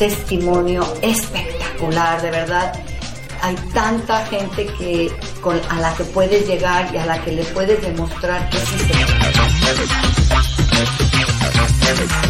[0.00, 2.72] Testimonio espectacular, de verdad.
[3.42, 5.12] Hay tanta gente que
[5.42, 8.78] con, a la que puedes llegar y a la que le puedes demostrar que sí
[8.78, 8.94] se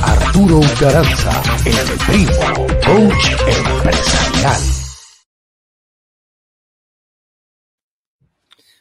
[0.03, 4.61] Arturo Ucaranza, el primo, coach empresarial.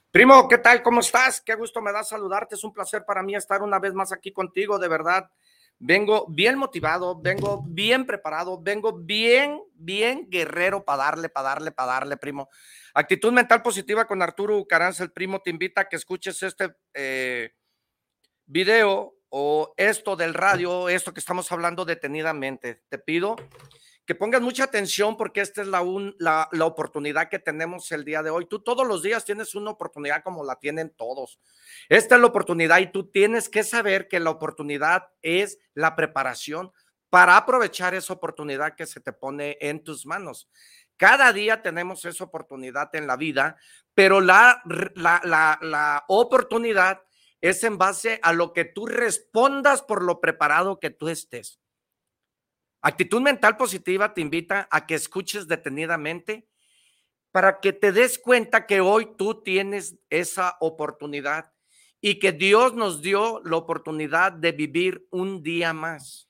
[0.09, 0.81] Primo, ¿qué tal?
[0.81, 1.41] ¿Cómo estás?
[1.41, 2.55] Qué gusto me da saludarte.
[2.55, 5.29] Es un placer para mí estar una vez más aquí contigo, de verdad.
[5.81, 11.93] Vengo bien motivado, vengo bien preparado, vengo bien, bien guerrero para darle, para darle, para
[11.93, 12.49] darle, primo.
[12.93, 17.53] Actitud mental positiva con Arturo Ucaranza, el primo, te invita a que escuches este eh,
[18.45, 22.83] video o esto del radio, esto que estamos hablando detenidamente.
[22.89, 23.37] Te pido
[24.05, 25.85] que pongas mucha atención porque esta es la,
[26.17, 28.47] la, la, oportunidad que tenemos el día de hoy.
[28.47, 31.39] Tú todos los días tienes una oportunidad como la tienen todos.
[31.89, 36.71] Esta es la oportunidad y tú tienes que saber que la oportunidad es la preparación
[37.09, 40.47] para aprovechar esa oportunidad que se te pone en tus manos.
[40.97, 43.57] Cada día tenemos esa oportunidad en la vida,
[43.95, 44.61] pero la,
[44.93, 47.01] la, la, la oportunidad
[47.41, 51.59] es en base a lo que tú respondas por lo preparado que tú estés.
[52.81, 56.47] Actitud mental positiva te invita a que escuches detenidamente
[57.31, 61.51] para que te des cuenta que hoy tú tienes esa oportunidad
[62.01, 66.29] y que Dios nos dio la oportunidad de vivir un día más.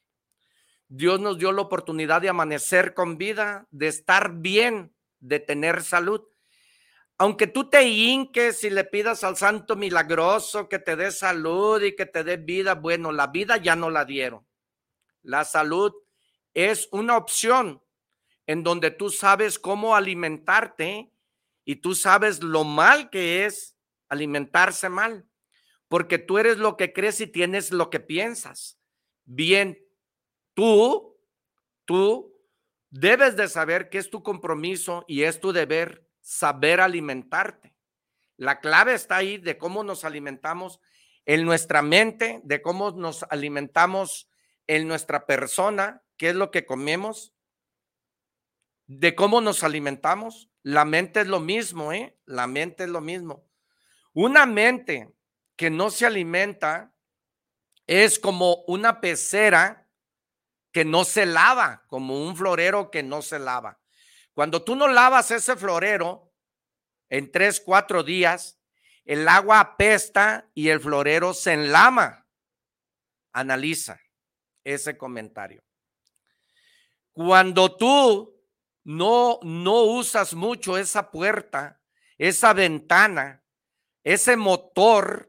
[0.88, 6.24] Dios nos dio la oportunidad de amanecer con vida, de estar bien, de tener salud.
[7.20, 11.96] Aunque tú te hinques y le pidas al Santo Milagroso que te dé salud y
[11.96, 14.48] que te dé vida, bueno, la vida ya no la dieron.
[15.22, 15.94] La salud
[16.54, 17.84] es una opción
[18.48, 21.12] en donde tú sabes cómo alimentarte
[21.66, 23.76] y tú sabes lo mal que es
[24.08, 25.29] alimentarse mal,
[25.90, 28.80] porque tú eres lo que crees y tienes lo que piensas.
[29.26, 29.78] Bien,
[30.54, 31.20] tú,
[31.84, 32.34] tú
[32.90, 37.76] debes de saber que es tu compromiso y es tu deber saber alimentarte.
[38.38, 40.80] La clave está ahí de cómo nos alimentamos
[41.26, 44.30] en nuestra mente, de cómo nos alimentamos
[44.68, 47.34] en nuestra persona, qué es lo que comemos,
[48.86, 50.50] de cómo nos alimentamos.
[50.62, 52.18] La mente es lo mismo, ¿eh?
[52.26, 53.48] La mente es lo mismo.
[54.14, 55.12] Una mente
[55.60, 56.96] que no se alimenta
[57.86, 59.90] es como una pecera
[60.72, 63.78] que no se lava, como un florero que no se lava.
[64.34, 66.32] Cuando tú no lavas ese florero
[67.10, 68.58] en tres, cuatro días,
[69.04, 72.26] el agua apesta y el florero se enlama.
[73.34, 74.00] Analiza
[74.64, 75.62] ese comentario.
[77.12, 78.42] Cuando tú
[78.86, 81.82] no, no usas mucho esa puerta,
[82.18, 83.44] esa ventana,
[84.06, 85.29] ese motor,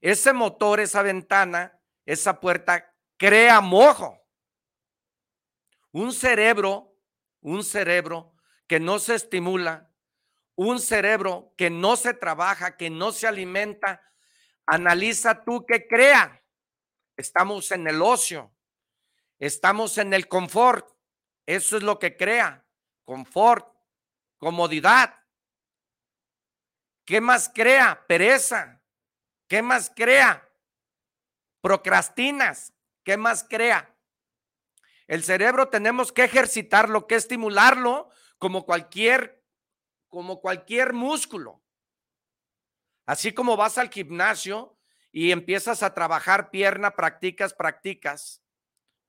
[0.00, 4.18] ese motor, esa ventana, esa puerta crea mojo.
[5.92, 6.96] Un cerebro,
[7.40, 8.34] un cerebro
[8.66, 9.90] que no se estimula,
[10.54, 14.02] un cerebro que no se trabaja, que no se alimenta,
[14.66, 16.42] analiza tú que crea.
[17.16, 18.54] Estamos en el ocio,
[19.40, 20.86] Estamos en el confort.
[21.46, 22.62] Eso es lo que crea.
[23.04, 23.74] Confort,
[24.36, 25.18] comodidad.
[27.06, 28.04] ¿Qué más crea?
[28.06, 28.79] Pereza.
[29.50, 30.48] ¿Qué más crea?
[31.60, 32.72] Procrastinas.
[33.02, 33.92] ¿Qué más crea?
[35.08, 38.08] El cerebro tenemos que ejercitarlo, que estimularlo
[38.38, 39.44] como cualquier
[40.08, 41.62] como cualquier músculo.
[43.06, 44.78] Así como vas al gimnasio
[45.10, 48.44] y empiezas a trabajar pierna, practicas, practicas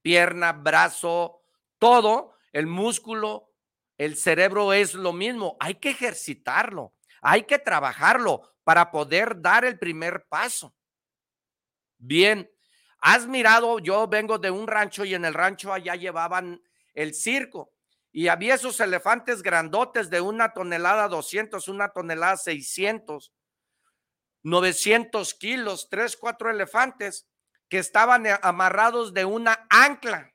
[0.02, 1.44] pierna, brazo,
[1.78, 3.54] todo, el músculo,
[4.00, 5.56] el cerebro es lo mismo.
[5.60, 10.76] Hay que ejercitarlo, hay que trabajarlo para poder dar el primer paso.
[11.98, 12.52] Bien,
[13.00, 16.62] has mirado, yo vengo de un rancho y en el rancho allá llevaban
[16.94, 17.72] el circo
[18.12, 23.32] y había esos elefantes grandotes de una tonelada 200, una tonelada 600,
[24.44, 27.28] 900 kilos, tres, cuatro elefantes
[27.70, 30.34] que estaban eh, amarrados de una ancla.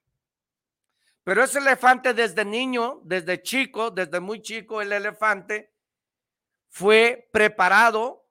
[1.23, 5.76] Pero ese elefante desde niño, desde chico, desde muy chico, el elefante
[6.69, 8.27] fue preparado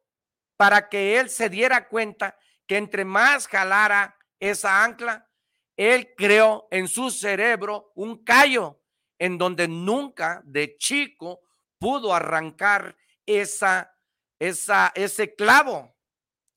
[0.57, 2.37] para que él se diera cuenta
[2.67, 5.29] que entre más jalara esa ancla,
[5.77, 8.81] él creó en su cerebro un callo
[9.19, 11.41] en donde nunca de chico
[11.77, 12.95] pudo arrancar
[13.25, 13.95] esa,
[14.39, 15.95] esa, ese clavo,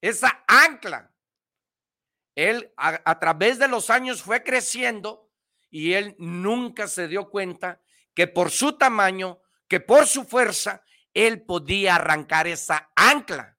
[0.01, 1.13] esa ancla.
[2.35, 5.29] Él a, través de los años fue creciendo
[5.71, 7.81] y él nunca se dio cuenta
[8.15, 10.85] que por su tamaño, que por su fuerza,
[11.27, 13.59] él podía arrancar esa ancla.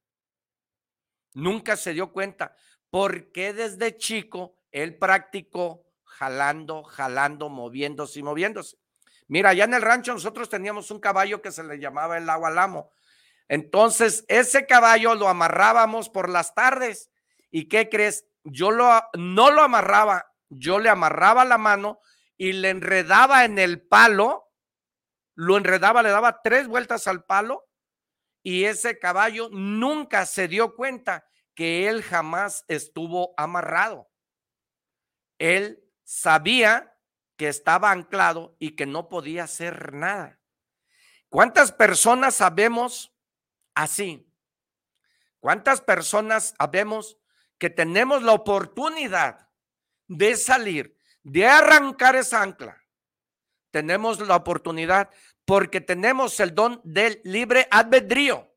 [1.33, 2.55] Nunca se dio cuenta
[2.89, 8.77] porque desde chico él practicó jalando, jalando, moviéndose y moviéndose.
[9.27, 12.49] Mira, allá en el rancho nosotros teníamos un caballo que se le llamaba el agua
[12.49, 12.93] lamo.
[13.47, 17.11] Entonces, ese caballo lo amarrábamos por las tardes.
[17.51, 18.25] ¿Y qué crees?
[18.43, 21.99] Yo lo, no lo amarraba, yo le amarraba la mano
[22.37, 24.48] y le enredaba en el palo,
[25.39, 27.65] lo enredaba, le daba tres vueltas al palo
[28.43, 31.25] y ese caballo nunca se dio cuenta
[31.55, 34.09] que él jamás estuvo amarrado.
[35.37, 36.93] Él sabía
[37.37, 40.41] que estaba anclado y que no podía hacer nada.
[41.29, 43.15] ¿Cuántas personas sabemos
[43.73, 44.29] así?
[45.39, 47.17] ¿Cuántas personas sabemos
[47.57, 49.47] que tenemos la oportunidad
[50.05, 52.78] de salir, de arrancar esa ancla?
[53.71, 55.09] Tenemos la oportunidad
[55.45, 58.53] porque tenemos el don del libre albedrío.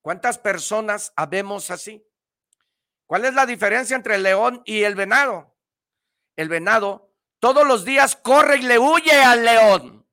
[0.00, 2.06] ¿Cuántas personas habemos así?
[3.06, 5.56] ¿Cuál es la diferencia entre el león y el venado?
[6.36, 10.06] El venado todos los días corre y le huye al león,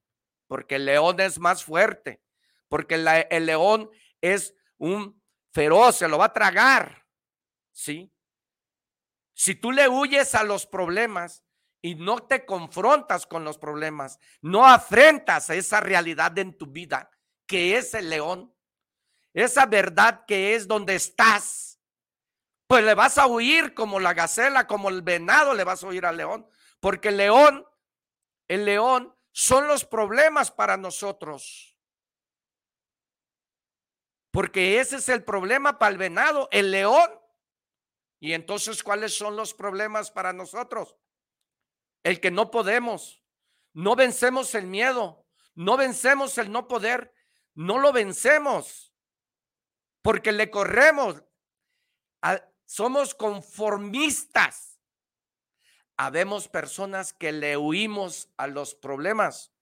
[0.47, 2.21] porque el león es más fuerte,
[2.67, 2.95] porque
[3.29, 3.89] el león
[4.21, 5.21] es un
[5.51, 7.05] feroz, se lo va a tragar,
[7.71, 8.11] ¿sí?
[9.33, 11.42] Si tú le huyes a los problemas
[11.83, 17.11] y no te confrontas con los problemas, no afrentas a esa realidad en tu vida,
[17.45, 18.55] que es el león,
[19.33, 21.81] esa verdad que es donde estás,
[22.67, 26.05] pues le vas a huir como la gacela, como el venado, le vas a huir
[26.05, 26.47] al león.
[26.79, 27.67] Porque el león,
[28.47, 31.77] el león son los problemas para nosotros.
[34.31, 37.11] Porque ese es el problema para el venado, el león.
[38.19, 40.95] Y entonces, ¿cuáles son los problemas para nosotros?
[42.03, 43.23] El que no podemos,
[43.73, 47.13] no vencemos el miedo, no vencemos el no poder,
[47.55, 48.93] no lo vencemos,
[50.01, 51.23] porque le corremos,
[52.65, 54.79] somos conformistas.
[55.95, 59.53] Habemos personas que le huimos a los problemas,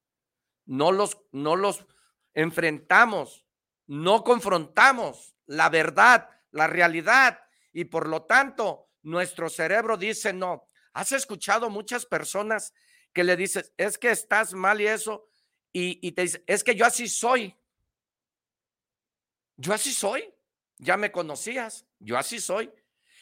[0.65, 1.85] no los, no los
[2.33, 3.45] enfrentamos,
[3.85, 7.41] no confrontamos la verdad, la realidad,
[7.73, 10.65] y por lo tanto nuestro cerebro dice no.
[10.93, 12.73] Has escuchado muchas personas
[13.13, 15.29] que le dices, es que estás mal y eso,
[15.73, 17.55] y, y te dice, es que yo así soy.
[19.57, 20.33] Yo así soy.
[20.77, 22.71] Ya me conocías, yo así soy.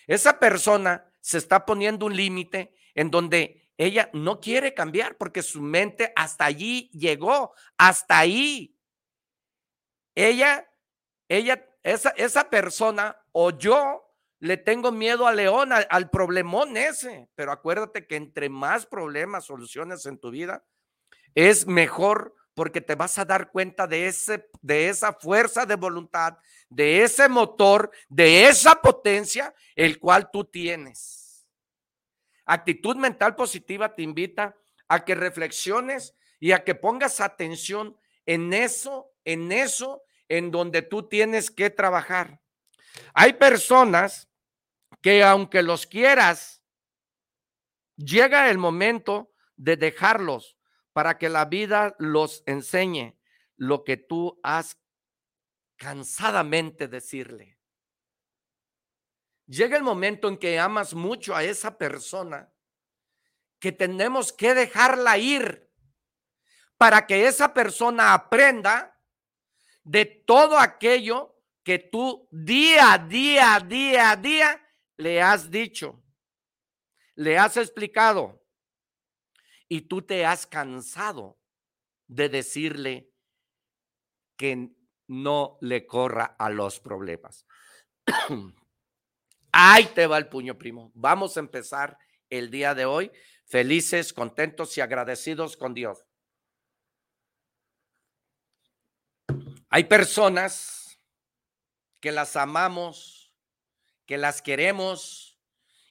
[0.07, 5.61] Esa persona se está poniendo un límite en donde ella no quiere cambiar porque su
[5.61, 8.75] mente hasta allí llegó, hasta ahí.
[10.15, 10.69] Ella,
[11.27, 14.08] ella, esa, esa persona o yo
[14.39, 19.45] le tengo miedo a León, al, al, problemón ese, pero acuérdate que entre más problemas,
[19.45, 20.63] soluciones en tu vida,
[21.35, 26.37] es mejor porque te vas a dar cuenta de, ese, de esa fuerza de voluntad,
[26.69, 31.47] de ese motor, de esa potencia, el cual tú tienes.
[32.45, 39.11] Actitud mental positiva te invita a que reflexiones y a que pongas atención en eso,
[39.23, 42.41] en eso, en donde tú tienes que trabajar.
[43.13, 44.28] Hay personas
[45.01, 46.63] que aunque los quieras,
[47.95, 50.57] llega el momento de dejarlos
[50.93, 53.17] para que la vida los enseñe
[53.55, 54.77] lo que tú has
[55.77, 57.57] cansadamente decirle.
[59.47, 62.53] Llega el momento en que amas mucho a esa persona
[63.59, 65.69] que tenemos que dejarla ir
[66.77, 68.97] para que esa persona aprenda
[69.83, 74.68] de todo aquello que tú día día, día día
[74.99, 76.03] le has dicho,
[77.15, 78.43] le has explicado
[79.69, 81.39] y tú te has cansado
[82.07, 83.09] de decirle
[84.35, 84.71] que
[85.07, 87.45] no le corra a los problemas.
[89.53, 90.91] Ahí te va el puño, primo.
[90.93, 91.97] Vamos a empezar
[92.29, 93.09] el día de hoy
[93.45, 96.05] felices, contentos y agradecidos con Dios.
[99.69, 100.99] Hay personas
[102.01, 103.18] que las amamos,
[104.09, 105.39] que las queremos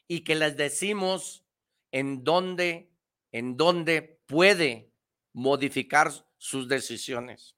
[0.09, 1.47] y que les decimos
[1.93, 2.91] en dónde,
[3.31, 4.93] en dónde puede
[5.33, 7.55] modificar sus decisiones.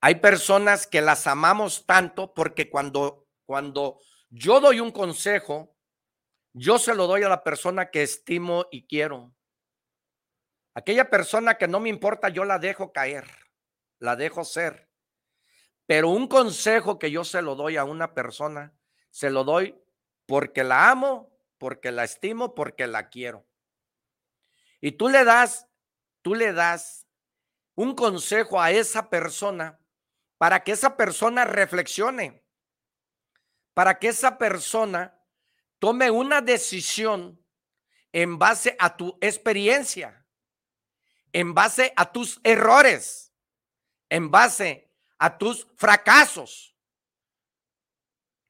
[0.00, 3.98] Hay personas que las amamos tanto porque cuando, cuando
[4.30, 5.76] yo doy un consejo,
[6.54, 9.34] yo se lo doy a la persona que estimo y quiero.
[10.72, 13.26] Aquella persona que no me importa, yo la dejo caer,
[13.98, 14.88] la dejo ser.
[15.84, 18.74] Pero un consejo que yo se lo doy a una persona,
[19.12, 19.80] se lo doy
[20.26, 23.46] porque la amo, porque la estimo, porque la quiero.
[24.80, 25.68] Y tú le das,
[26.20, 27.06] tú le das
[27.76, 29.78] un consejo a esa persona
[30.36, 32.42] para que esa persona reflexione
[33.74, 35.18] para que esa persona
[35.78, 37.42] tome una decisión
[38.12, 40.26] en base a tu experiencia,
[41.32, 43.32] en base a tus errores,
[44.10, 46.71] en base a tus fracasos.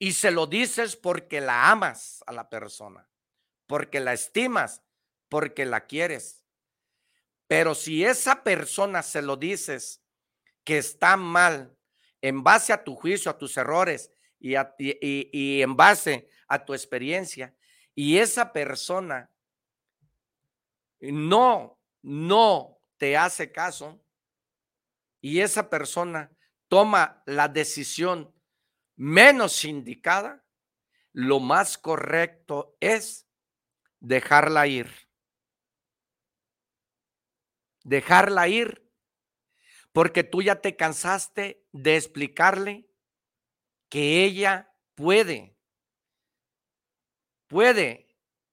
[0.03, 3.09] Y se lo dices porque la amas a la persona,
[3.69, 4.83] porque la estimas,
[5.29, 6.45] porque la quieres.
[7.47, 10.03] Pero si esa persona se lo dices
[10.65, 11.79] que está mal
[12.21, 17.55] en base a tu juicio, a tus errores y, y en base a tu experiencia,
[17.95, 19.31] y esa persona
[20.99, 24.05] no, no te hace caso
[25.21, 26.33] y esa persona
[26.67, 28.35] toma la decisión
[28.97, 30.45] menos indicada,
[31.13, 33.29] lo más correcto es
[34.01, 34.91] dejarla ir.
[37.85, 38.83] Dejarla ir
[39.93, 42.89] porque tú ya te cansaste de explicarle
[43.89, 45.59] que ella puede,
[47.47, 48.09] puede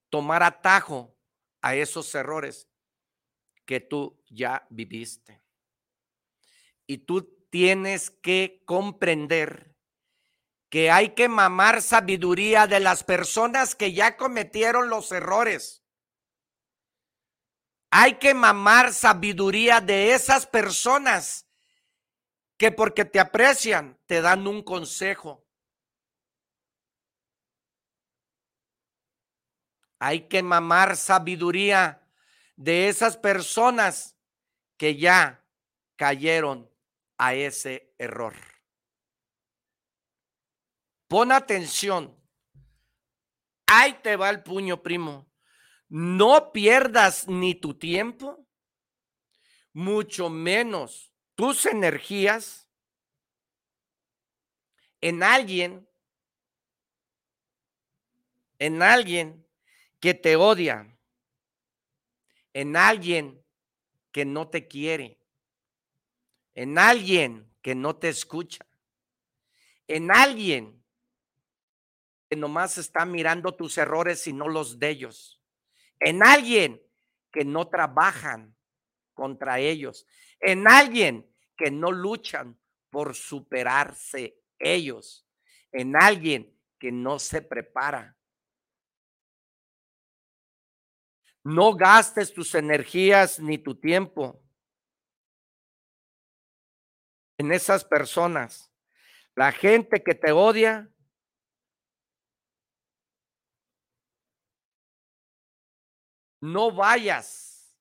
[0.10, 1.16] tomar atajo
[1.62, 2.70] a esos errores
[3.66, 5.42] que tú ya viviste.
[6.86, 9.69] Y tú tienes que comprender
[10.70, 15.84] que hay que mamar sabiduría de las personas que ya cometieron los errores.
[17.92, 21.48] Hay que mamar sabiduría de esas personas
[22.58, 25.44] que porque te aprecian te dan un consejo.
[29.98, 32.08] Hay que mamar sabiduría
[32.56, 34.16] de esas personas
[34.78, 35.44] que ya
[35.96, 36.70] cayeron
[37.18, 38.49] a ese error.
[41.10, 42.16] Pon atención.
[43.66, 45.28] Ahí te va el puño, primo.
[45.88, 48.48] No pierdas ni tu tiempo,
[49.74, 52.70] mucho menos tus energías
[55.02, 55.90] en alguien,
[58.60, 59.48] en alguien
[60.00, 60.96] que te odia,
[62.54, 63.44] en alguien
[64.12, 65.20] que no te quiere,
[66.54, 68.68] en alguien que no te escucha,
[69.88, 70.79] en alguien
[72.30, 75.42] que nomás está mirando tus errores y no los de ellos,
[76.00, 76.82] en alguien
[77.32, 78.56] que no trabajan
[79.14, 80.08] contra ellos,
[80.40, 82.58] en alguien que no luchan
[82.90, 85.28] por superarse ellos,
[85.72, 88.18] en alguien que no se prepara
[91.44, 94.40] No gastes tus energías ni tu tiempo
[97.38, 98.72] en esas personas.
[99.36, 100.90] La gente que te odia.
[106.42, 107.78] No vayas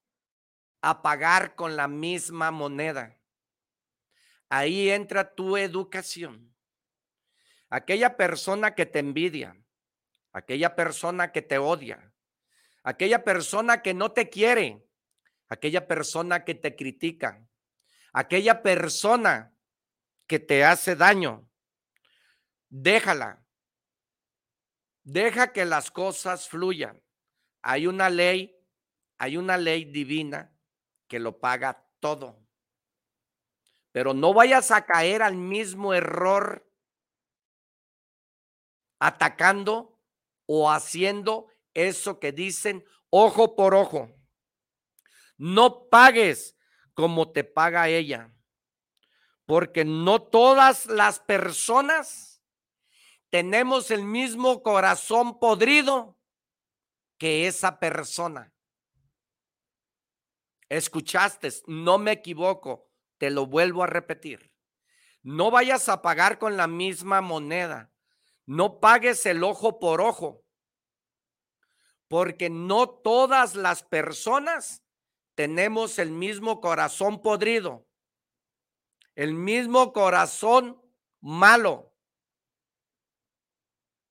[0.80, 3.18] a pagar con la misma moneda.
[4.48, 6.54] Ahí entra tu educación.
[7.68, 9.56] Aquella persona que te envidia,
[10.32, 12.12] aquella persona que te odia,
[12.82, 14.82] aquella persona que no te quiere,
[15.48, 17.46] aquella persona que te critica,
[18.12, 19.54] aquella persona
[20.26, 21.48] que te hace daño,
[22.68, 23.44] déjala.
[25.02, 27.02] Deja que las cosas fluyan.
[27.62, 28.56] Hay una ley,
[29.18, 30.52] hay una ley divina
[31.06, 32.38] que lo paga todo.
[33.92, 36.68] Pero no vayas a caer al mismo error
[38.98, 40.00] atacando
[40.46, 44.10] o haciendo eso que dicen ojo por ojo.
[45.36, 46.56] No pagues
[46.94, 48.34] como te paga ella,
[49.46, 52.42] porque no todas las personas
[53.30, 56.17] tenemos el mismo corazón podrido
[57.18, 58.52] que esa persona.
[60.68, 64.52] Escuchaste, no me equivoco, te lo vuelvo a repetir.
[65.22, 67.92] No vayas a pagar con la misma moneda.
[68.46, 70.44] No pagues el ojo por ojo
[72.08, 74.82] porque no todas las personas
[75.34, 77.86] tenemos el mismo corazón podrido,
[79.14, 80.82] el mismo corazón
[81.20, 81.94] malo.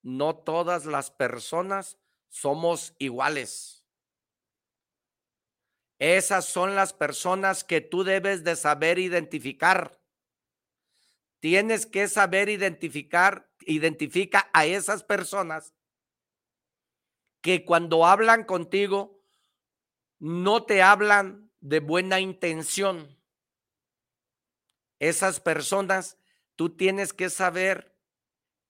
[0.03, 1.97] No todas las personas
[2.29, 3.85] somos iguales.
[5.99, 9.99] Esas son las personas que tú debes de saber identificar.
[11.39, 15.73] Tienes que saber identificar, identifica a esas personas
[17.41, 19.21] que cuando hablan contigo
[20.19, 23.17] no te hablan de buena intención.
[24.99, 26.17] Esas personas
[26.55, 27.95] tú tienes que saber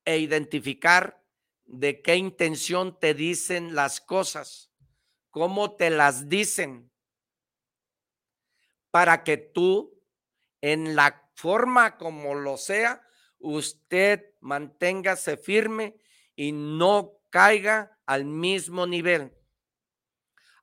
[0.05, 1.16] e identificar
[1.67, 4.71] de qué intención te dicen las cosas,
[5.29, 6.91] cómo te las dicen,
[8.89, 10.01] para que tú,
[10.61, 13.05] en la forma como lo sea,
[13.37, 15.97] usted manténgase firme
[16.35, 19.37] y no caiga al mismo nivel.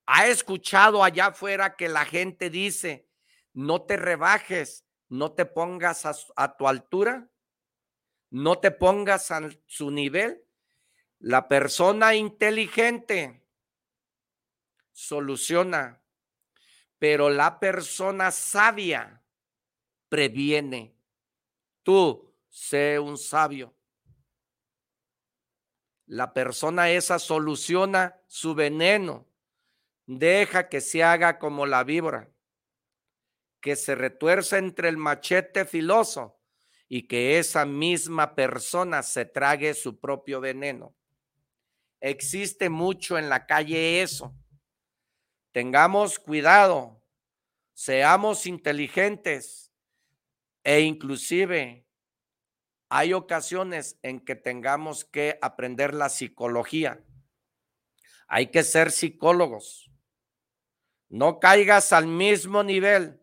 [0.07, 3.09] Ha escuchado allá afuera que la gente dice,
[3.53, 6.05] no te rebajes, no te pongas
[6.37, 7.31] a, tu altura,
[8.31, 10.45] no te pongas a su nivel.
[11.27, 13.43] La persona inteligente
[14.93, 16.03] soluciona,
[16.99, 19.23] pero la persona sabia
[20.11, 20.95] previene.
[21.83, 23.75] Tú, sé un sabio.
[26.05, 29.27] La persona esa soluciona su veneno
[30.05, 32.31] Deja que se haga como la víbora,
[33.63, 36.39] que se retuerce entre el machete filoso
[36.87, 40.95] y que esa misma persona se trague su propio veneno.
[42.07, 44.37] Existe mucho en la calle eso.
[45.53, 47.03] Tengamos cuidado,
[47.73, 49.73] seamos inteligentes
[50.63, 51.89] e inclusive
[52.91, 57.03] hay ocasiones en que tengamos que aprender la psicología.
[58.29, 59.91] Hay que ser psicólogos.
[61.09, 63.19] No caigas al mismo nivel.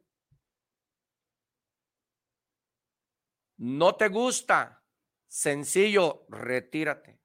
[3.57, 4.83] No te gusta.
[5.27, 7.20] Sencillo, retírate.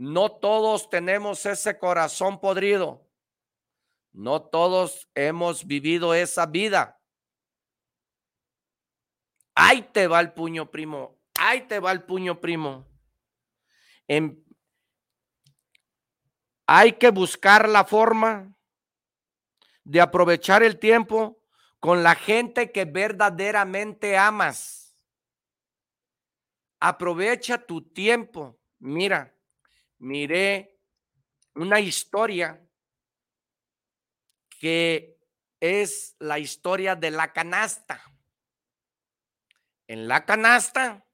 [0.00, 3.06] No todos tenemos ese corazón podrido.
[4.12, 6.98] No todos hemos vivido esa vida.
[9.54, 11.20] Ahí te va el puño primo.
[11.34, 12.88] Ahí te va el puño primo.
[16.66, 18.56] hay que buscar la forma
[19.84, 21.44] de aprovechar el tiempo
[21.78, 24.96] con la gente que verdaderamente amas.
[26.80, 28.58] Aprovecha tu tiempo.
[28.78, 29.36] Mira,
[30.00, 30.78] miré
[31.54, 32.60] una historia
[34.58, 35.18] que
[35.60, 38.02] es la historia de la canasta.
[39.86, 41.06] En la canasta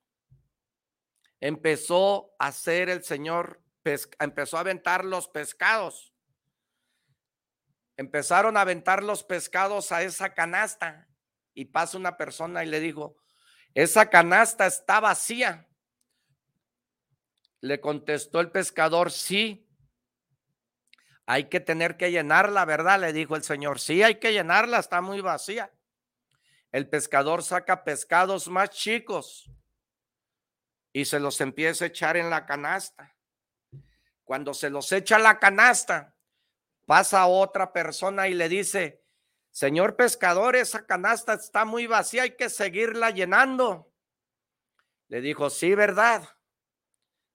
[1.41, 3.63] empezó a hacer el Señor,
[4.19, 6.17] empezó a aventar los pescados
[7.97, 11.09] empezaron a aventar los pescados a esa canasta
[11.55, 13.17] y pasa una persona y le dijo,
[13.75, 15.67] esa canasta está vacía.
[17.67, 19.69] Le contestó el pescador, sí.
[21.27, 23.01] Hay que tener que llenarla, ¿verdad?
[23.01, 25.73] Le dijo el señor, sí, hay que llenarla, está muy vacía.
[26.71, 29.51] El pescador saca pescados más chicos
[30.93, 33.17] y se los empieza a echar en la canasta.
[34.25, 36.17] Cuando se los echa a la canasta,
[36.87, 39.03] Pasa otra persona y le dice,
[39.51, 43.93] señor pescador, esa canasta está muy vacía, hay que seguirla llenando.
[45.09, 46.36] Le dijo, sí, ¿verdad?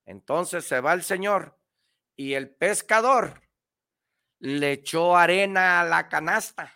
[0.04, 1.58] Entonces se va el señor
[2.16, 3.40] y el pescador
[4.38, 6.72] le echó arena a la canasta.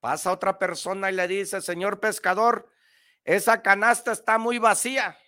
[0.00, 2.70] Pasa otra persona y le dice, señor pescador,
[3.24, 5.18] esa canasta está muy vacía.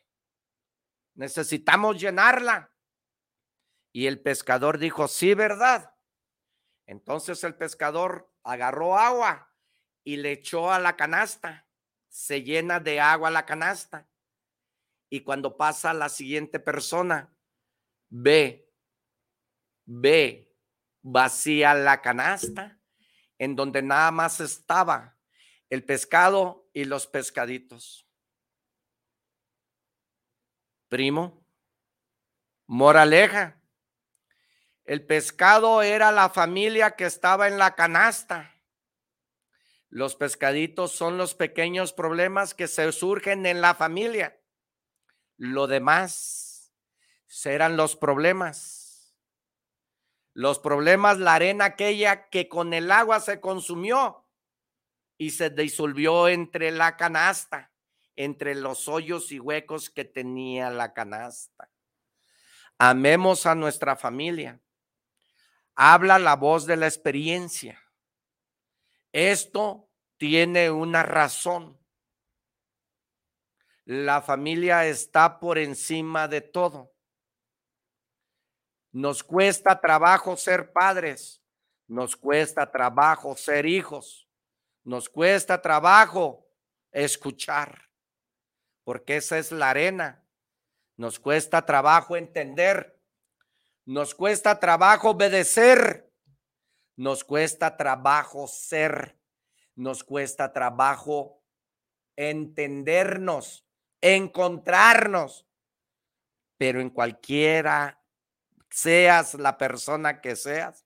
[1.14, 2.70] Necesitamos llenarla.
[3.92, 5.94] Y el pescador dijo, sí, ¿verdad?
[6.86, 9.54] Entonces el pescador agarró agua
[10.04, 11.66] y le echó a la canasta.
[12.08, 14.08] Se llena de agua la canasta.
[15.12, 17.30] Y cuando pasa la siguiente persona,
[18.08, 18.72] ve,
[19.84, 20.56] ve,
[21.02, 22.80] vacía la canasta
[23.36, 25.18] en donde nada más estaba
[25.68, 28.08] el pescado y los pescaditos.
[30.88, 31.46] Primo,
[32.66, 33.60] moraleja,
[34.86, 38.50] el pescado era la familia que estaba en la canasta.
[39.90, 44.38] Los pescaditos son los pequeños problemas que se surgen en la familia.
[45.42, 46.72] Lo demás
[47.26, 49.16] serán los problemas.
[50.34, 54.26] Los problemas, la arena aquella que con el agua se consumió
[55.18, 57.72] y se disolvió entre la canasta,
[58.16, 61.70] entre los hoyos y huecos que tenía la canasta.
[62.78, 64.60] Amemos a nuestra familia
[65.74, 67.80] habla la voz de la experiencia.
[69.12, 71.78] Esto tiene una razón.
[73.84, 76.92] La familia está por encima de todo.
[78.92, 81.42] Nos cuesta trabajo ser padres,
[81.88, 84.28] nos cuesta trabajo ser hijos,
[84.84, 86.46] nos cuesta trabajo
[86.90, 87.90] escuchar,
[88.84, 90.24] porque esa es la arena.
[90.96, 93.02] Nos cuesta trabajo entender
[93.84, 96.08] nos cuesta trabajo obedecer.
[96.96, 99.18] Nos cuesta trabajo ser.
[99.74, 101.42] Nos cuesta trabajo
[102.14, 103.66] entendernos,
[104.02, 105.46] encontrarnos.
[106.58, 107.98] Pero en cualquiera
[108.68, 110.84] seas la persona que seas,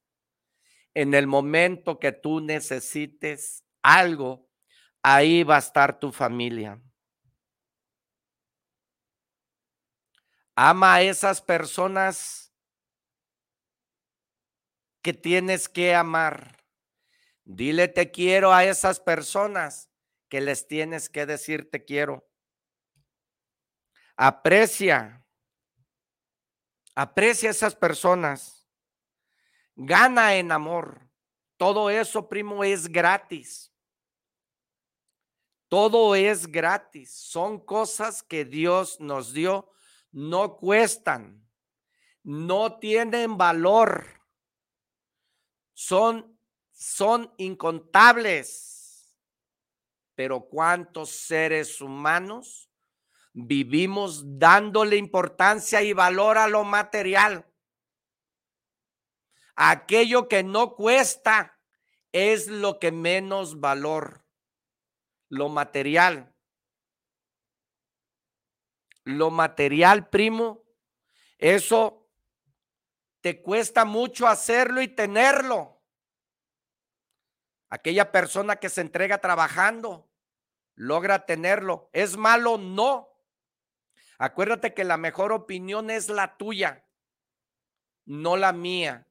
[0.95, 4.49] en el momento que tú necesites algo,
[5.03, 6.81] ahí va a estar tu familia.
[10.55, 12.51] Ama a esas personas
[15.03, 16.65] que tienes que amar.
[17.45, 19.91] Dile te quiero a esas personas
[20.29, 22.27] que les tienes que decir te quiero.
[24.17, 25.23] Aprecia,
[26.95, 28.67] aprecia a esas personas.
[29.75, 31.07] Gana en amor.
[31.59, 33.71] Todo eso, primo, es gratis.
[35.69, 37.13] Todo es gratis.
[37.13, 39.71] Son cosas que Dios nos dio.
[40.13, 41.47] No cuestan.
[42.23, 44.07] No tienen valor.
[45.75, 46.39] Son,
[46.71, 49.15] son incontables.
[50.15, 52.66] Pero ¿cuántos seres humanos
[53.38, 57.46] vivimos dándole importancia y valor a lo material?
[59.55, 61.61] Aquello que no cuesta
[62.12, 64.25] es lo que menos valor
[65.29, 66.35] lo material.
[69.05, 70.64] Lo material, primo,
[71.38, 72.09] eso
[73.20, 75.83] te cuesta mucho hacerlo y tenerlo.
[77.68, 80.09] Aquella persona que se entrega trabajando,
[80.75, 81.90] logra tenerlo.
[81.92, 82.59] ¿Es malo?
[82.59, 83.16] No.
[84.19, 86.87] Acuérdate que la mejor opinión es la tuya,
[88.05, 89.07] no la mía.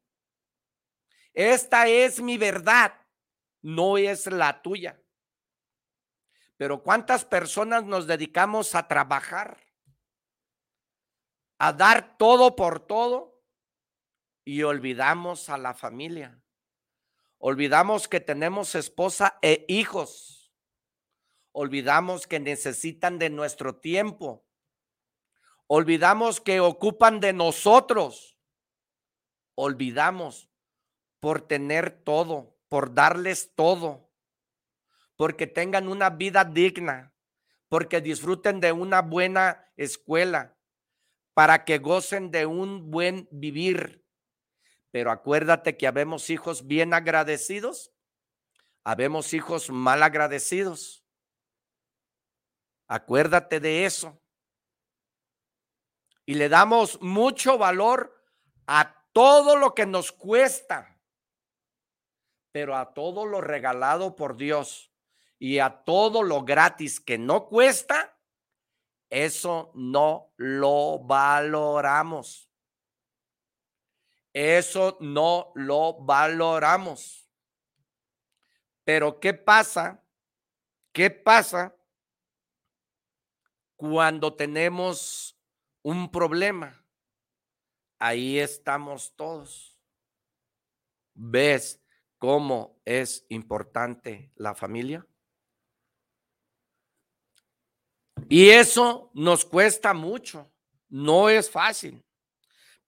[1.33, 2.93] Esta es mi verdad,
[3.61, 4.99] no es la tuya.
[6.57, 9.57] Pero ¿cuántas personas nos dedicamos a trabajar?
[11.59, 13.43] A dar todo por todo
[14.45, 16.41] y olvidamos a la familia.
[17.37, 20.53] Olvidamos que tenemos esposa e hijos.
[21.51, 24.44] Olvidamos que necesitan de nuestro tiempo.
[25.67, 28.37] Olvidamos que ocupan de nosotros.
[29.55, 30.49] Olvidamos
[31.19, 34.05] por tener todo, por darles todo
[35.15, 37.13] porque tengan una vida digna,
[37.69, 40.57] porque disfruten de una buena escuela,
[41.33, 44.05] para que gocen de un buen vivir.
[44.91, 47.93] Pero acuérdate que habemos hijos bien agradecidos,
[48.83, 51.03] habemos hijos mal agradecidos.
[52.87, 54.21] Acuérdate de eso.
[56.25, 58.15] Y le damos mucho valor
[58.67, 60.99] a todo lo que nos cuesta,
[62.51, 64.91] pero a todo lo regalado por Dios
[65.37, 68.17] y a todo lo gratis que no cuesta,
[69.09, 72.49] eso no lo valoramos.
[74.33, 77.29] Eso no lo valoramos.
[78.83, 80.03] Pero ¿qué pasa?
[80.91, 81.73] ¿Qué pasa
[83.77, 85.34] cuando tenemos
[85.85, 86.83] un problema?
[87.99, 89.79] Ahí estamos todos.
[91.13, 91.79] ¿Ves
[92.17, 95.05] cómo es importante la familia?
[98.27, 100.51] Y eso nos cuesta mucho,
[100.89, 102.03] no es fácil.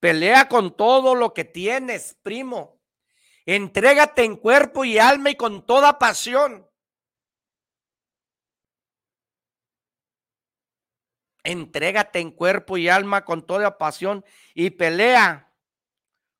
[0.00, 2.80] Pelea con todo lo que tienes, primo.
[3.46, 6.68] Entrégate en cuerpo y alma y con toda pasión.
[11.48, 15.52] Entrégate en cuerpo y alma con toda pasión y pelea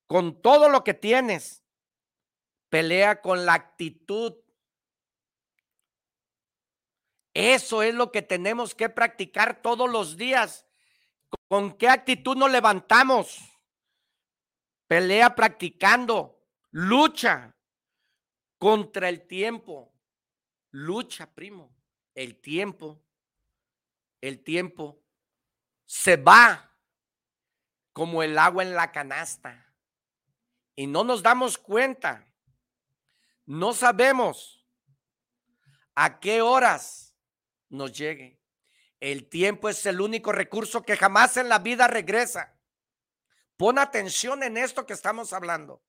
[0.07, 1.65] con todo lo que tienes.
[2.69, 4.35] Pelea con la actitud
[7.41, 10.67] eso es lo que tenemos que practicar todos los días.
[11.47, 13.39] ¿Con qué actitud nos levantamos?
[14.89, 17.55] Pelea practicando, lucha
[18.59, 19.95] contra el tiempo.
[20.73, 21.73] Lucha, primo.
[22.13, 23.01] El tiempo,
[24.21, 25.03] el tiempo
[25.85, 26.77] se va
[27.93, 29.75] como el agua en la canasta.
[30.77, 32.27] Y no nos damos cuenta.
[33.45, 34.67] No sabemos
[35.95, 37.17] a qué horas
[37.69, 38.41] nos llegue.
[39.01, 42.57] El tiempo es el único recurso que jamás en la vida regresa.
[43.57, 45.83] Pon atención en esto que estamos hablando.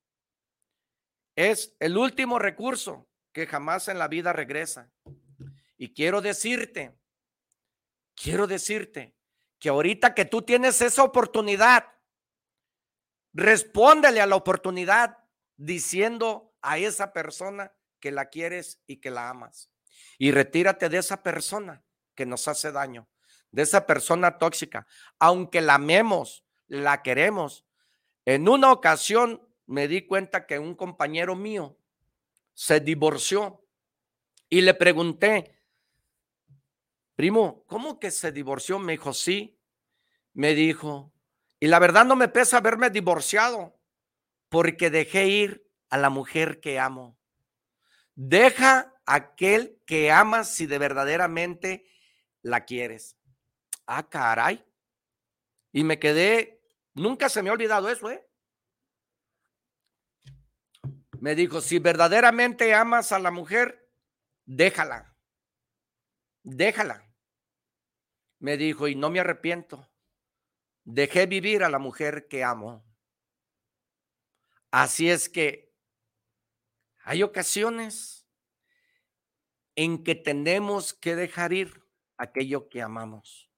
[1.36, 4.92] Es el último recurso que jamás en la vida regresa.
[5.78, 6.99] Y quiero decirte,
[8.22, 9.16] quiero decirte
[9.60, 11.86] que ahorita que tú tienes esa oportunidad,
[13.34, 15.18] respóndele a la oportunidad
[15.56, 19.70] diciendo a esa persona que la quieres y que la amas
[20.18, 21.84] y retírate de esa persona
[22.16, 23.08] que nos hace daño,
[23.52, 24.86] de esa persona tóxica.
[25.18, 27.66] Aunque la amemos, la queremos.
[28.26, 31.78] En una ocasión me di cuenta que un compañero mío
[32.54, 33.66] se divorció
[34.50, 35.59] y le pregunté,
[37.20, 38.80] primo, ¿cómo que se divorció?
[38.80, 39.60] Me dijo, sí.
[40.32, 41.12] Me dijo,
[41.60, 43.78] y la verdad no me pesa haberme divorciado
[44.48, 47.20] porque dejé ir a la mujer que amo.
[48.16, 51.86] Deja aquel que amas si de verdaderamente
[52.42, 53.18] la quieres.
[53.86, 54.64] Ah, caray.
[55.74, 56.62] Y me quedé,
[56.94, 58.26] nunca se me ha olvidado eso, ¿eh?
[61.20, 63.92] Me dijo, si verdaderamente amas a la mujer,
[64.46, 65.18] déjala.
[66.44, 67.09] Déjala.
[68.40, 69.88] Me dijo, y no me arrepiento.
[70.84, 72.84] Dejé vivir a la mujer que amo.
[74.72, 75.74] Así es que
[77.04, 78.28] hay ocasiones
[79.76, 81.84] en que tenemos que dejar ir
[82.18, 83.50] aquello que amamos.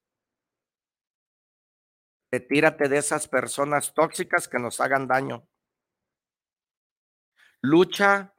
[2.32, 5.48] Retírate de esas personas tóxicas que nos hagan daño.
[7.62, 8.34] Lucha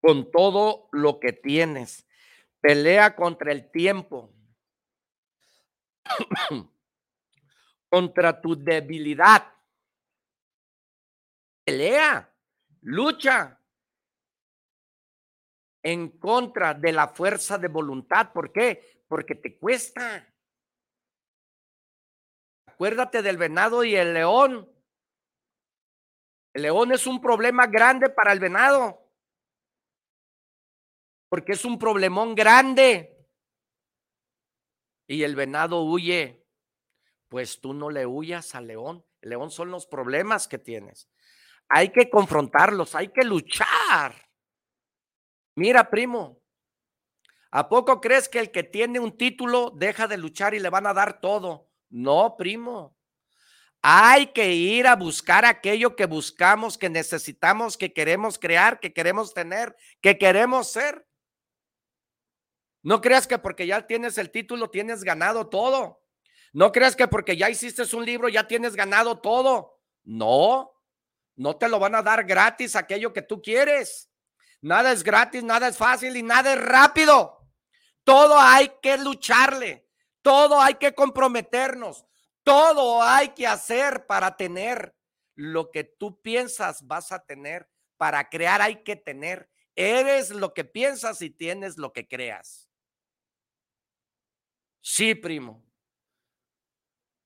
[0.00, 2.06] con todo lo que tienes.
[2.60, 4.34] Pelea contra el tiempo.
[7.88, 9.52] contra tu debilidad.
[11.64, 12.30] Pelea,
[12.82, 13.58] lucha
[15.84, 18.32] en contra de la fuerza de voluntad.
[18.32, 19.04] ¿Por qué?
[19.06, 20.26] Porque te cuesta.
[22.66, 24.68] Acuérdate del venado y el león.
[26.54, 29.10] El león es un problema grande para el venado.
[31.28, 33.13] Porque es un problemón grande.
[35.06, 36.44] Y el venado huye.
[37.28, 39.04] Pues tú no le huyas al león.
[39.20, 41.08] León son los problemas que tienes.
[41.68, 44.14] Hay que confrontarlos, hay que luchar.
[45.56, 46.42] Mira, primo,
[47.50, 50.86] ¿a poco crees que el que tiene un título deja de luchar y le van
[50.86, 51.70] a dar todo?
[51.88, 52.96] No, primo.
[53.82, 59.34] Hay que ir a buscar aquello que buscamos, que necesitamos, que queremos crear, que queremos
[59.34, 61.06] tener, que queremos ser.
[62.84, 66.04] No creas que porque ya tienes el título tienes ganado todo.
[66.52, 69.80] No creas que porque ya hiciste un libro ya tienes ganado todo.
[70.04, 70.70] No,
[71.34, 74.08] no te lo van a dar gratis aquello que tú quieres.
[74.60, 77.40] Nada es gratis, nada es fácil y nada es rápido.
[78.04, 79.84] Todo hay que lucharle.
[80.24, 82.06] Todo hay que comprometernos,
[82.42, 84.96] todo hay que hacer para tener
[85.34, 87.68] lo que tú piensas vas a tener.
[87.98, 89.50] Para crear hay que tener.
[89.76, 92.63] Eres lo que piensas y tienes lo que creas.
[94.86, 95.64] Sí, primo.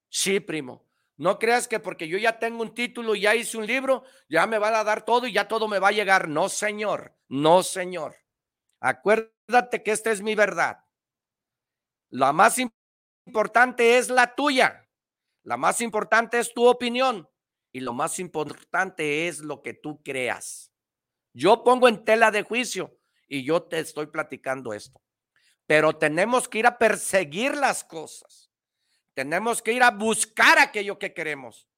[0.08, 0.86] Sí, primo.
[1.16, 4.46] No creas que porque yo ya tengo un título y ya hice un libro, ya
[4.46, 6.28] me van a dar todo y ya todo me va a llegar.
[6.28, 7.16] No, señor.
[7.26, 8.14] No, señor.
[8.78, 10.84] Acuérdate que esta es mi verdad.
[12.10, 12.58] La más
[13.26, 14.88] importante es la tuya.
[15.42, 17.28] La más importante es tu opinión.
[17.72, 20.72] Y lo más importante es lo que tú creas.
[21.32, 25.02] Yo pongo en tela de juicio y yo te estoy platicando esto.
[25.68, 28.50] Pero tenemos que ir a perseguir las cosas.
[29.14, 31.68] Tenemos que ir a buscar aquello que queremos.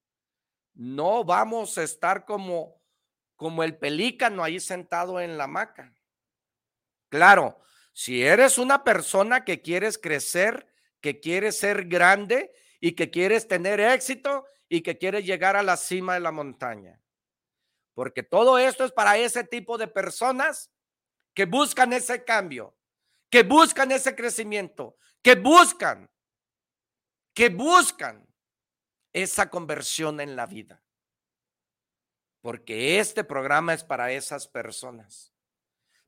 [0.72, 2.80] No vamos a estar como
[3.36, 5.94] como el pelícano ahí sentado en la hamaca.
[7.08, 7.58] Claro,
[7.92, 13.80] si eres una persona que quieres crecer que quieres ser grande y que quieres tener
[13.80, 17.00] éxito y que quieres llegar a la cima de la montaña.
[17.94, 20.70] Porque todo esto es para ese tipo de personas
[21.34, 22.76] que buscan ese cambio,
[23.30, 26.10] que buscan ese crecimiento, que buscan,
[27.34, 28.26] que buscan
[29.12, 30.82] esa conversión en la vida.
[32.42, 35.32] Porque este programa es para esas personas,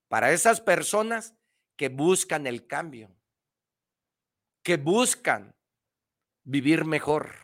[0.08, 1.34] para esas personas
[1.76, 3.14] que buscan el cambio
[4.62, 5.54] que buscan
[6.44, 7.34] vivir mejor,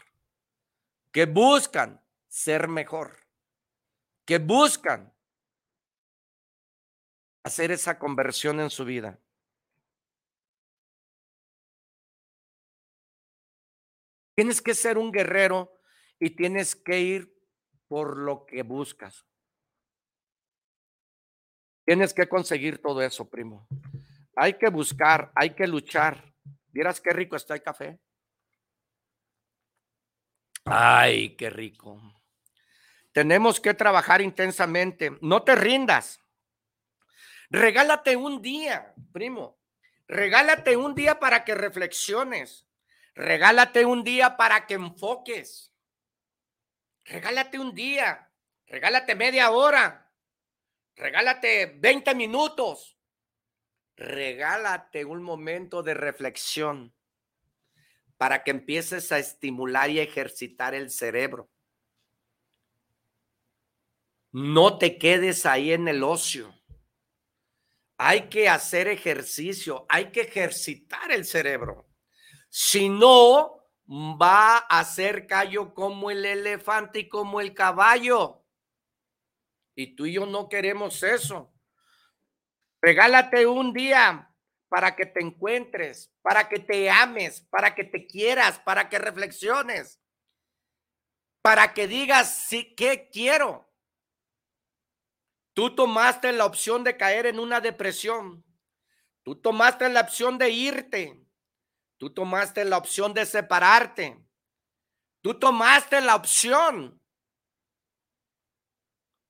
[1.12, 3.26] que buscan ser mejor,
[4.24, 5.12] que buscan
[7.42, 9.18] hacer esa conversión en su vida.
[14.38, 15.80] Tienes que ser un guerrero
[16.20, 17.36] y tienes que ir
[17.88, 19.26] por lo que buscas.
[21.84, 23.66] Tienes que conseguir todo eso, primo.
[24.36, 26.32] Hay que buscar, hay que luchar.
[26.68, 27.98] Vieras qué rico está el café.
[30.66, 32.00] Ay, qué rico.
[33.10, 35.18] Tenemos que trabajar intensamente.
[35.20, 36.24] No te rindas.
[37.50, 39.58] Regálate un día, primo.
[40.06, 42.67] Regálate un día para que reflexiones.
[43.18, 45.74] Regálate un día para que enfoques.
[47.04, 48.30] Regálate un día.
[48.66, 50.12] Regálate media hora.
[50.94, 52.98] Regálate 20 minutos
[53.98, 56.94] regálate un momento de reflexión
[58.16, 61.50] para que empieces a estimular y ejercitar el cerebro.
[64.30, 66.54] No te quedes ahí en el ocio.
[67.96, 71.87] Hay que hacer ejercicio, hay que ejercitar el cerebro.
[72.48, 73.58] Si no,
[73.90, 78.44] va a ser callo como el elefante y como el caballo.
[79.74, 81.52] Y tú y yo no queremos eso.
[82.80, 84.34] Regálate un día
[84.68, 90.00] para que te encuentres, para que te ames, para que te quieras, para que reflexiones,
[91.42, 93.72] para que digas sí, qué quiero.
[95.54, 98.44] Tú tomaste la opción de caer en una depresión.
[99.24, 101.27] Tú tomaste la opción de irte.
[101.98, 104.16] Tú tomaste la opción de separarte.
[105.20, 107.02] Tú tomaste la opción,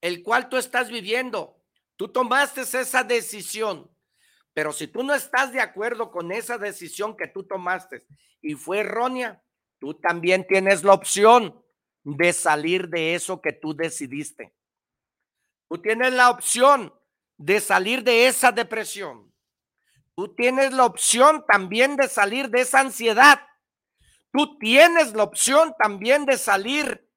[0.03, 1.63] el cual tú estás viviendo.
[1.97, 3.91] Tú tomaste esa decisión.
[4.53, 8.07] Pero si tú no estás de acuerdo con esa decisión que tú tomaste
[8.43, 9.43] y fue errónea,
[9.79, 11.65] tú también tienes la opción
[12.05, 14.55] de salir de eso que tú decidiste.
[15.69, 16.93] Tú tienes la opción
[17.37, 19.28] de salir de esa depresión.
[20.19, 23.39] Tú tienes la opción también de salir de esa ansiedad.
[24.33, 27.09] Tú tienes la opción también de salir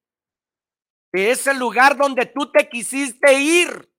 [1.11, 3.91] de ese lugar donde tú te quisiste ir.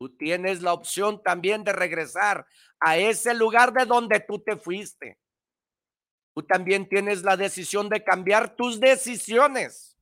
[0.00, 2.48] Tú tienes la opción también de regresar
[2.80, 5.20] a ese lugar de donde tú te fuiste.
[6.34, 9.96] Tú también tienes la decisión de cambiar tus decisiones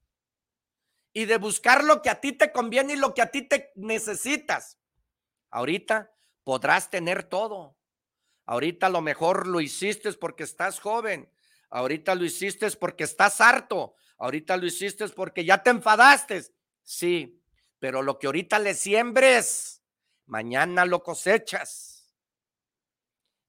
[1.13, 3.71] y de buscar lo que a ti te conviene y lo que a ti te
[3.77, 4.79] necesitas.
[5.51, 6.11] Ahorita
[6.43, 7.78] podrás tener todo.
[8.49, 11.31] Ahorita lo mejor lo hiciste porque estás joven.
[11.69, 13.95] Ahorita lo hiciste porque estás harto.
[14.17, 16.43] Ahorita lo hiciste porque ya te enfadaste.
[16.83, 17.43] Sí,
[17.79, 19.83] pero lo que ahorita le siembres,
[20.25, 22.11] mañana lo cosechas.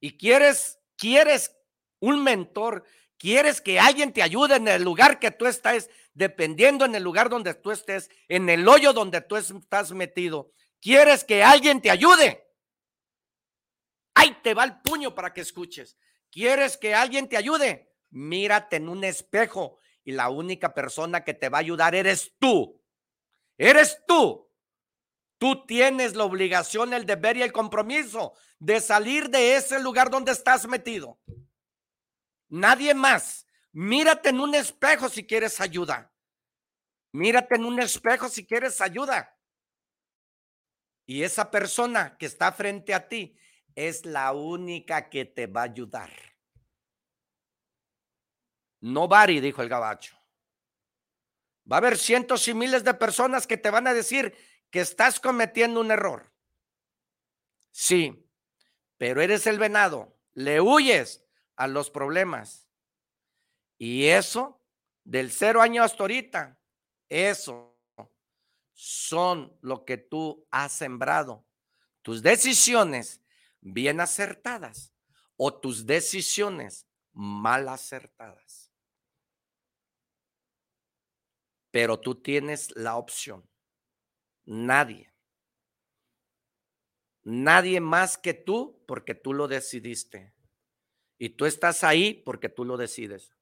[0.02, 1.56] Y quieres, quieres
[2.02, 2.84] un mentor,
[3.18, 7.30] quieres que alguien te ayude en el lugar que tú estás, dependiendo en el lugar
[7.30, 10.52] donde tú estés, en el hoyo donde tú estás metido.
[10.82, 12.49] ¿Quieres que alguien te ayude?
[14.20, 15.98] Ahí te va el puño para que escuches.
[16.30, 17.96] ¿Quieres que alguien te ayude?
[18.10, 22.84] Mírate en un espejo y la única persona que te va a ayudar eres tú.
[23.58, 24.52] Eres tú.
[25.38, 30.34] Tú tienes la obligación, el deber y el compromiso de salir de ese lugar donde
[30.34, 31.17] estás metido.
[32.50, 33.48] Nadie más.
[33.72, 36.12] Mírate en un espejo si quieres ayuda.
[37.13, 39.34] Mírate en un espejo si quieres ayuda.
[41.06, 43.38] Y esa persona que está frente a ti
[43.88, 46.12] es la única que te va a ayudar.
[48.82, 50.17] No Bari, dijo el gabacho.
[51.71, 54.36] Va a haber cientos y miles de personas que te van a decir
[54.69, 56.30] que estás cometiendo un error.
[57.71, 58.30] Sí,
[58.98, 61.25] pero eres el venado, le huyes
[61.56, 62.67] a los problemas.
[63.77, 64.62] Y eso,
[65.06, 66.60] del cero año hasta ahorita,
[67.08, 67.80] eso
[68.73, 71.46] son lo que tú has sembrado.
[72.02, 73.21] Tus decisiones
[73.62, 74.94] bien acertadas
[75.38, 78.72] o tus decisiones mal acertadas.
[81.72, 83.48] Pero tú tienes la opción.
[84.46, 85.14] Nadie.
[87.24, 90.34] Nadie más que tú porque tú lo decidiste.
[91.18, 93.36] Y tú estás ahí porque tú lo decides.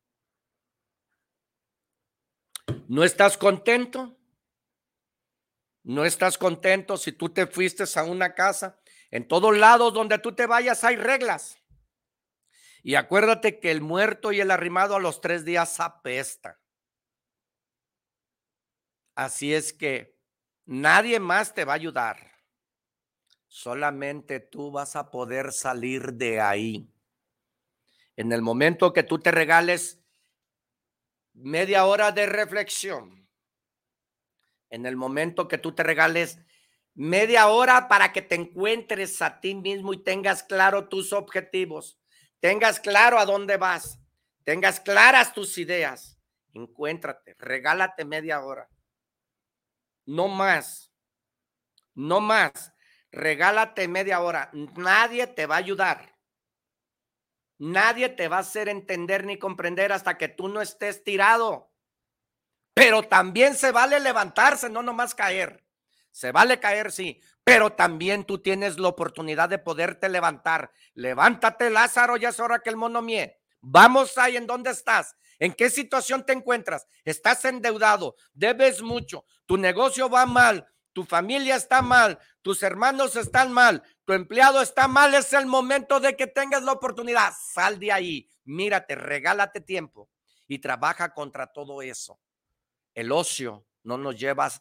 [2.87, 4.17] ¿No estás contento?
[5.83, 8.79] ¿No estás contento si tú te fuiste a una casa?
[9.11, 11.57] En todos lados donde tú te vayas hay reglas.
[12.83, 16.59] Y acuérdate que el muerto y el arrimado a los tres días apesta.
[19.15, 20.17] Así es que
[20.65, 22.31] nadie más te va a ayudar.
[23.47, 26.93] Solamente tú vas a poder salir de ahí.
[28.15, 29.99] En el momento que tú te regales
[31.33, 33.27] media hora de reflexión.
[34.69, 36.39] En el momento que tú te regales
[36.97, 41.99] media hora para que te encuentres a ti mismo y tengas claro tus objetivos,
[42.39, 43.99] tengas claro a dónde vas,
[44.43, 46.17] tengas claras tus ideas.
[46.53, 48.67] Encuéntrate, regálate media hora.
[50.05, 50.91] No más,
[51.93, 52.73] no más.
[53.11, 54.49] Regálate media hora.
[54.53, 56.17] Nadie te va a ayudar.
[57.59, 61.71] Nadie te va a hacer entender ni comprender hasta que tú no estés tirado.
[62.73, 65.66] Pero también se vale levantarse, no nomás caer.
[66.17, 70.71] Se vale caer, sí, pero también tú tienes la oportunidad de poderte levantar.
[70.95, 73.39] Levántate, Lázaro, ya es hora que el mono mie.
[73.61, 75.15] Vamos ahí, ¿en dónde estás?
[75.37, 76.87] ¿En qué situación te encuentras?
[77.05, 83.51] Estás endeudado, debes mucho, tu negocio va mal, tu familia está mal, tus hermanos están
[83.51, 87.31] mal, tu empleado está mal, es el momento de que tengas la oportunidad.
[87.53, 90.09] Sal de ahí, mírate, regálate tiempo
[90.47, 92.19] y trabaja contra todo eso.
[92.95, 94.51] El ocio no nos lleva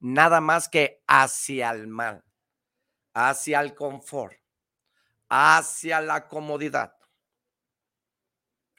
[0.00, 2.24] nada más que hacia el mal,
[3.14, 4.38] hacia el confort,
[5.28, 6.96] hacia la comodidad.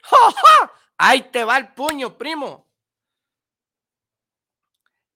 [0.01, 2.67] ¡Ja, Ahí te va el puño, primo.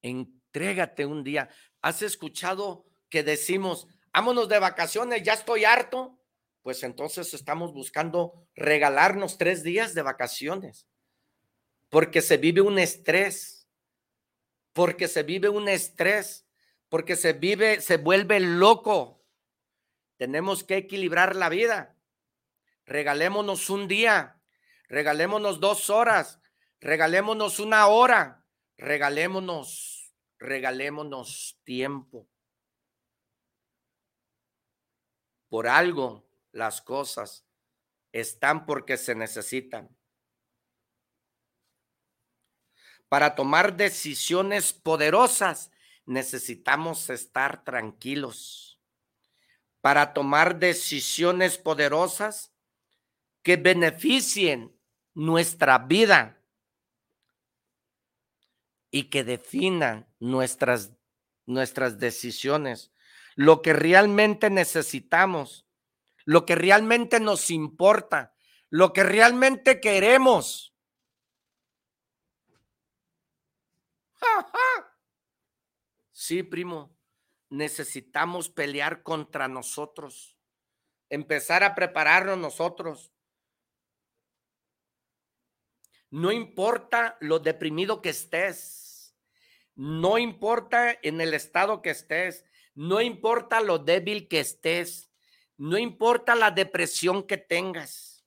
[0.02, 1.50] Entrégate un día.
[1.82, 6.20] ¿Has escuchado que decimos, vámonos de vacaciones, ya estoy harto?
[6.62, 10.88] Pues entonces estamos buscando regalarnos tres días de vacaciones,
[11.90, 13.61] porque se vive un estrés,
[14.74, 16.48] porque se vive un estrés,
[16.90, 19.24] porque se vive, se vuelve loco.
[20.18, 21.98] Tenemos que equilibrar la vida.
[22.86, 24.42] Regalémonos un día,
[24.88, 26.40] regalémonos dos horas,
[26.80, 28.46] regalémonos una hora,
[28.78, 32.28] regalémonos, regalémonos tiempo.
[35.48, 37.46] Por algo las cosas
[38.12, 39.96] están porque se necesitan.
[43.12, 45.70] Para tomar decisiones poderosas
[46.06, 48.80] necesitamos estar tranquilos.
[49.82, 52.54] Para tomar decisiones poderosas
[53.44, 54.74] que beneficien
[55.14, 56.42] nuestra vida
[58.92, 60.94] y que definan nuestras,
[61.46, 62.94] nuestras decisiones,
[63.36, 65.68] lo que realmente necesitamos,
[66.24, 68.34] lo que realmente nos importa,
[68.70, 70.71] lo que realmente queremos.
[76.12, 76.96] Sí, primo,
[77.50, 80.38] necesitamos pelear contra nosotros,
[81.10, 83.12] empezar a prepararnos nosotros.
[86.10, 89.16] No importa lo deprimido que estés,
[89.76, 92.46] no importa en el estado que estés,
[92.76, 95.12] no importa lo débil que estés,
[95.58, 98.26] no importa la depresión que tengas,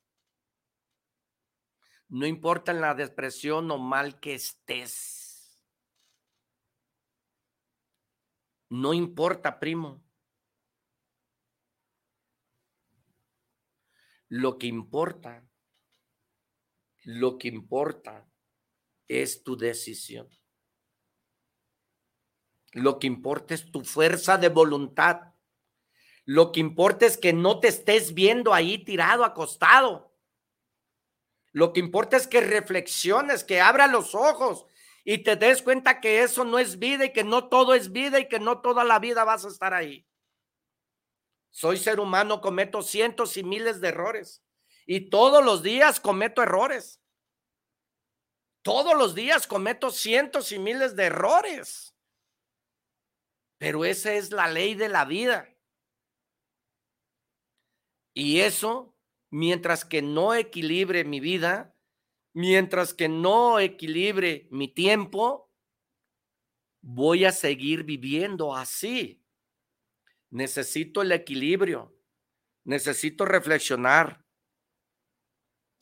[2.08, 5.23] no importa la depresión o mal que estés
[8.74, 10.02] No importa, primo.
[14.28, 15.48] Lo que importa,
[17.04, 18.28] lo que importa
[19.06, 20.28] es tu decisión.
[22.72, 25.34] Lo que importa es tu fuerza de voluntad.
[26.24, 30.12] Lo que importa es que no te estés viendo ahí tirado, acostado.
[31.52, 34.66] Lo que importa es que reflexiones, que abra los ojos
[35.04, 38.18] y te des cuenta que eso no es vida y que no todo es vida
[38.18, 40.06] y que no toda la vida vas a estar ahí.
[41.50, 44.42] Soy ser humano, cometo cientos y miles de errores
[44.86, 47.00] y todos los días cometo errores.
[48.62, 51.94] Todos los días cometo cientos y miles de errores.
[53.58, 55.54] Pero esa es la ley de la vida.
[58.14, 58.96] Y eso,
[59.30, 61.73] mientras que no equilibre mi vida,
[62.34, 65.50] mientras que no equilibre mi tiempo,
[66.82, 69.24] voy a seguir viviendo así.
[70.30, 71.96] Necesito el equilibrio,
[72.64, 74.26] necesito reflexionar,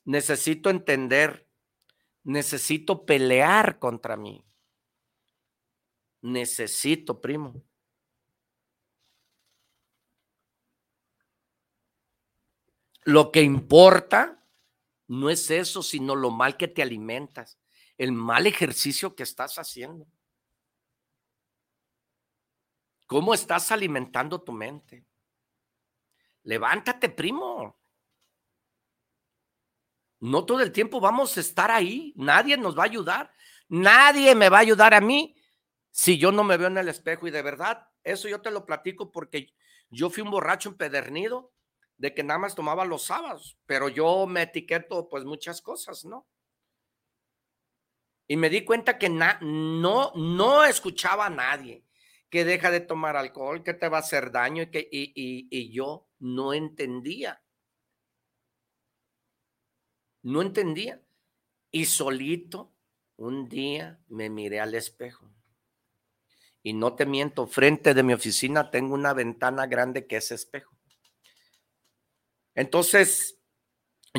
[0.05, 1.49] necesito entender,
[2.23, 4.45] necesito pelear contra mí.
[6.21, 7.65] Necesito, primo.
[13.05, 14.42] Lo que importa
[15.13, 17.59] no es eso, sino lo mal que te alimentas,
[17.99, 20.07] el mal ejercicio que estás haciendo.
[23.07, 25.05] ¿Cómo estás alimentando tu mente?
[26.45, 27.79] Levántate, primo.
[30.21, 32.15] No todo el tiempo vamos a estar ahí.
[32.17, 33.35] Nadie nos va a ayudar.
[33.69, 35.37] Nadie me va a ayudar a mí
[35.91, 37.27] si yo no me veo en el espejo.
[37.27, 39.53] Y de verdad, eso yo te lo platico porque
[39.91, 41.53] yo fui un borracho empedernido
[41.97, 46.27] de que nada más tomaba los sábados, pero yo me etiqueto pues muchas cosas, ¿no?
[48.27, 51.85] Y me di cuenta que no, no escuchaba a nadie
[52.31, 56.09] que deja de tomar alcohol, que te va a hacer daño y que y yo
[56.19, 57.43] no entendía.
[60.23, 61.03] No entendía.
[61.71, 62.73] Y solito
[63.17, 65.31] un día me miré al espejo.
[66.63, 70.72] Y no te miento, frente de mi oficina tengo una ventana grande que es espejo.
[72.55, 73.39] Entonces,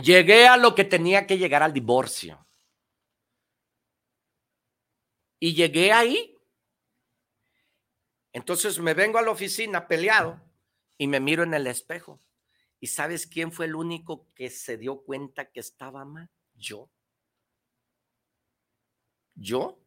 [0.01, 2.45] llegué a lo que tenía que llegar al divorcio.
[5.39, 6.37] Y llegué ahí.
[8.31, 10.41] Entonces me vengo a la oficina peleado
[10.97, 12.19] y me miro en el espejo.
[12.79, 16.29] ¿Y sabes quién fue el único que se dio cuenta que estaba mal?
[16.55, 16.89] Yo.
[19.35, 19.79] Yo.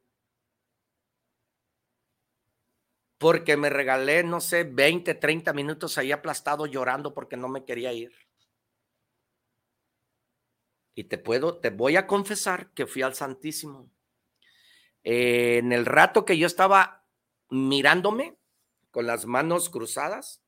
[3.19, 7.93] Porque me regalé, no sé, 20, 30 minutos ahí aplastado llorando porque no me quería
[7.93, 8.26] ir.
[10.99, 13.93] Y te puedo, te voy a confesar que fui al Santísimo.
[15.05, 17.07] Eh, en el rato que yo estaba
[17.51, 18.39] mirándome
[18.91, 20.43] con las manos cruzadas,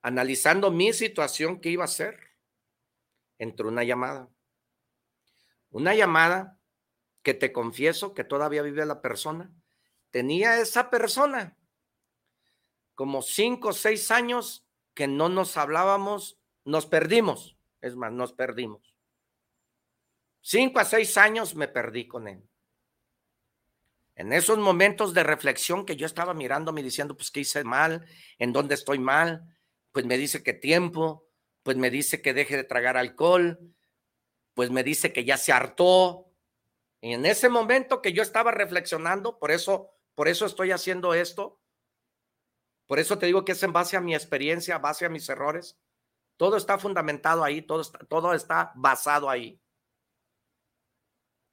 [0.00, 2.18] analizando mi situación, ¿qué iba a hacer?
[3.36, 4.30] Entró una llamada.
[5.68, 6.58] Una llamada
[7.22, 9.52] que te confieso que todavía vive la persona.
[10.10, 11.58] Tenía esa persona
[12.94, 17.58] como cinco o seis años que no nos hablábamos, nos perdimos.
[17.82, 18.93] Es más, nos perdimos.
[20.46, 22.46] Cinco a seis años me perdí con él.
[24.14, 28.04] En esos momentos de reflexión que yo estaba mirándome diciendo, pues, ¿qué hice mal?
[28.38, 29.56] ¿En dónde estoy mal?
[29.90, 31.26] Pues me dice que tiempo,
[31.62, 33.58] pues me dice que deje de tragar alcohol,
[34.52, 36.30] pues me dice que ya se hartó.
[37.00, 41.58] Y en ese momento que yo estaba reflexionando, por eso, por eso estoy haciendo esto,
[42.86, 45.78] por eso te digo que es en base a mi experiencia, base a mis errores.
[46.36, 49.58] Todo está fundamentado ahí, todo todo está basado ahí.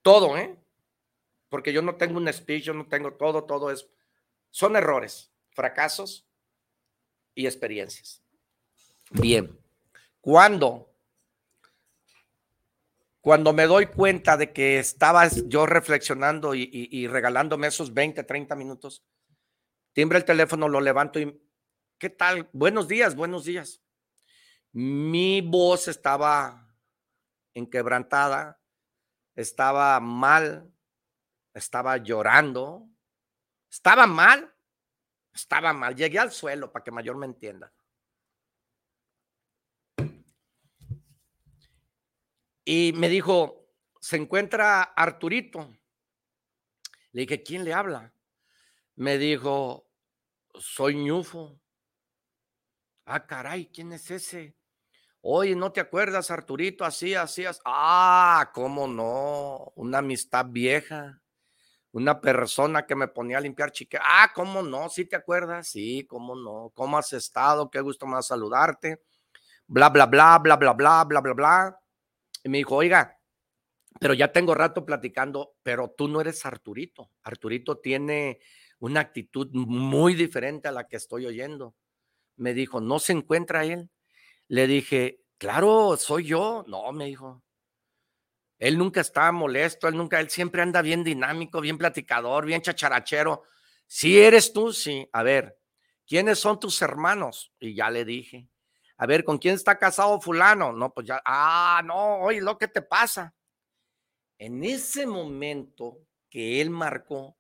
[0.02, 0.58] Todo, ¿eh?
[1.52, 3.86] porque yo no tengo un speech, yo no tengo todo, todo es,
[4.52, 6.26] son errores, fracasos
[7.36, 8.24] y experiencias.
[9.10, 9.60] Bien,
[10.22, 10.90] cuando,
[13.20, 19.04] cuando me doy cuenta de que estaba yo reflexionando y, regalándome esos 20, 30 minutos,
[19.92, 21.38] timbre el teléfono, lo levanto y,
[21.98, 22.48] ¿qué tal?
[22.54, 23.82] Buenos días, buenos días.
[24.72, 26.74] Mi voz estaba
[27.54, 28.61] enquebrantada,
[29.42, 30.72] estaba mal,
[31.54, 32.88] estaba llorando,
[33.70, 34.54] estaba mal,
[35.34, 35.96] estaba mal.
[35.96, 37.74] Llegué al suelo para que mayor me entienda.
[42.64, 43.68] Y me dijo,
[44.00, 45.76] se encuentra Arturito.
[47.12, 48.14] Le dije, ¿quién le habla?
[48.96, 49.90] Me dijo,
[50.54, 51.60] soy Ñufo.
[53.06, 54.56] Ah, caray, ¿quién es ese?
[55.22, 56.84] Oye, ¿no te acuerdas, Arturito?
[56.84, 57.60] Así, así, así.
[57.66, 59.72] Ah, ¿cómo no?
[59.76, 61.22] Una amistad vieja
[61.94, 63.98] una persona que me ponía a limpiar chique.
[64.02, 64.90] Ah, ¿cómo no?
[64.90, 65.68] ¿Sí te acuerdas?
[65.68, 66.72] Sí, ¿cómo no?
[66.74, 67.70] ¿Cómo has estado?
[67.70, 69.02] Qué gusto más saludarte.
[69.68, 71.80] Bla, bla, bla, bla, bla, bla, bla, bla, bla.
[72.44, 73.20] Y me dijo, oiga,
[74.00, 77.10] pero ya tengo rato platicando, pero tú no eres Arturito.
[77.24, 78.40] Arturito tiene
[78.80, 81.76] una actitud muy diferente a la que estoy oyendo.
[82.38, 83.90] Me dijo, ¿no se encuentra él?
[84.52, 86.66] Le dije, claro, soy yo.
[86.68, 87.42] No, me dijo,
[88.58, 93.44] él nunca está molesto, él nunca, él siempre anda bien dinámico, bien platicador, bien chacharachero.
[93.88, 95.08] Si eres tú, sí.
[95.14, 95.58] A ver,
[96.06, 97.54] ¿quiénes son tus hermanos?
[97.62, 98.50] Y ya le dije.
[98.98, 100.74] A ver, ¿con quién está casado fulano?
[100.74, 103.34] No, pues ya, ah, no, oye, lo que te pasa.
[104.38, 105.98] En ese momento
[106.30, 107.38] que él marcó,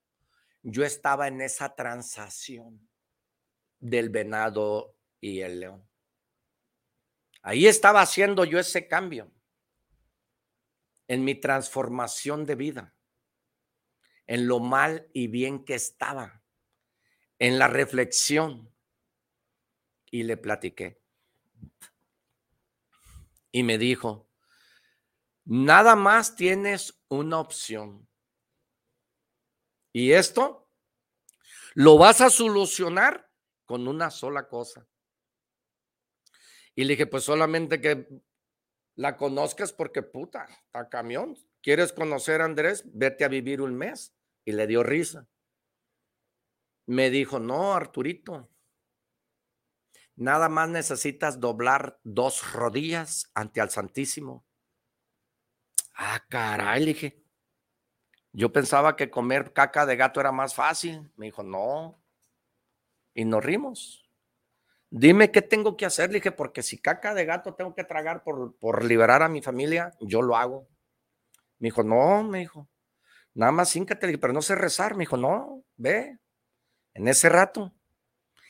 [0.63, 2.87] yo estaba en esa transacción
[3.79, 5.90] del venado y el león.
[7.41, 9.31] Ahí estaba haciendo yo ese cambio
[11.07, 12.95] en mi transformación de vida,
[14.27, 16.43] en lo mal y bien que estaba,
[17.39, 18.73] en la reflexión.
[20.13, 21.01] Y le platiqué.
[23.53, 24.29] Y me dijo,
[25.45, 28.09] nada más tienes una opción.
[29.93, 30.69] Y esto
[31.73, 33.29] lo vas a solucionar
[33.65, 34.85] con una sola cosa.
[36.75, 38.07] Y le dije, pues solamente que
[38.95, 41.37] la conozcas porque puta, a camión.
[41.61, 42.83] ¿Quieres conocer a Andrés?
[42.93, 44.15] Vete a vivir un mes.
[44.45, 45.27] Y le dio risa.
[46.87, 48.49] Me dijo, no, Arturito,
[50.15, 54.45] nada más necesitas doblar dos rodillas ante al Santísimo.
[55.93, 57.23] Ah, caray, dije.
[58.33, 61.11] Yo pensaba que comer caca de gato era más fácil.
[61.15, 62.01] Me dijo, no.
[63.13, 64.10] Y nos rimos.
[64.93, 66.09] Dime qué tengo que hacer.
[66.09, 69.41] Le dije, porque si caca de gato tengo que tragar por, por liberar a mi
[69.41, 70.67] familia, yo lo hago.
[71.59, 72.69] Me dijo, no, me dijo,
[73.33, 74.95] nada más le dije, pero no sé rezar.
[74.95, 76.19] Me dijo, no, ve,
[76.93, 77.73] en ese rato,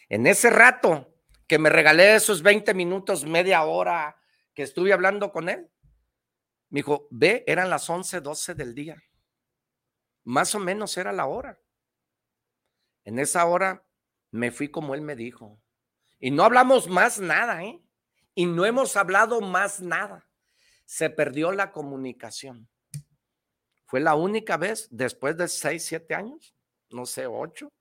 [0.09, 1.13] en ese rato
[1.45, 4.17] que me regalé esos 20 minutos, media hora
[4.55, 5.69] que estuve hablando con él,
[6.69, 9.03] me dijo, ve, eran las 11, 12 del día.
[10.23, 11.59] Más o menos era la hora.
[13.03, 13.85] En esa hora
[14.31, 15.61] me fui como él me dijo.
[16.22, 17.82] Y no hablamos más nada, ¿eh?
[18.36, 20.30] Y no hemos hablado más nada.
[20.86, 22.69] Se perdió la comunicación.
[23.86, 26.55] Fue la única vez después de seis, siete años,
[26.91, 27.74] no sé, ocho.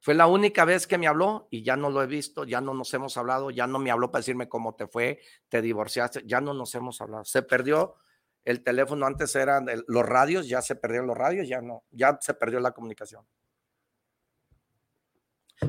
[0.00, 2.72] Fue la única vez que me habló y ya no lo he visto, ya no
[2.72, 6.40] nos hemos hablado, ya no me habló para decirme cómo te fue, te divorciaste, ya
[6.40, 7.24] no nos hemos hablado.
[7.24, 7.96] Se perdió
[8.44, 12.34] el teléfono, antes eran los radios, ya se perdieron los radios, ya no, ya se
[12.34, 13.26] perdió la comunicación.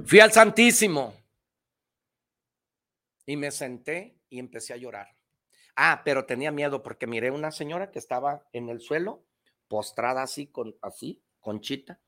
[0.06, 1.14] Fui al Santísimo
[3.26, 5.16] y me senté y empecé a llorar.
[5.76, 9.26] Ah, pero tenía miedo porque miré una señora que estaba en el suelo,
[9.68, 12.00] postrada así, con, así, conchita,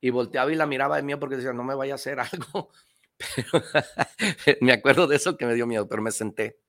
[0.00, 2.70] y volteaba y la miraba de miedo porque decía, no me vaya a hacer algo.
[4.60, 6.60] Me acuerdo de eso que me dio miedo, pero me senté.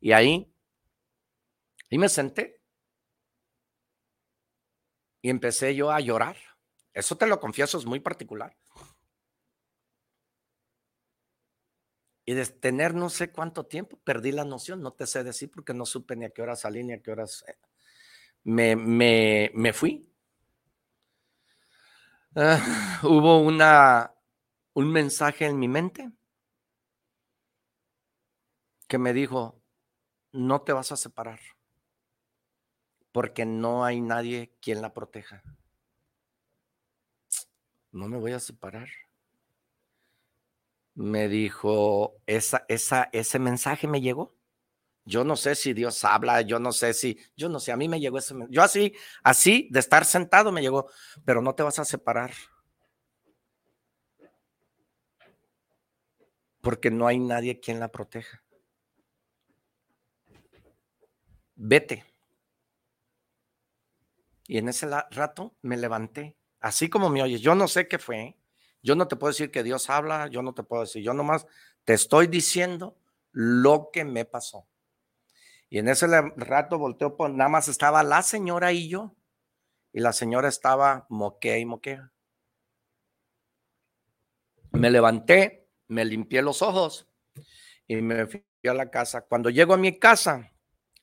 [0.00, 0.48] Y ahí,
[1.90, 2.60] y me senté.
[5.20, 6.36] Y empecé yo a llorar.
[6.92, 8.56] Eso te lo confieso, es muy particular.
[12.26, 15.72] Y de tener no sé cuánto tiempo, perdí la noción, no te sé decir porque
[15.72, 17.54] no supe ni a qué hora salí ni a qué horas eh,
[18.44, 20.12] me, me, me fui.
[22.34, 24.12] Ah, hubo una,
[24.74, 26.10] un mensaje en mi mente
[28.88, 29.62] que me dijo,
[30.32, 31.40] no te vas a separar
[33.16, 35.42] porque no hay nadie quien la proteja.
[37.92, 38.88] No me voy a separar.
[40.96, 44.34] Me dijo, esa, esa, ese mensaje me llegó.
[45.04, 47.88] Yo no sé si Dios habla, yo no sé si, yo no sé, a mí
[47.88, 48.54] me llegó ese mensaje.
[48.54, 48.92] Yo así,
[49.22, 50.90] así, de estar sentado me llegó,
[51.24, 52.32] pero no te vas a separar.
[56.60, 58.42] Porque no hay nadie quien la proteja.
[61.54, 62.04] Vete
[64.48, 67.40] y en ese rato me levanté, así como me oyes.
[67.40, 68.36] Yo no sé qué fue.
[68.86, 71.02] Yo no te puedo decir que Dios habla, yo no te puedo decir.
[71.02, 71.44] Yo nomás
[71.84, 72.96] te estoy diciendo
[73.32, 74.68] lo que me pasó.
[75.68, 76.06] Y en ese
[76.36, 79.16] rato volteó, pues, nada más estaba la señora y yo.
[79.92, 82.12] Y la señora estaba moquea y moquea.
[84.70, 87.08] Me levanté, me limpié los ojos
[87.88, 89.22] y me fui a la casa.
[89.22, 90.52] Cuando llego a mi casa,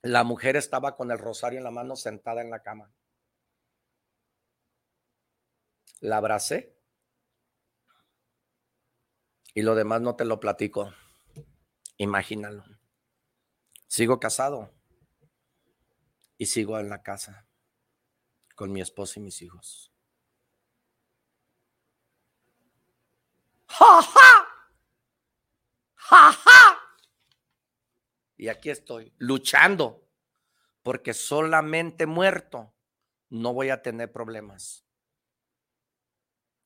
[0.01, 2.93] la mujer estaba con el rosario en la mano sentada en la cama
[6.03, 6.72] la abracé
[9.53, 10.93] y lo demás no te lo platico.
[11.97, 12.63] Imagínalo.
[13.87, 14.73] Sigo casado
[16.37, 17.47] y sigo en la casa
[18.55, 19.91] con mi esposa y mis hijos.
[23.67, 24.47] ¡Ja, ja!
[25.95, 26.79] ¡Ja, ja!
[28.37, 30.07] Y aquí estoy, luchando,
[30.81, 32.75] porque solamente muerto
[33.29, 34.85] no voy a tener problemas.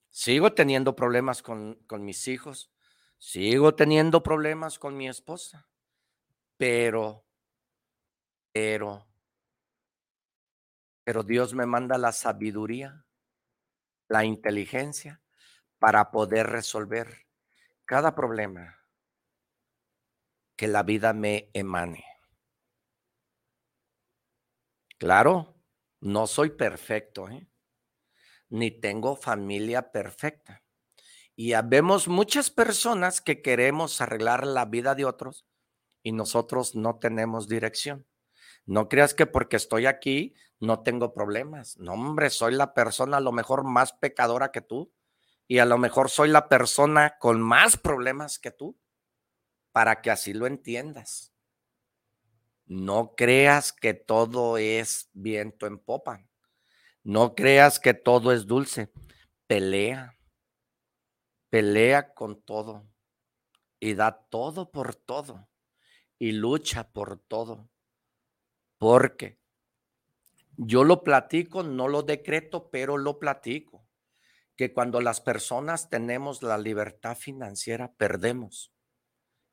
[0.10, 2.72] Sigo teniendo problemas con, con mis hijos,
[3.20, 5.68] sigo teniendo problemas con mi esposa,
[6.57, 7.26] pero,
[8.51, 9.05] pero,
[11.03, 13.05] pero Dios me manda la sabiduría,
[14.09, 15.22] la inteligencia
[15.80, 17.28] para poder resolver
[17.86, 18.78] cada problema
[20.57, 22.03] que la vida me emane.
[24.99, 25.55] Claro,
[26.01, 27.47] no soy perfecto, ¿eh?
[28.49, 30.61] ni tengo familia perfecta.
[31.40, 35.46] Y vemos muchas personas que queremos arreglar la vida de otros
[36.02, 38.08] y nosotros no tenemos dirección.
[38.66, 41.78] No creas que porque estoy aquí no tengo problemas.
[41.78, 44.92] No, hombre, soy la persona a lo mejor más pecadora que tú
[45.48, 48.76] y a lo mejor soy la persona con más problemas que tú
[49.72, 51.34] para que así lo entiendas.
[52.66, 56.28] No creas que todo es viento en popa.
[57.04, 58.92] No creas que todo es dulce.
[59.46, 60.16] Pelea.
[61.50, 62.88] Pelea con todo.
[63.80, 65.48] Y da todo por todo.
[66.20, 67.70] Y lucha por todo.
[68.78, 69.39] Porque
[70.58, 73.86] yo lo platico, no lo decreto, pero lo platico.
[74.56, 78.74] Que cuando las personas tenemos la libertad financiera, perdemos.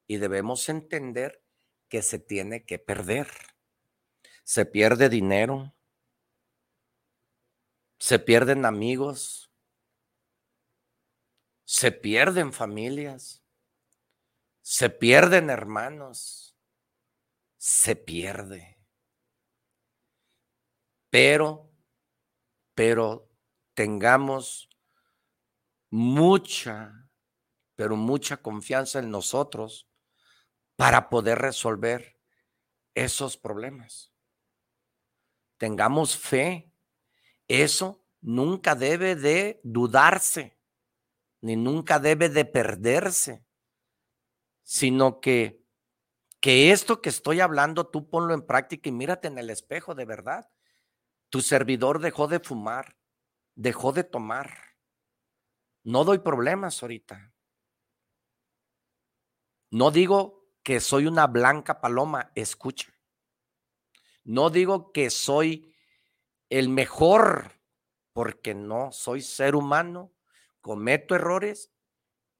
[0.07, 1.42] Y debemos entender
[1.88, 3.28] que se tiene que perder.
[4.45, 5.74] Se pierde dinero,
[7.99, 9.51] se pierden amigos,
[11.64, 13.42] se pierden familias,
[14.62, 16.56] se pierden hermanos,
[17.56, 18.78] se pierde.
[21.10, 21.70] Pero,
[22.74, 23.30] pero
[23.74, 24.68] tengamos
[25.90, 27.08] mucha,
[27.76, 29.88] pero mucha confianza en nosotros
[30.76, 32.18] para poder resolver
[32.94, 34.12] esos problemas.
[35.56, 36.74] Tengamos fe
[37.48, 40.58] eso nunca debe de dudarse,
[41.45, 43.45] ni nunca debe de perderse,
[44.62, 45.62] sino que,
[46.40, 50.07] que esto que estoy hablando, tú ponlo en práctica y mírate en el espejo de
[50.07, 50.51] verdad.
[51.28, 52.97] Tu servidor dejó de fumar,
[53.55, 54.57] dejó de tomar.
[55.82, 57.34] No doy problemas ahorita.
[59.70, 62.90] No digo que soy una blanca paloma, escucha.
[64.22, 65.76] No digo que soy
[66.49, 67.53] el mejor,
[68.14, 70.13] porque no soy ser humano,
[70.64, 71.74] cometo errores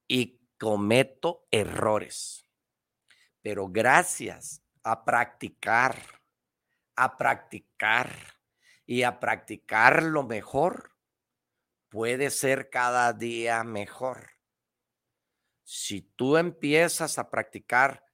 [0.09, 2.49] y cometo errores.
[3.43, 5.95] Pero gracias a practicar,
[6.97, 8.09] a practicar
[8.87, 10.97] y a practicar lo mejor,
[11.91, 14.31] puede ser cada día mejor.
[15.62, 18.07] Si tú empiezas a practicar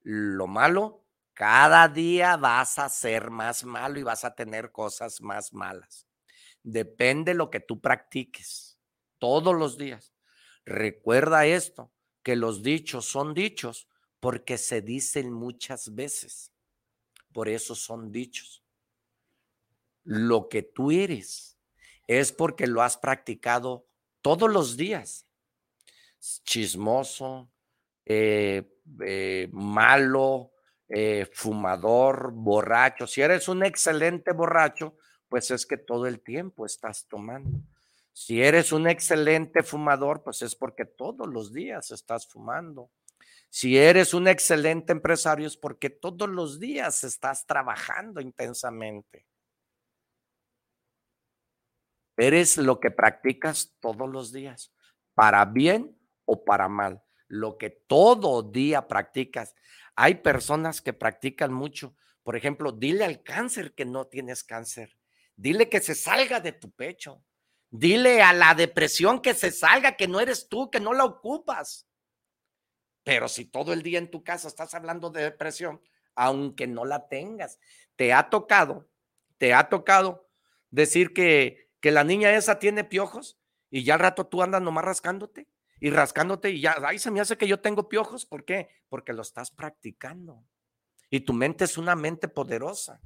[0.00, 1.04] lo malo,
[1.34, 6.06] cada día vas a ser más malo y vas a tener cosas más malas.
[6.62, 8.67] Depende lo que tú practiques
[9.18, 10.14] todos los días.
[10.64, 11.92] Recuerda esto,
[12.22, 13.88] que los dichos son dichos
[14.20, 16.52] porque se dicen muchas veces.
[17.32, 18.62] Por eso son dichos.
[20.04, 21.58] Lo que tú eres
[22.06, 23.86] es porque lo has practicado
[24.22, 25.26] todos los días.
[26.18, 27.50] Chismoso,
[28.04, 30.52] eh, eh, malo,
[30.88, 33.06] eh, fumador, borracho.
[33.06, 34.96] Si eres un excelente borracho,
[35.28, 37.60] pues es que todo el tiempo estás tomando.
[38.20, 42.90] Si eres un excelente fumador, pues es porque todos los días estás fumando.
[43.48, 49.24] Si eres un excelente empresario, es porque todos los días estás trabajando intensamente.
[52.16, 54.74] Eres lo que practicas todos los días,
[55.14, 57.00] para bien o para mal.
[57.28, 59.54] Lo que todo día practicas.
[59.94, 61.94] Hay personas que practican mucho.
[62.24, 64.98] Por ejemplo, dile al cáncer que no tienes cáncer.
[65.36, 67.22] Dile que se salga de tu pecho.
[67.70, 71.86] Dile a la depresión que se salga, que no eres tú, que no la ocupas.
[73.04, 75.80] Pero si todo el día en tu casa estás hablando de depresión,
[76.14, 77.58] aunque no la tengas,
[77.96, 78.88] te ha tocado,
[79.36, 80.28] te ha tocado
[80.70, 83.38] decir que, que la niña esa tiene piojos
[83.70, 85.48] y ya al rato tú andas nomás rascándote
[85.80, 88.26] y rascándote y ya, ahí se me hace que yo tengo piojos.
[88.26, 88.68] ¿Por qué?
[88.88, 90.44] Porque lo estás practicando.
[91.10, 93.00] Y tu mente es una mente poderosa.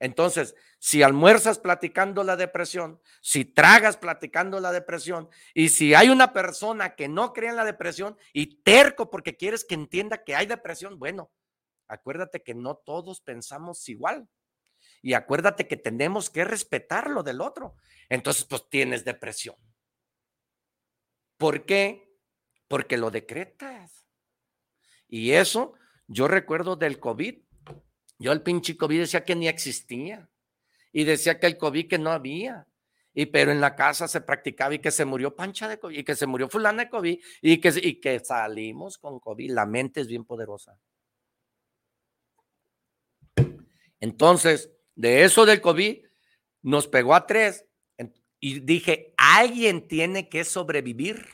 [0.00, 6.32] Entonces, si almuerzas platicando la depresión, si tragas platicando la depresión, y si hay una
[6.32, 10.46] persona que no cree en la depresión y terco porque quieres que entienda que hay
[10.46, 11.32] depresión, bueno,
[11.88, 14.28] acuérdate que no todos pensamos igual.
[15.02, 17.76] Y acuérdate que tenemos que respetar lo del otro.
[18.08, 19.56] Entonces, pues tienes depresión.
[21.36, 22.08] ¿Por qué?
[22.68, 24.06] Porque lo decretas.
[25.08, 25.74] Y eso,
[26.06, 27.40] yo recuerdo del COVID,
[28.18, 30.28] yo el pinche COVID decía que ni existía.
[30.92, 32.66] Y decía que el COVID que no había.
[33.14, 36.04] Y pero en la casa se practicaba y que se murió pancha de COVID y
[36.04, 39.50] que se murió fulana de COVID y que, y que salimos con COVID.
[39.50, 40.78] La mente es bien poderosa.
[44.00, 46.04] Entonces, de eso del COVID,
[46.62, 47.64] nos pegó a tres
[48.40, 51.26] y dije, alguien tiene que sobrevivir.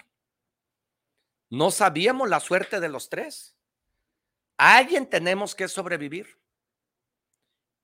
[1.51, 3.57] No sabíamos la suerte de los tres.
[4.57, 6.39] Alguien tenemos que sobrevivir.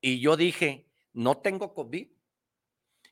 [0.00, 2.08] Y yo dije, no tengo COVID.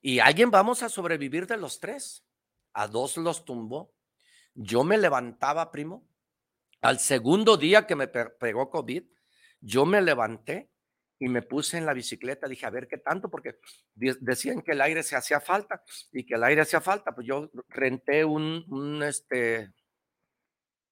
[0.00, 2.24] Y alguien vamos a sobrevivir de los tres.
[2.72, 3.92] A dos los tumbó.
[4.54, 6.08] Yo me levantaba, primo.
[6.80, 9.02] Al segundo día que me pegó COVID,
[9.60, 10.70] yo me levanté
[11.18, 12.46] y me puse en la bicicleta.
[12.46, 13.58] Dije, a ver qué tanto, porque
[13.94, 15.82] decían que el aire se hacía falta
[16.12, 17.14] y que el aire hacía falta.
[17.14, 19.72] Pues yo renté un, un este,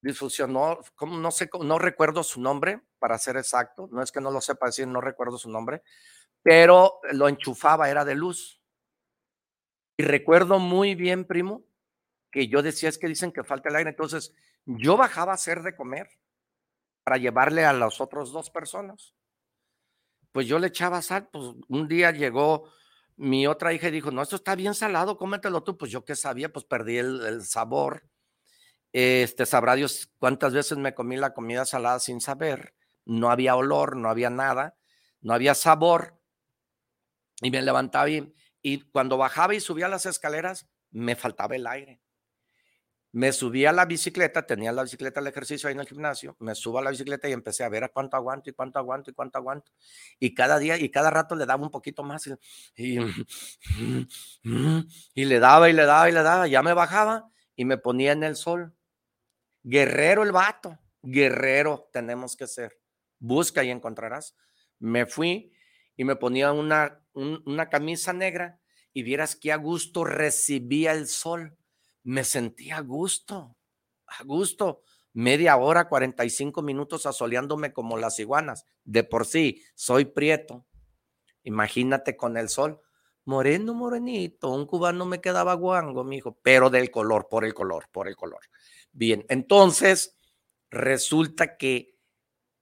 [0.00, 4.30] difusionó, como no sé, no recuerdo su nombre, para ser exacto, no es que no
[4.30, 5.82] lo sepa decir, no recuerdo su nombre,
[6.42, 8.60] pero lo enchufaba, era de luz.
[9.96, 11.64] Y recuerdo muy bien, primo,
[12.30, 14.34] que yo decía, es que dicen que falta el aire, entonces
[14.64, 16.08] yo bajaba a hacer de comer
[17.04, 19.14] para llevarle a las otras dos personas.
[20.32, 22.70] Pues yo le echaba sal, pues un día llegó
[23.16, 25.78] mi otra hija y dijo, no, esto está bien salado, cómetelo tú.
[25.78, 28.04] Pues yo qué sabía, pues perdí el, el sabor.
[28.92, 32.74] Este, sabrá Dios cuántas veces me comí la comida salada sin saber.
[33.06, 34.76] No había olor, no había nada,
[35.20, 36.20] no había sabor.
[37.40, 42.00] Y me levantaba y, y cuando bajaba y subía las escaleras, me faltaba el aire.
[43.12, 46.54] Me subí a la bicicleta, tenía la bicicleta del ejercicio ahí en el gimnasio, me
[46.54, 49.14] subo a la bicicleta y empecé a ver a cuánto aguanto y cuánto aguanto y
[49.14, 49.72] cuánto aguanto.
[50.18, 52.28] Y cada día y cada rato le daba un poquito más
[52.76, 52.98] y,
[55.14, 56.46] y le daba y le daba y le daba.
[56.46, 58.74] Ya me bajaba y me ponía en el sol.
[59.62, 62.78] Guerrero el vato, guerrero tenemos que ser.
[63.18, 64.36] Busca y encontrarás.
[64.78, 65.52] Me fui
[65.96, 68.60] y me ponía una, una camisa negra
[68.92, 71.56] y vieras qué a gusto recibía el sol.
[72.02, 73.56] Me sentía a gusto,
[74.06, 74.82] a gusto.
[75.12, 78.66] Media hora, 45 minutos asoleándome como las iguanas.
[78.84, 80.66] De por sí, soy prieto.
[81.42, 82.80] Imagínate con el sol.
[83.24, 88.06] Moreno, morenito, un cubano me quedaba guango, mijo, pero del color, por el color, por
[88.06, 88.40] el color.
[88.92, 90.16] Bien, entonces
[90.70, 91.95] resulta que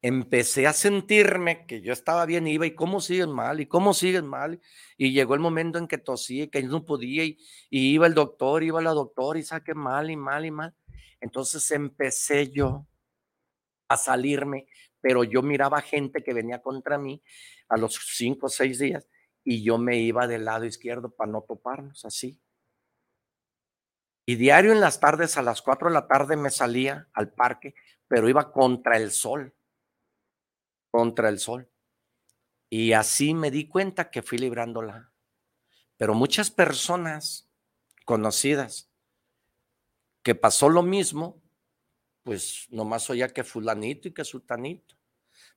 [0.05, 4.27] empecé a sentirme que yo estaba bien, iba y cómo siguen mal, y cómo siguen
[4.27, 4.61] mal.
[4.99, 7.39] Y llegó el momento en que tosía y que no podía, y,
[7.71, 10.75] iba el doctor, iba la doctora y saqué mal y mal y mal.
[11.23, 12.87] Entonces empecé yo
[13.89, 14.67] a salirme,
[15.01, 17.23] pero yo miraba gente que venía contra mí
[17.71, 19.09] a los cinco o seis días
[19.43, 22.39] y yo me iba del lado izquierdo para no toparnos así.
[24.27, 27.75] Y diario en las tardes, a las 4 de la tarde, me salía al parque,
[28.07, 29.55] pero iba contra el sol,
[30.95, 31.69] contra el sol.
[32.71, 35.11] Y así me di cuenta que fui librándola.
[35.97, 37.51] Pero muchas personas
[38.05, 38.89] conocidas
[40.23, 41.43] que pasó lo mismo,
[42.23, 44.95] pues nomás oía que fulanito y que sutanito.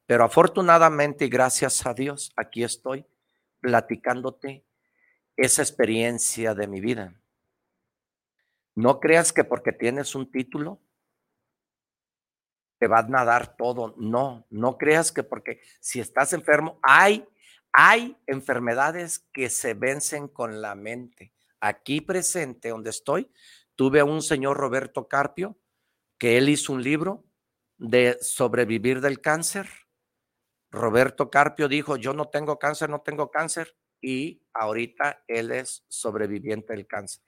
[0.07, 3.05] Pero afortunadamente y gracias a Dios, aquí estoy
[3.59, 4.65] platicándote
[5.35, 7.13] esa experiencia de mi vida.
[8.73, 10.81] No creas que porque tienes un título
[12.79, 13.93] te van a dar todo.
[13.97, 17.27] No, no creas que porque si estás enfermo, hay,
[17.71, 21.33] hay enfermedades que se vencen con la mente.
[21.59, 23.31] Aquí presente, donde estoy,
[23.75, 25.57] tuve a un señor Roberto Carpio,
[26.17, 27.25] que él hizo un libro
[27.77, 29.67] de sobrevivir del cáncer.
[30.71, 36.73] Roberto Carpio dijo, yo no tengo cáncer, no tengo cáncer, y ahorita él es sobreviviente
[36.73, 37.23] del cáncer.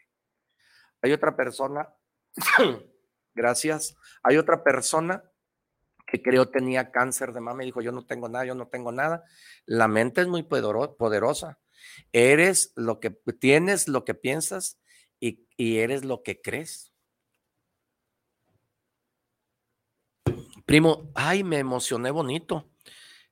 [1.01, 1.93] Hay otra persona,
[3.33, 5.23] gracias, hay otra persona
[6.09, 8.91] que creo tenía cáncer de mama y dijo, yo no tengo nada, yo no tengo
[8.91, 9.23] nada.
[9.65, 11.59] La mente es muy poderosa.
[12.11, 14.79] Eres lo que tienes, lo que piensas
[15.19, 16.93] y, y eres lo que crees.
[20.65, 22.69] Primo, ay, me emocioné bonito.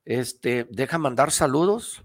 [0.05, 2.03] Este, deja mandar saludos.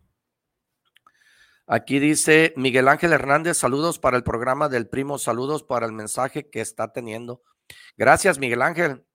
[1.66, 6.50] Aquí dice Miguel Ángel Hernández, saludos para el programa del primo, saludos para el mensaje
[6.50, 7.42] que está teniendo.
[7.96, 9.06] Gracias, Miguel Ángel.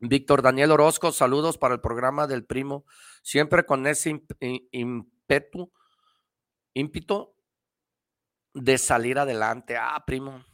[0.00, 2.84] Víctor Daniel Orozco, saludos para el programa del primo,
[3.22, 4.22] siempre con ese
[4.72, 5.72] ímpetu,
[6.74, 7.36] ímpito
[8.54, 9.76] de salir adelante.
[9.76, 10.44] Ah, primo.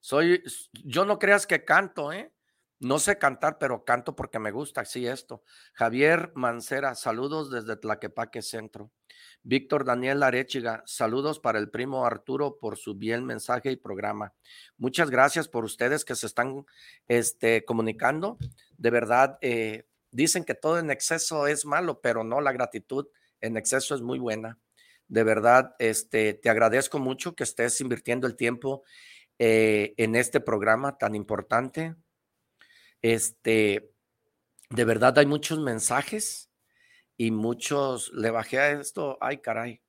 [0.00, 0.42] Soy,
[0.72, 2.32] yo no creas que canto, ¿eh?
[2.78, 5.42] No sé cantar, pero canto porque me gusta, así esto.
[5.72, 8.92] Javier Mancera, saludos desde Tlaquepaque Centro.
[9.48, 14.34] Víctor Daniel Arechiga, saludos para el primo Arturo por su bien mensaje y programa.
[14.76, 16.66] Muchas gracias por ustedes que se están
[17.06, 18.38] este, comunicando.
[18.76, 23.06] De verdad, eh, dicen que todo en exceso es malo, pero no, la gratitud
[23.40, 24.58] en exceso es muy buena.
[25.06, 28.82] De verdad, este, te agradezco mucho que estés invirtiendo el tiempo
[29.38, 31.94] eh, en este programa tan importante.
[33.00, 33.92] Este,
[34.70, 36.45] de verdad hay muchos mensajes
[37.16, 39.80] y muchos, le bajé a esto, ay caray,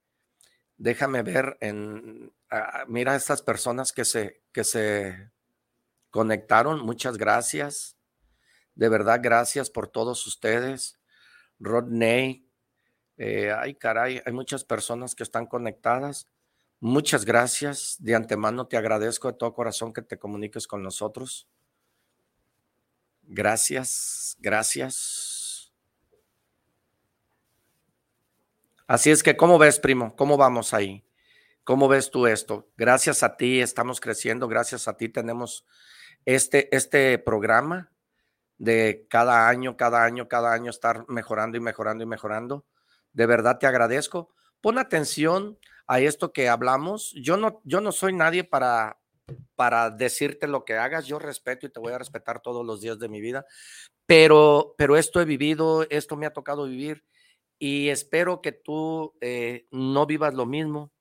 [0.78, 5.32] déjame ver en, ah, mira a estas personas que se, que se
[6.10, 7.98] conectaron, muchas gracias,
[8.76, 11.00] de verdad gracias por todos ustedes,
[11.60, 12.48] Rodney,
[13.18, 16.30] eh, ay caray, hay muchas personas que están conectadas,
[16.80, 21.48] muchas gracias, de antemano te agradezco de todo corazón que te comuniques con nosotros.
[23.24, 25.37] Gracias, gracias.
[28.88, 30.16] Así es que, ¿cómo ves, primo?
[30.16, 31.06] ¿Cómo vamos ahí?
[31.66, 32.70] ¿Cómo ves tú esto?
[32.78, 35.66] Gracias a ti estamos creciendo, gracias a ti tenemos
[36.24, 37.92] este, este programa
[38.58, 42.66] de cada año, cada año, cada año estar mejorando y mejorando y mejorando.
[43.12, 44.34] De verdad te agradezco.
[44.62, 47.14] Pon atención a esto que hablamos.
[47.22, 49.02] Yo no, yo no soy nadie para,
[49.56, 51.08] para decirte lo que hagas.
[51.08, 53.46] Yo respeto y te voy a respetar todos los días de mi vida.
[54.06, 57.04] Pero, pero esto he vivido, esto me ha tocado vivir
[57.60, 60.92] y espero que tú eh, no vivas lo mismo.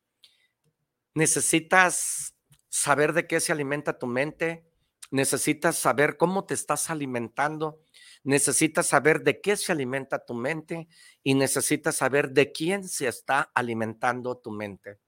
[1.14, 2.36] Necesitas
[2.68, 4.66] saber de qué se alimenta tu mente,
[5.10, 7.80] necesitas saber cómo te estás alimentando,
[8.22, 10.88] necesitas saber de qué se alimenta tu mente
[11.22, 14.98] y necesitas saber de quién se está alimentando tu mente.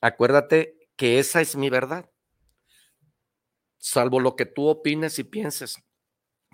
[0.00, 2.10] Acuérdate que esa es mi verdad,
[3.78, 5.76] salvo lo que tú opines y pienses,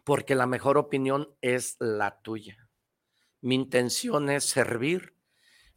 [0.05, 2.60] porque la mejor opinión es la tuya.
[3.41, 5.14] Mi intención es servir.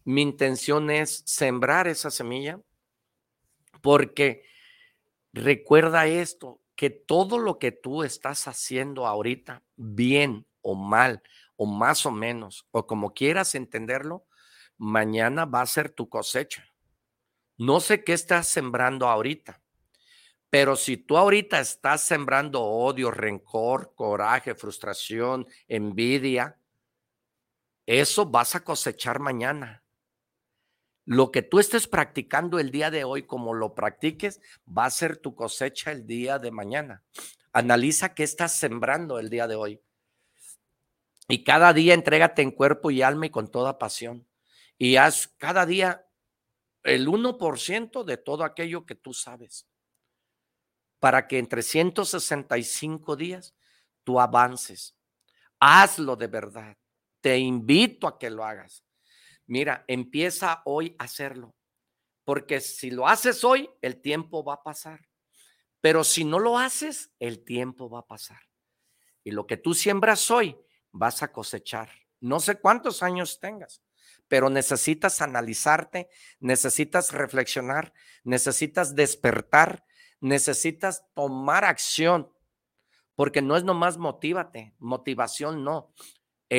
[0.03, 2.59] Mi intención es sembrar esa semilla
[3.81, 4.43] porque
[5.33, 11.21] recuerda esto, que todo lo que tú estás haciendo ahorita, bien o mal,
[11.55, 14.25] o más o menos, o como quieras entenderlo,
[14.77, 16.65] mañana va a ser tu cosecha.
[17.57, 19.61] No sé qué estás sembrando ahorita,
[20.49, 26.57] pero si tú ahorita estás sembrando odio, rencor, coraje, frustración, envidia,
[27.85, 29.83] eso vas a cosechar mañana.
[31.05, 35.17] Lo que tú estés practicando el día de hoy, como lo practiques, va a ser
[35.17, 37.03] tu cosecha el día de mañana.
[37.51, 39.81] Analiza qué estás sembrando el día de hoy.
[41.27, 44.27] Y cada día entrégate en cuerpo y alma y con toda pasión.
[44.77, 46.05] Y haz cada día
[46.83, 49.67] el 1% de todo aquello que tú sabes.
[50.99, 53.53] Para que en 365 días
[54.05, 54.95] tú avances.
[55.59, 56.77] Hazlo de verdad.
[57.23, 58.83] Te invito a que lo hagas.
[59.45, 61.55] Mira, empieza hoy a hacerlo,
[62.25, 65.07] porque si lo haces hoy, el tiempo va a pasar.
[65.79, 68.41] Pero si no lo haces, el tiempo va a pasar.
[69.23, 70.57] Y lo que tú siembras hoy,
[70.91, 71.89] vas a cosechar.
[72.19, 73.81] No sé cuántos años tengas,
[74.27, 76.09] pero necesitas analizarte,
[76.41, 77.93] necesitas reflexionar,
[78.25, 79.85] necesitas despertar,
[80.19, 82.33] necesitas tomar acción,
[83.15, 85.93] porque no es nomás motívate, motivación no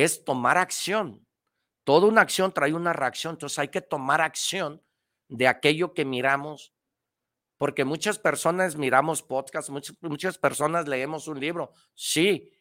[0.03, 1.25] es tomar acción.
[1.85, 4.83] Toda una acción trae una reacción, entonces hay que tomar acción
[5.29, 6.75] de aquello que miramos,
[7.59, 12.53] porque muchas personas miramos podcasts, muchas, muchas personas leemos un libro, sí,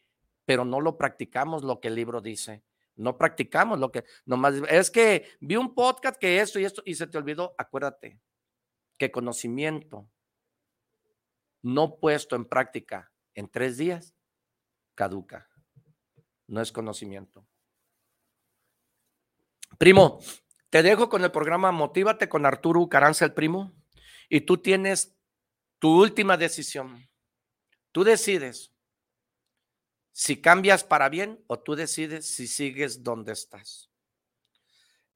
[0.44, 2.62] pero no lo practicamos lo que el libro dice.
[2.96, 6.94] No practicamos lo que nomás es que vi un podcast que esto y esto y
[6.94, 7.56] se te olvidó.
[7.58, 8.20] Acuérdate
[8.96, 10.08] que conocimiento
[11.62, 14.14] no puesto en práctica en tres días
[14.94, 15.48] caduca.
[16.46, 17.46] No es conocimiento.
[19.78, 20.20] Primo,
[20.70, 23.72] te dejo con el programa Motívate con Arturo Caranza, el primo,
[24.28, 25.16] y tú tienes
[25.78, 27.08] tu última decisión.
[27.92, 28.72] Tú decides
[30.12, 33.90] si cambias para bien o tú decides si sigues donde estás.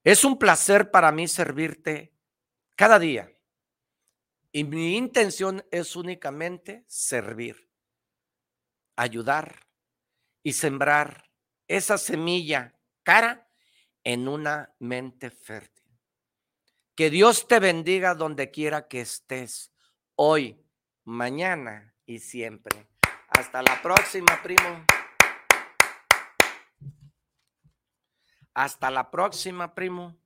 [0.02, 2.14] Es un placer para mí servirte
[2.76, 3.32] cada día.
[4.50, 7.70] Y mi intención es únicamente servir,
[8.96, 9.67] ayudar
[10.49, 11.30] y sembrar
[11.66, 13.51] esa semilla cara
[14.03, 15.84] en una mente fértil.
[16.94, 19.70] Que Dios te bendiga donde quiera que estés,
[20.14, 20.59] hoy,
[21.05, 22.88] mañana y siempre.
[23.28, 24.86] Hasta la próxima, primo.
[28.55, 30.16] Hasta la próxima, primo.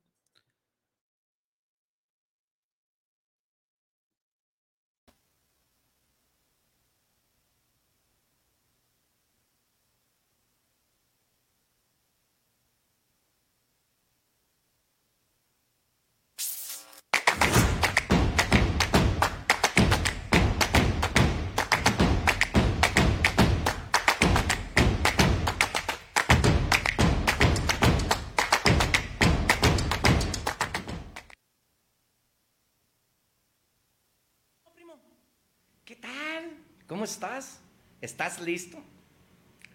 [37.03, 37.59] ¿Cómo estás?
[37.99, 38.77] ¿Estás listo?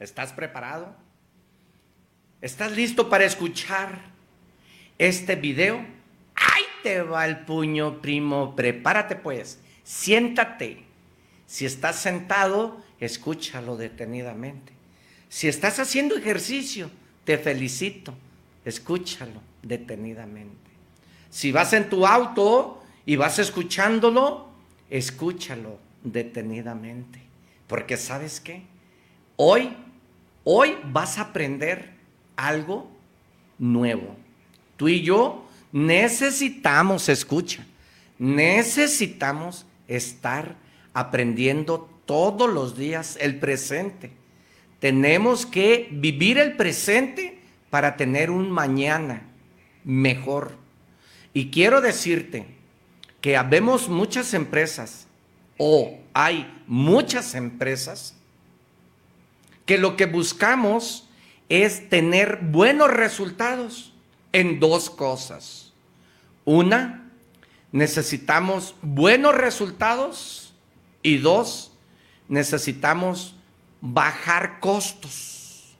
[0.00, 0.96] ¿Estás preparado?
[2.40, 4.00] ¿Estás listo para escuchar
[4.96, 5.76] este video?
[6.34, 8.56] ¡Ahí te va el puño, primo!
[8.56, 10.86] Prepárate pues, siéntate.
[11.46, 14.72] Si estás sentado, escúchalo detenidamente.
[15.28, 16.90] Si estás haciendo ejercicio,
[17.24, 18.14] te felicito,
[18.64, 20.70] escúchalo detenidamente.
[21.28, 24.48] Si vas en tu auto y vas escuchándolo,
[24.88, 27.20] escúchalo detenidamente.
[27.66, 28.62] Porque sabes qué?
[29.36, 29.76] Hoy,
[30.44, 31.92] hoy vas a aprender
[32.36, 32.90] algo
[33.58, 34.16] nuevo.
[34.76, 37.66] Tú y yo necesitamos, escucha,
[38.18, 40.56] necesitamos estar
[40.94, 44.12] aprendiendo todos los días el presente.
[44.80, 47.40] Tenemos que vivir el presente
[47.70, 49.22] para tener un mañana
[49.84, 50.56] mejor.
[51.34, 52.46] Y quiero decirte
[53.20, 55.07] que habemos muchas empresas
[55.58, 58.14] o hay muchas empresas
[59.66, 61.08] que lo que buscamos
[61.48, 63.92] es tener buenos resultados
[64.32, 65.72] en dos cosas.
[66.44, 67.10] Una,
[67.72, 70.54] necesitamos buenos resultados
[71.02, 71.72] y dos,
[72.28, 73.34] necesitamos
[73.80, 75.76] bajar costos.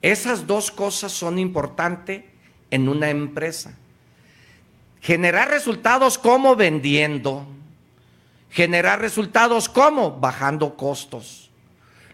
[0.00, 2.24] Esas dos cosas son importantes
[2.70, 3.76] en una empresa.
[5.00, 7.46] Generar resultados como vendiendo,
[8.52, 10.12] generar resultados ¿cómo?
[10.20, 11.50] Bajando costos.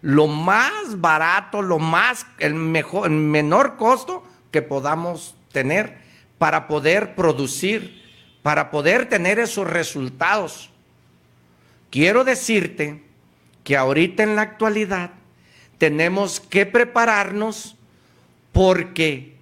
[0.01, 5.99] Lo más barato, lo más, el mejor, el menor costo que podamos tener
[6.39, 8.01] para poder producir,
[8.43, 10.71] para poder tener esos resultados.
[11.91, 13.03] Quiero decirte
[13.65, 15.11] que ahorita en la actualidad
[15.79, 17.75] tenemos que prepararnos
[18.53, 19.37] porque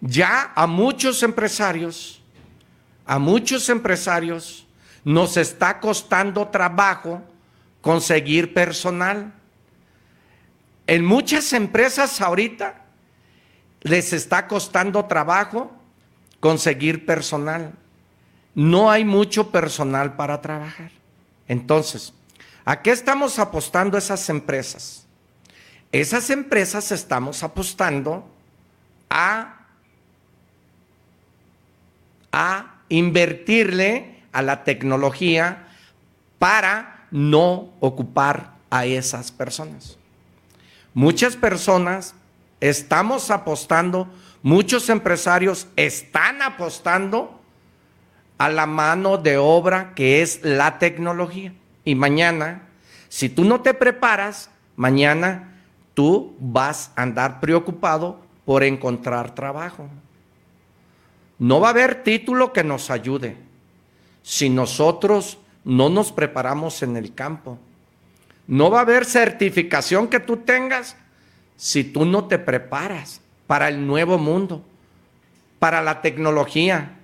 [0.00, 2.20] ya a muchos empresarios,
[3.06, 4.66] a muchos empresarios,
[5.04, 7.22] nos está costando trabajo
[7.80, 9.32] conseguir personal.
[10.86, 12.82] En muchas empresas ahorita
[13.82, 15.72] les está costando trabajo
[16.40, 17.72] conseguir personal.
[18.54, 20.90] No hay mucho personal para trabajar.
[21.48, 22.12] Entonces,
[22.64, 25.06] ¿a qué estamos apostando esas empresas?
[25.92, 28.28] Esas empresas estamos apostando
[29.08, 29.66] a,
[32.32, 35.68] a invertirle a la tecnología
[36.38, 39.98] para no ocupar a esas personas.
[40.94, 42.14] Muchas personas
[42.60, 44.08] estamos apostando,
[44.42, 47.40] muchos empresarios están apostando
[48.38, 51.52] a la mano de obra que es la tecnología.
[51.84, 52.62] Y mañana,
[53.08, 55.60] si tú no te preparas, mañana
[55.94, 59.88] tú vas a andar preocupado por encontrar trabajo.
[61.38, 63.36] No va a haber título que nos ayude
[64.22, 67.58] si nosotros no nos preparamos en el campo.
[68.46, 70.96] No va a haber certificación que tú tengas
[71.56, 74.64] si tú no te preparas para el nuevo mundo,
[75.58, 76.96] para la tecnología,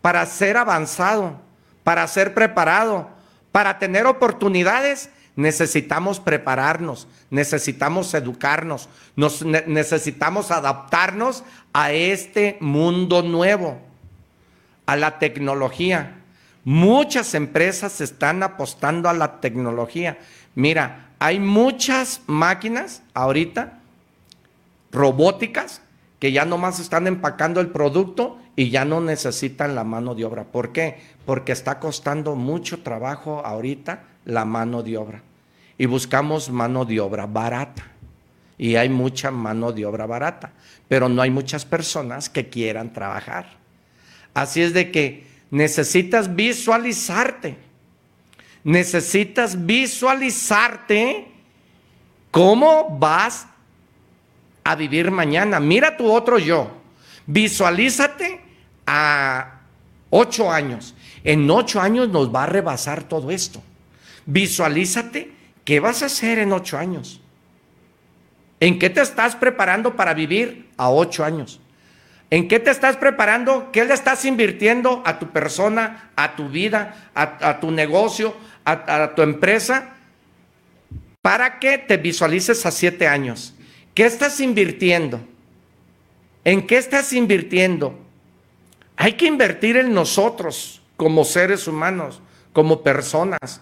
[0.00, 1.40] para ser avanzado,
[1.84, 3.10] para ser preparado,
[3.52, 11.44] Para tener oportunidades necesitamos prepararnos, necesitamos educarnos, nos, necesitamos adaptarnos
[11.74, 13.78] a este mundo nuevo,
[14.86, 16.21] a la tecnología.
[16.64, 20.18] Muchas empresas están apostando a la tecnología.
[20.54, 23.78] Mira, hay muchas máquinas ahorita
[24.92, 25.82] robóticas
[26.20, 30.44] que ya nomás están empacando el producto y ya no necesitan la mano de obra.
[30.44, 31.00] ¿Por qué?
[31.26, 35.22] Porque está costando mucho trabajo ahorita la mano de obra.
[35.78, 37.86] Y buscamos mano de obra barata.
[38.58, 40.52] Y hay mucha mano de obra barata,
[40.86, 43.46] pero no hay muchas personas que quieran trabajar.
[44.34, 47.56] Así es de que necesitas visualizarte.
[48.64, 51.28] Necesitas visualizarte
[52.30, 53.46] cómo vas
[54.64, 55.60] a vivir mañana.
[55.60, 56.70] Mira tu otro yo.
[57.26, 58.40] Visualízate
[58.86, 59.60] a
[60.10, 60.94] ocho años.
[61.22, 63.62] En ocho años nos va a rebasar todo esto.
[64.24, 65.32] Visualízate
[65.64, 67.20] qué vas a hacer en ocho años.
[68.58, 71.60] ¿En qué te estás preparando para vivir a ocho años?
[72.32, 73.70] ¿En qué te estás preparando?
[73.72, 78.34] ¿Qué le estás invirtiendo a tu persona, a tu vida, a, tu negocio,
[78.64, 79.90] a, a tu empresa?
[81.20, 83.52] Para que te visualices a siete años.
[83.94, 85.20] ¿Qué estás invirtiendo?
[86.42, 87.98] ¿En qué estás invirtiendo?
[88.96, 92.22] Hay que invertir en nosotros como seres humanos,
[92.54, 93.60] como personas.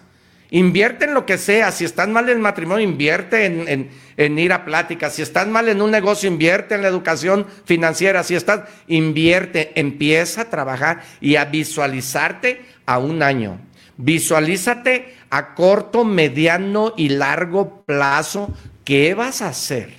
[0.53, 1.71] Invierte en lo que sea.
[1.71, 5.15] Si estás mal en el matrimonio, invierte en, ir a pláticas.
[5.15, 8.21] Si estás mal en un negocio, invierte en la educación financiera.
[8.21, 13.59] Si estás, invierte, empieza a trabajar y a visualizarte a un año.
[13.95, 18.53] Visualízate a corto, mediano y largo plazo.
[18.83, 19.93] ¿Qué vas a hacer?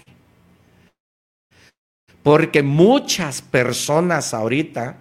[2.23, 4.99] Porque muchas personas ahorita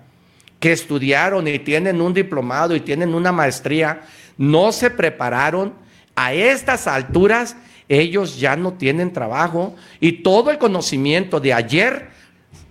[0.62, 4.04] que estudiaron y tienen un diplomado y tienen una maestría,
[4.38, 5.74] no se prepararon,
[6.16, 7.56] a estas alturas
[7.88, 12.10] ellos ya no tienen trabajo y todo el conocimiento de ayer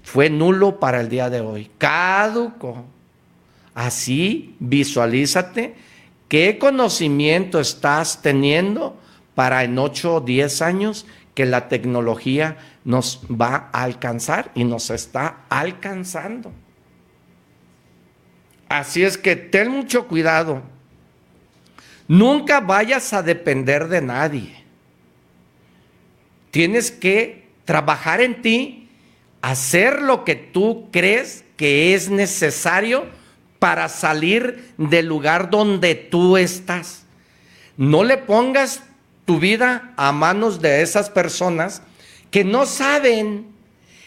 [0.02, 2.84] fue nulo para el día de hoy, caduco.
[3.74, 5.74] Así visualízate
[6.28, 8.96] qué conocimiento estás teniendo
[9.34, 14.90] para en 8 o 10 años que la tecnología nos va a alcanzar y nos
[14.90, 16.50] está alcanzando.
[18.68, 20.62] Así es que ten mucho cuidado
[22.10, 24.64] Nunca vayas a depender de nadie.
[26.50, 28.88] Tienes que trabajar en ti,
[29.42, 33.06] hacer lo que tú crees que es necesario
[33.60, 37.04] para salir del lugar donde tú estás.
[37.76, 38.82] No le pongas
[39.24, 41.80] tu vida a manos de esas personas
[42.32, 43.46] que no saben.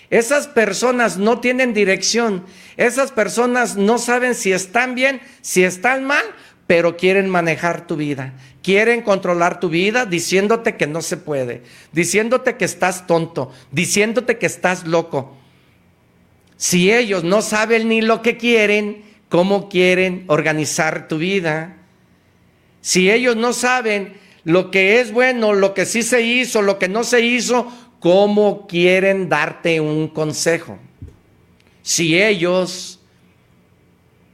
[0.09, 2.43] Esas personas no tienen dirección.
[2.75, 6.25] Esas personas no saben si están bien, si están mal
[6.67, 12.55] pero quieren manejar tu vida, quieren controlar tu vida diciéndote que no se puede, diciéndote
[12.55, 15.35] que estás tonto, diciéndote que estás loco.
[16.55, 21.77] Si ellos no saben ni lo que quieren, ¿cómo quieren organizar tu vida?
[22.79, 24.13] Si ellos no saben
[24.45, 27.67] lo que es bueno, lo que sí se hizo, lo que no se hizo,
[27.99, 30.79] ¿cómo quieren darte un consejo?
[31.81, 33.01] Si ellos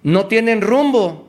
[0.03, 1.28] no tienen rumbo,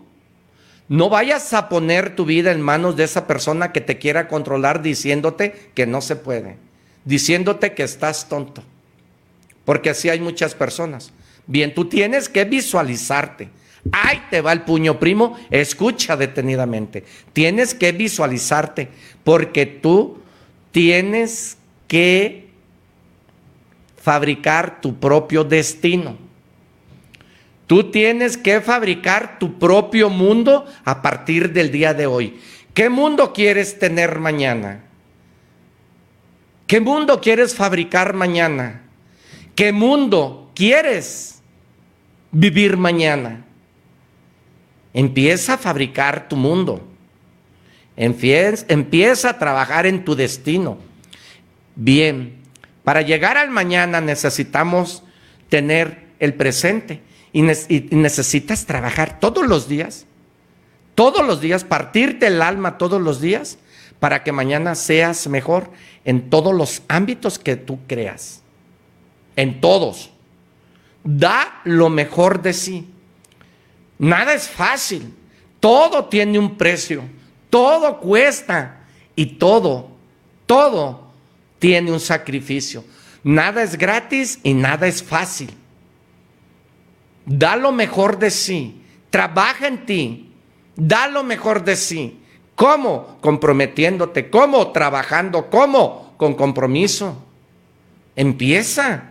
[0.91, 4.83] no vayas a poner tu vida en manos de esa persona que te quiera controlar
[4.83, 6.57] diciéndote que no se puede,
[7.05, 8.65] diciéndote que estás tonto.
[9.65, 11.13] Porque así hay muchas personas.
[11.47, 13.51] Bien, tú tienes que visualizarte.
[13.93, 17.05] Ahí te va el puño primo, escucha detenidamente.
[17.33, 18.89] Tienes que visualizarte
[19.23, 20.19] porque tú
[20.73, 21.57] tienes
[21.87, 22.49] que
[23.97, 26.30] fabricar tu propio destino.
[27.71, 32.41] Tú tienes que fabricar tu propio mundo a partir del día de hoy.
[32.75, 34.83] ¿Qué mundo quieres tener mañana?
[36.67, 38.83] ¿Qué mundo quieres fabricar mañana?
[39.55, 41.43] ¿Qué mundo quieres
[42.33, 43.45] vivir mañana?
[44.93, 46.85] Empieza a fabricar tu mundo.
[47.95, 50.77] Empieza, a trabajar en tu destino.
[51.77, 52.35] Bien,
[52.83, 55.05] para llegar al mañana necesitamos
[55.49, 60.07] tener el presente y, necesitas trabajar todos los días,
[60.95, 63.59] todos los días, partirte el alma todos los días
[64.01, 65.71] para que mañana seas mejor
[66.05, 68.43] en todos los ámbitos que tú creas,
[69.37, 70.11] en todos.
[71.05, 72.89] Da lo mejor de sí.
[73.99, 75.15] Nada es fácil,
[75.61, 77.03] todo tiene un precio,
[77.49, 78.81] todo cuesta
[79.15, 79.91] y todo,
[80.47, 81.13] todo
[81.59, 82.85] tiene un sacrificio.
[83.23, 85.51] Nada es gratis y nada es fácil
[87.27, 90.33] da lo mejor de sí, trabaja en ti,
[90.77, 92.21] da lo mejor de sí,
[92.61, 93.17] ¿Cómo?
[93.23, 94.29] Comprometiéndote.
[94.29, 94.71] ¿Cómo?
[94.71, 95.49] Trabajando.
[95.49, 96.13] ¿Cómo?
[96.19, 97.17] Con compromiso.
[98.17, 99.05] Empieza.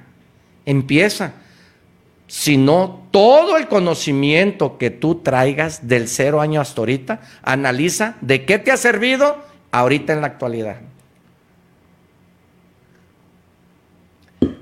[0.67, 1.33] Empieza.
[2.27, 8.45] Si no, todo el conocimiento que tú traigas del cero año hasta ahorita, analiza de
[8.45, 10.81] qué te ha servido ahorita en la actualidad.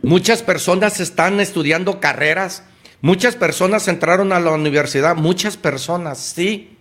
[0.02, 2.64] Muchas personas están estudiando carreras,
[3.02, 6.78] muchas personas entraron a la universidad, muchas personas, sí.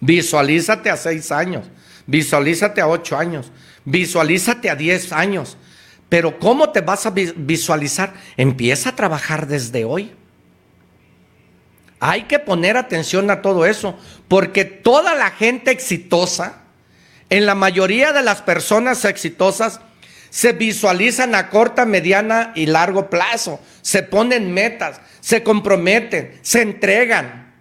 [0.00, 1.66] Visualízate a seis años,
[2.06, 3.52] visualízate a ocho años,
[3.84, 5.56] visualízate a diez años.
[6.08, 8.12] Pero ¿cómo te vas a visualizar?
[8.36, 10.12] Empieza a trabajar desde hoy.
[12.00, 13.96] Hay que poner atención a todo eso,
[14.28, 16.62] porque toda la gente exitosa,
[17.30, 19.80] en la mayoría de las personas exitosas,
[20.32, 27.52] se visualizan a corta, mediana y largo plazo, se ponen metas, se comprometen, se entregan.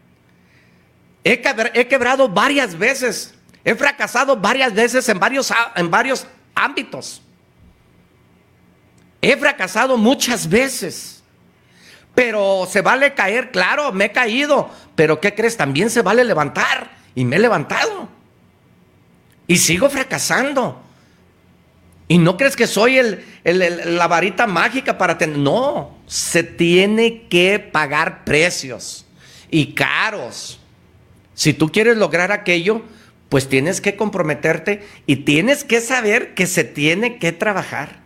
[1.25, 1.41] He,
[1.89, 3.33] quebrado varias veces,
[3.65, 6.25] he fracasado varias veces en varios, en varios
[6.55, 7.21] ámbitos.
[9.21, 11.21] He fracasado muchas veces,
[12.15, 15.57] pero se vale caer, claro, me he caído, pero ¿qué crees?
[15.57, 18.07] También se vale levantar y me he levantado.
[19.45, 20.85] Y sigo fracasando.
[22.11, 25.37] Y no crees que soy el, la varita mágica para tener...
[25.37, 29.05] No, se tiene que pagar precios
[29.49, 30.59] y caros.
[31.35, 32.81] Si tú quieres lograr aquello,
[33.29, 38.01] pues tienes que comprometerte y tienes que saber que se tiene que trabajar.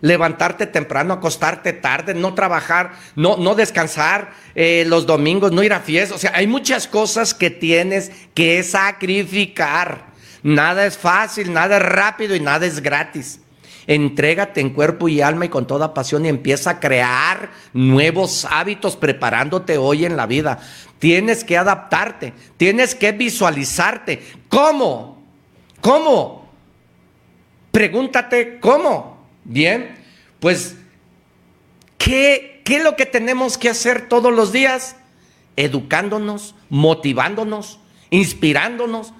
[0.00, 5.80] Levantarte temprano, acostarte tarde, no trabajar, no, no descansar eh, los domingos, no ir a
[5.80, 6.16] fiestas.
[6.16, 10.13] O sea, hay muchas cosas que tienes que sacrificar.
[10.44, 13.40] Nada es fácil, nada es rápido y nada es gratis.
[13.86, 18.94] Entrégate en cuerpo y alma y con toda pasión y empieza a crear nuevos hábitos
[18.94, 20.60] preparándote hoy en la vida.
[20.98, 24.22] Tienes que adaptarte, tienes que visualizarte.
[24.50, 25.22] ¿Cómo?
[25.80, 26.52] ¿Cómo?
[27.70, 29.26] Pregúntate, ¿cómo?
[29.44, 29.96] Bien,
[30.40, 30.76] pues,
[31.96, 34.96] ¿qué, ¿qué es lo que tenemos que hacer todos los días?
[35.56, 37.80] Educándonos, motivándonos,
[38.10, 39.14] inspirándonos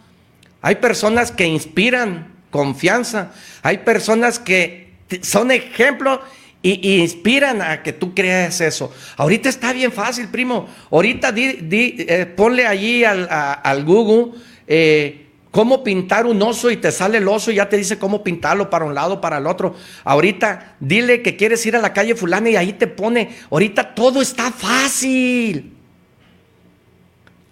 [0.65, 3.33] hay personas que inspiran confianza.
[3.63, 6.23] Hay personas que son ejemplo
[6.63, 8.91] y, inspiran a que tú creas eso.
[9.19, 10.67] Ahorita está bien fácil, primo.
[10.91, 17.29] Ahorita eh, ponle allí al, Google eh, cómo pintar un oso y te sale el
[17.29, 19.75] oso y ya te dice cómo pintarlo para un lado, para el otro.
[20.03, 23.37] Ahorita dile que quieres ir a la calle fulana y ahí te pone.
[23.51, 25.74] Ahorita todo está fácil.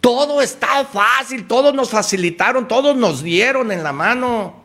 [0.02, 4.64] Todo está fácil, todos nos facilitaron, todos nos dieron en la mano.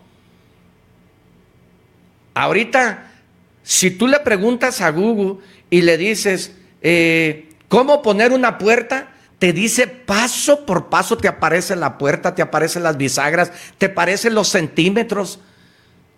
[2.34, 3.12] Ahorita,
[3.62, 5.36] si tú le preguntas a Google
[5.70, 9.10] y le dices, eh, ¿cómo poner una puerta?
[9.38, 14.34] Te dice paso por paso, te aparece la puerta, te aparecen las bisagras, te aparecen
[14.34, 15.40] los centímetros.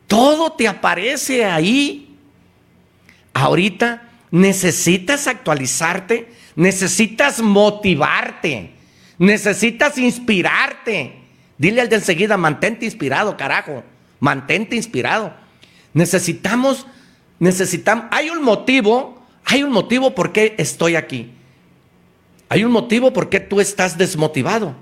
[0.08, 2.18] Todo te aparece ahí.
[3.34, 4.02] Ahorita
[4.32, 8.79] necesitas actualizarte, necesitas motivarte.
[9.20, 11.14] Necesitas inspirarte.
[11.58, 13.84] Dile al de enseguida, mantente inspirado, carajo.
[14.20, 15.34] Mantente inspirado.
[15.94, 16.88] Necesitamos,
[17.38, 21.32] necesitamos, hay un motivo, hay un motivo por qué estoy aquí.
[22.48, 24.76] Hay un motivo por qué tú estás desmotivado.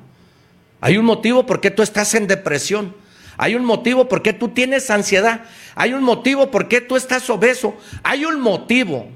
[0.79, 2.95] Hay un motivo por qué tú estás en depresión.
[3.37, 5.45] Hay un motivo por qué tú tienes ansiedad.
[5.75, 7.75] Hay un motivo por qué tú estás obeso.
[8.03, 9.09] Hay un motivo.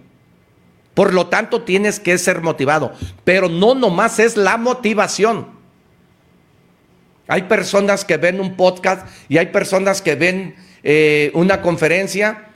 [0.94, 2.94] Por lo tanto, tienes que ser motivado.
[3.24, 5.48] Pero no nomás es la motivación.
[7.28, 12.50] Hay personas que ven un podcast y hay personas que ven eh, una conferencia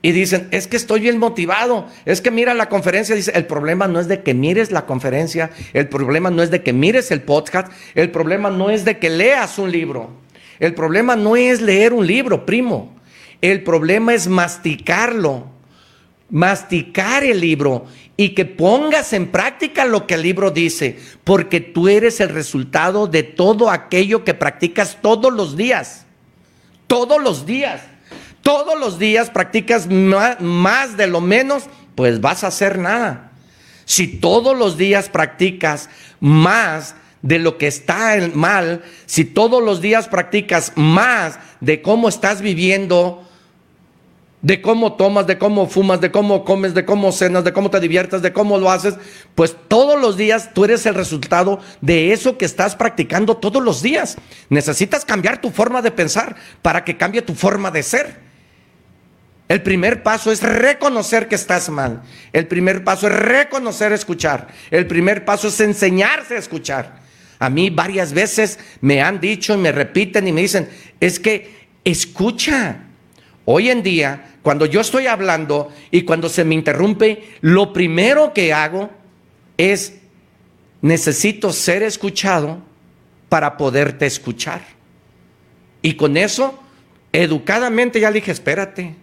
[0.00, 1.86] y dicen, es que estoy bien motivado.
[2.06, 5.50] Es que mira la conferencia, dice, el problema no es de que mires la conferencia,
[5.74, 9.10] el problema no es de que mires el podcast, el problema no es de que
[9.10, 10.10] leas un libro.
[10.58, 12.96] El problema no es leer un libro, primo.
[13.40, 15.46] El problema es masticarlo
[16.32, 17.84] masticar el libro
[18.16, 23.06] y que pongas en práctica lo que el libro dice, porque tú eres el resultado
[23.06, 26.06] de todo aquello que practicas todos los días.
[26.86, 27.82] Todos los días.
[28.40, 31.64] Todos los días practicas más, de lo menos,
[31.94, 33.30] pues vas a hacer nada.
[33.84, 40.08] Si todos los días practicas más de lo que está mal, si todos los días
[40.08, 43.28] practicas más de cómo estás viviendo,
[44.42, 47.78] de cómo tomas, de cómo fumas, de cómo comes, de cómo cenas, de cómo te
[47.78, 48.94] diviertes, de cómo lo haces,
[49.36, 53.82] pues todos los días tú eres el resultado de eso que estás practicando todos los
[53.82, 54.16] días.
[54.48, 58.32] Necesitas cambiar tu forma de pensar para que cambie tu forma de ser.
[59.48, 62.02] El primer paso es reconocer que estás mal.
[62.32, 64.48] El primer paso es reconocer escuchar.
[64.70, 67.00] El primer paso es enseñarse a escuchar.
[67.38, 70.68] A mí varias veces me han dicho y me repiten y me dicen,
[71.00, 72.84] es que escucha.
[73.44, 78.52] Hoy en día, cuando yo estoy hablando y cuando se me interrumpe, lo primero que
[78.52, 78.90] hago
[79.56, 80.00] es,
[80.80, 82.58] necesito ser escuchado
[83.28, 84.62] para poderte escuchar.
[85.80, 86.58] Y con eso,
[87.12, 88.96] educadamente ya le dije, espérate.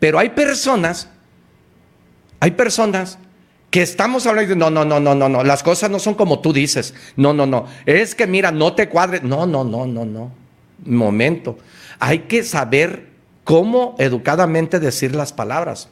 [0.00, 1.08] Pero hay personas,
[2.40, 3.18] hay personas
[3.70, 6.52] que estamos hablando no, no, no, no, no, no, las cosas no son como tú
[6.52, 6.94] dices.
[7.16, 7.66] No, no, no.
[7.86, 9.22] Es que mira, no te cuadres.
[9.22, 10.32] No, no, no, no, no.
[10.84, 11.58] Momento.
[11.98, 13.17] Hay que saber
[13.48, 15.88] cómo educadamente decir las palabras.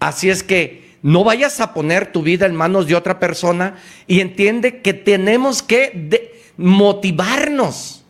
[0.00, 3.76] Así es que no vayas a poner tu vida en manos de otra persona
[4.08, 8.04] y entiende que tenemos que motivarnos.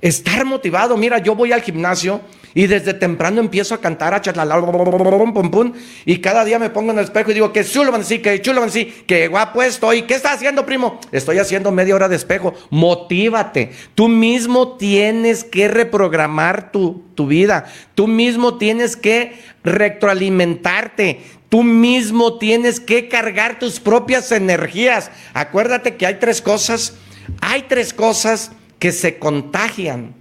[0.00, 0.96] Estar motivado.
[0.96, 2.20] Mira, yo voy al gimnasio
[2.56, 5.72] y desde temprano empiezo a cantar a pum,
[6.06, 8.66] y cada día me pongo en el espejo y digo, que chulo sí, que chulo
[8.70, 10.02] sí, que guapo estoy.
[10.02, 10.98] ¿Qué estás haciendo, primo?
[11.12, 12.54] Estoy haciendo media hora de espejo.
[12.70, 13.72] Motívate.
[13.94, 17.66] Tú mismo tienes que reprogramar tu vida.
[17.94, 21.20] Tú mismo tienes que retroalimentarte.
[21.50, 25.10] Tú mismo tienes que cargar tus propias energías.
[25.34, 26.94] Acuérdate que hay tres cosas.
[27.42, 30.14] Hay tres cosas que se contagian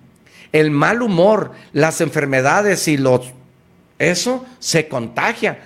[0.60, 3.34] el mal humor, las enfermedades y los...
[4.00, 5.60] Eso se contagia.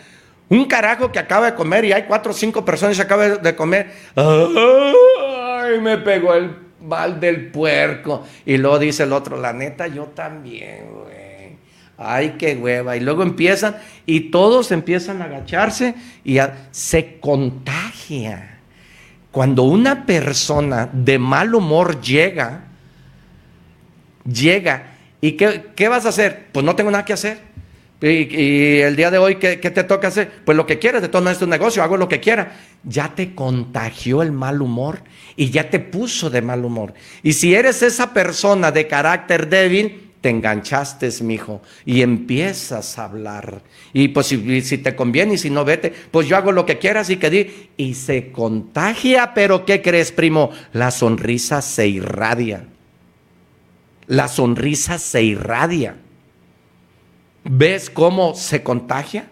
[0.49, 3.55] Un carajo que acaba de comer y hay cuatro o cinco personas que acaban de
[3.55, 3.91] comer.
[4.15, 5.79] ¡Ay!
[5.79, 8.23] Me pegó el mal del puerco.
[8.47, 11.57] Y luego dice el otro, la neta, yo también, güey.
[11.95, 12.97] Ay, qué hueva.
[12.97, 13.75] Y luego empiezan
[14.07, 15.93] y todos empiezan a agacharse
[16.23, 16.39] y
[16.71, 18.59] se contagia.
[19.31, 22.68] Cuando una persona de mal humor llega,
[24.23, 24.95] llega.
[25.21, 26.47] ¿Y qué, vas a hacer?
[26.51, 27.39] Pues no tengo nada que hacer.
[28.01, 30.31] Y, el día de hoy, ¿qué, te toca hacer?
[30.45, 32.57] Pues lo que quieras, de todo este negocio, hago lo que quiera.
[32.83, 35.01] Ya te contagió el mal humor
[35.35, 36.93] y ya te puso de mal humor.
[37.23, 43.61] Y si eres esa persona de carácter débil, te enganchaste, mijo, y empiezas a hablar.
[43.91, 46.77] Y pues si, si, te conviene y si no, vete, pues yo hago lo que
[46.77, 47.69] quieras y que di.
[47.75, 50.51] Y se contagia, pero ¿qué crees, primo?
[50.71, 52.65] La sonrisa se irradia
[54.09, 55.95] la sonrisa se irradia.
[57.43, 59.27] ¿Ves cómo se contagia?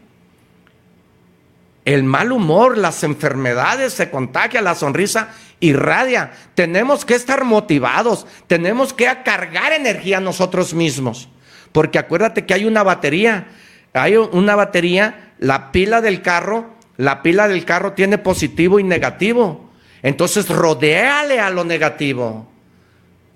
[1.83, 6.31] El mal humor, las enfermedades se contagia, la sonrisa irradia.
[6.53, 11.27] Tenemos que estar motivados, tenemos que cargar energía nosotros mismos.
[11.71, 13.47] Porque acuérdate que hay una batería,
[13.93, 19.71] hay una batería, la pila del carro, la pila del carro tiene positivo y negativo.
[20.03, 22.47] Entonces rodéale a lo negativo.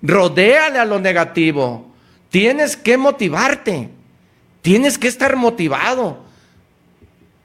[0.02, 1.92] Rodéale a lo negativo.
[2.30, 3.90] Tienes que motivarte.
[4.62, 6.24] Tienes que estar motivado.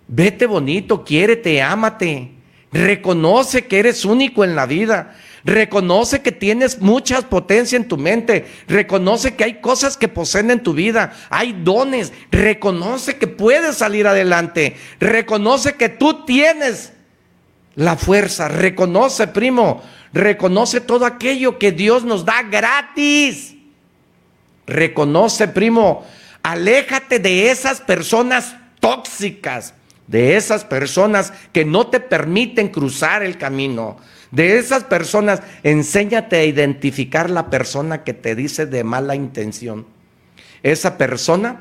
[0.09, 2.33] Vete bonito, quiérete, ámate.
[2.73, 5.17] Reconoce que eres único en la vida.
[5.45, 8.47] Reconoce que tienes mucha potencia en tu mente.
[8.67, 11.13] Reconoce que hay cosas que poseen en tu vida.
[11.31, 12.13] Hay dones.
[12.31, 14.77] Reconoce que puedes salir adelante.
[14.99, 16.93] Reconoce que tú tienes
[17.77, 18.49] la fuerza.
[18.49, 19.83] Reconoce, primo.
[20.17, 23.55] Reconoce todo aquello que Dios nos da gratis.
[24.67, 26.07] Reconoce, primo,
[26.43, 29.75] aléjate de esas personas tóxicas,
[30.07, 33.99] de esas personas que no te permiten cruzar el camino.
[34.31, 39.87] De esas personas, enséñate a identificar la persona que te dice de mala intención.
[40.63, 41.61] Esa persona,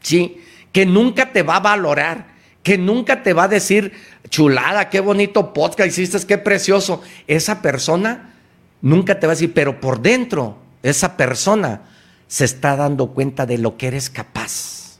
[0.00, 0.42] sí,
[0.72, 3.92] que nunca te va a valorar, que nunca te va a decir,
[4.28, 7.02] chulada, qué bonito podcast hiciste, qué precioso.
[7.26, 8.34] Esa persona
[8.80, 11.82] nunca te va a decir, pero por dentro, esa persona
[12.26, 14.98] se está dando cuenta de lo que eres capaz.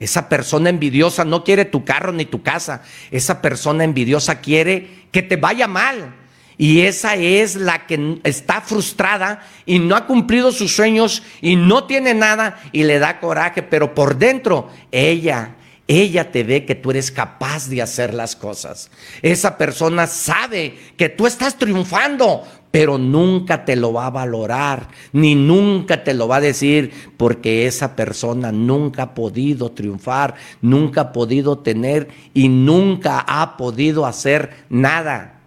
[0.00, 2.82] Esa persona envidiosa no quiere tu carro ni tu casa.
[3.12, 6.16] Esa persona envidiosa quiere que te vaya mal.
[6.58, 11.84] Y esa es la que está frustrada y no ha cumplido sus sueños y no
[11.84, 15.54] tiene nada y le da coraje, pero por dentro ella
[15.88, 18.90] ella te ve que tú eres capaz de hacer las cosas.
[19.20, 25.34] Esa persona sabe que tú estás triunfando, pero nunca te lo va a valorar, ni
[25.34, 31.12] nunca te lo va a decir, porque esa persona nunca ha podido triunfar, nunca ha
[31.12, 35.40] podido tener y nunca ha podido hacer nada.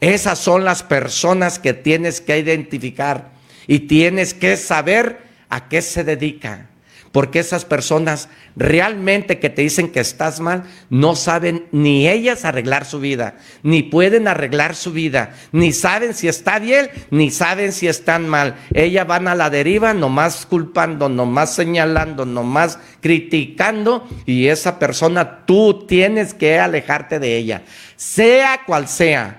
[0.00, 3.30] Esas son las personas que tienes que identificar
[3.68, 6.70] y tienes que saber a qué se dedica
[7.12, 12.84] porque esas personas realmente que te dicen que estás mal, no saben ni ellas arreglar
[12.84, 17.86] su vida, ni pueden arreglar su vida, ni saben si está bien, ni saben si
[17.86, 18.56] están mal.
[18.74, 25.86] Ellas van a la deriva, nomás culpando, nomás señalando, nomás criticando, y esa persona tú
[25.86, 27.62] tienes que alejarte de ella,
[27.96, 29.38] sea cual sea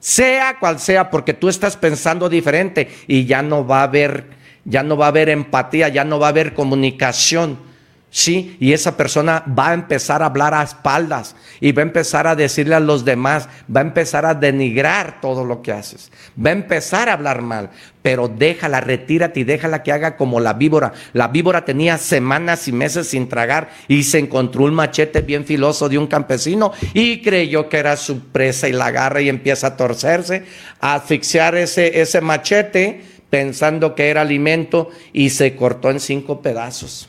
[0.00, 4.30] Sea cual sea, porque tú estás pensando diferente y ya no va a haber,
[4.64, 7.70] ya no va a haber empatía, ya no va a haber comunicación.
[8.12, 12.26] Sí, y esa persona va a empezar a hablar a espaldas y va a empezar
[12.26, 16.50] a decirle a los demás, va a empezar a denigrar todo lo que haces, va
[16.50, 17.70] a empezar a hablar mal,
[18.02, 20.92] pero déjala, retírate y déjala que haga como la víbora.
[21.12, 25.88] La víbora tenía semanas y meses sin tragar y se encontró un machete bien filoso
[25.88, 29.76] de un campesino y creyó que era su presa y la agarra y empieza a
[29.76, 30.46] torcerse,
[30.80, 37.08] a asfixiar ese, ese machete pensando que era alimento y se cortó en cinco pedazos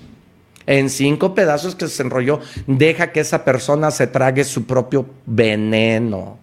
[0.68, 6.38] en cinco pedazos que se enrolló, deja que esa persona se trague su propio veneno.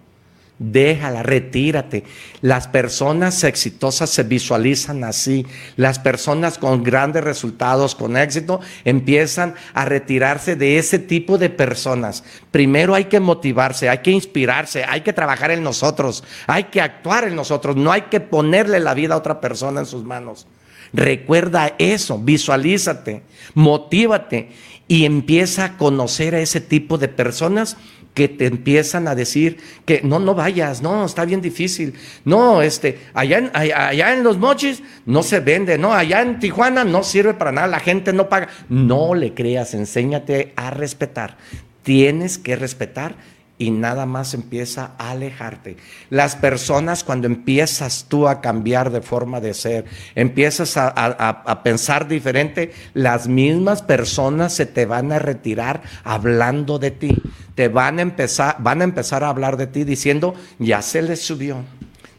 [0.59, 2.03] Déjala, retírate.
[2.41, 5.47] Las personas exitosas se visualizan así.
[5.77, 12.25] Las personas con grandes resultados, con éxito, empiezan a retirarse de ese tipo de personas.
[12.51, 17.25] Primero hay que motivarse, hay que inspirarse, hay que trabajar en nosotros, hay que actuar
[17.25, 17.77] en nosotros.
[17.77, 20.49] No hay que ponerle la vida a otra persona en sus manos.
[20.93, 23.23] Recuerda eso, visualízate,
[23.55, 24.51] motívate
[24.89, 27.77] y empieza a conocer a ese tipo de personas
[28.19, 32.99] que te empiezan a decir que no, no vayas, no, está bien difícil, no, este,
[33.15, 37.35] allá en, allá en los mochis no se vende, no, allá en Tijuana no sirve
[37.35, 38.49] para nada, la gente no paga.
[38.69, 41.37] No le creas, enséñate a respetar.
[41.85, 43.15] Tienes que respetar
[43.59, 45.77] y nada más empieza a alejarte.
[46.11, 52.73] Las personas cuando empiezas tú a cambiar de forma de ser, empiezas a, pensar diferente,
[52.95, 57.17] las mismas personas se te van a retirar hablando de ti.
[57.55, 61.21] Te van a empezar, van a empezar a hablar de ti diciendo, ya se les
[61.21, 61.65] subió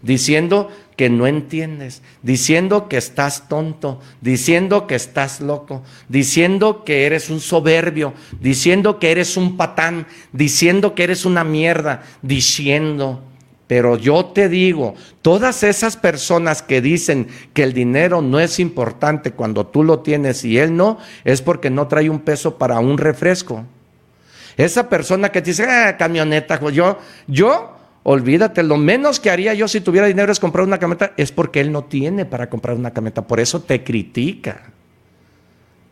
[0.01, 7.29] diciendo que no entiendes, diciendo que estás tonto, diciendo que estás loco, diciendo que eres
[7.29, 13.23] un soberbio, diciendo que eres un patán, diciendo que eres una mierda, diciendo.
[13.65, 19.31] Pero yo te digo, todas esas personas que dicen que el dinero no es importante
[19.31, 22.97] cuando tú lo tienes y él no, es porque no trae un peso para un
[22.97, 23.63] refresco.
[24.57, 27.78] Esa persona que te dice, ah, camioneta, yo, yo
[28.11, 31.59] Olvídate, lo menos que haría yo si tuviera dinero es comprar una camioneta, es porque
[31.59, 34.71] él no tiene para comprar una camioneta, por eso te critica.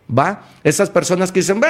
[0.10, 0.48] ¿Va?
[0.64, 1.61] Esas personas que dicen,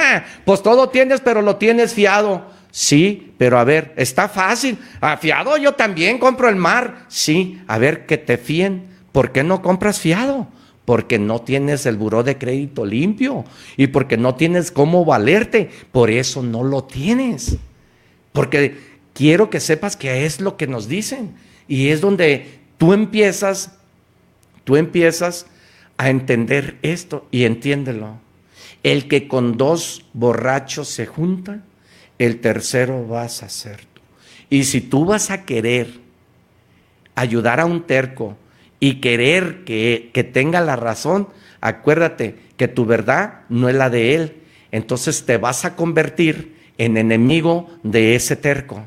[0.46, 2.46] pues todo tienes, pero lo tienes fiado.
[2.70, 4.78] Sí, pero a ver, está fácil.
[5.02, 7.04] ¿A fiado yo también compro el mar.
[7.08, 8.86] Sí, a ver, que te fíen.
[9.12, 10.46] ¿Por qué no compras fiado?
[10.86, 13.44] Porque no tienes el buró de crédito limpio
[13.76, 15.68] y porque no tienes cómo valerte.
[15.92, 17.58] Por eso no lo tienes.
[18.32, 18.88] Porque
[19.18, 21.34] quiero que sepas que es lo que nos dicen.
[21.66, 23.72] Y es donde tú empiezas,
[24.62, 25.46] tú empiezas
[25.96, 28.20] a entender esto y entiéndelo.
[28.84, 31.64] El que con dos borrachos se junta,
[32.20, 34.00] el tercero vas a ser tú.
[34.50, 35.88] Y si tú vas a querer
[37.16, 38.36] ayudar a un terco
[38.78, 41.26] y querer que, que tenga la razón,
[41.60, 44.36] acuérdate que tu verdad no es la de él.
[44.70, 48.86] Entonces te vas a convertir en enemigo de ese terco.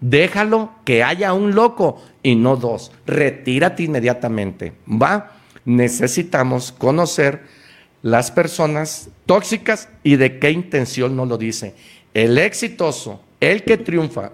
[0.00, 2.92] Déjalo que haya un loco y no dos.
[3.06, 4.72] Retírate inmediatamente.
[4.86, 5.32] ¿Va?
[5.64, 7.42] Necesitamos conocer
[8.02, 11.74] las personas tóxicas y de qué intención nos lo dice.
[12.14, 14.32] El exitoso, el que triunfa,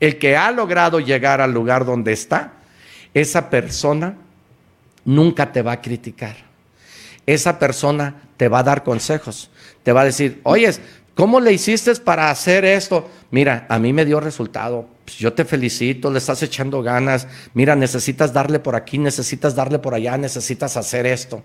[0.00, 2.54] el que ha logrado llegar al lugar donde está,
[3.14, 4.16] esa persona
[5.04, 6.36] nunca te va a criticar.
[7.26, 9.50] Esa persona te va a dar consejos.
[9.82, 10.80] Te va a decir, oyes,
[11.18, 13.10] ¿Cómo le hiciste para hacer esto?
[13.32, 14.88] Mira, a mí me dio resultado.
[15.04, 17.26] Pues, yo te felicito, le estás echando ganas.
[17.54, 21.42] Mira, necesitas darle por aquí, necesitas darle por allá, necesitas hacer esto.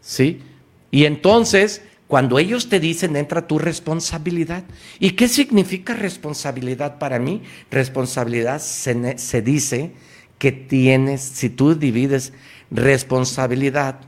[0.00, 0.42] ¿Sí?
[0.90, 4.64] Y entonces, cuando ellos te dicen, entra tu responsabilidad.
[4.98, 7.44] ¿Y qué significa responsabilidad para mí?
[7.70, 9.92] Responsabilidad se, se dice
[10.40, 12.32] que tienes, si tú divides
[12.72, 14.00] responsabilidad,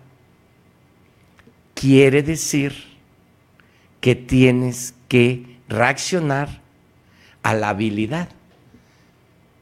[1.74, 2.93] quiere decir
[4.04, 6.60] que tienes que reaccionar
[7.42, 8.28] a la habilidad.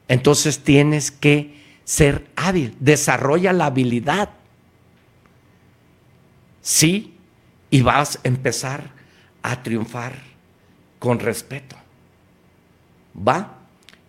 [0.09, 4.31] Entonces tienes que ser hábil, desarrolla la habilidad.
[6.61, 7.13] Sí,
[7.69, 8.91] y vas a empezar
[9.43, 10.11] a triunfar
[10.99, 11.77] con respeto.
[13.15, 13.59] ¿Va?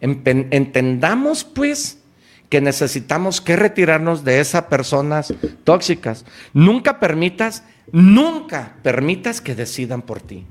[0.00, 2.00] Entendamos pues
[2.48, 5.32] que necesitamos que retirarnos de esas personas
[5.62, 6.24] tóxicas.
[6.52, 7.62] Nunca permitas
[7.92, 10.44] Nunca permitas que decidan por ti.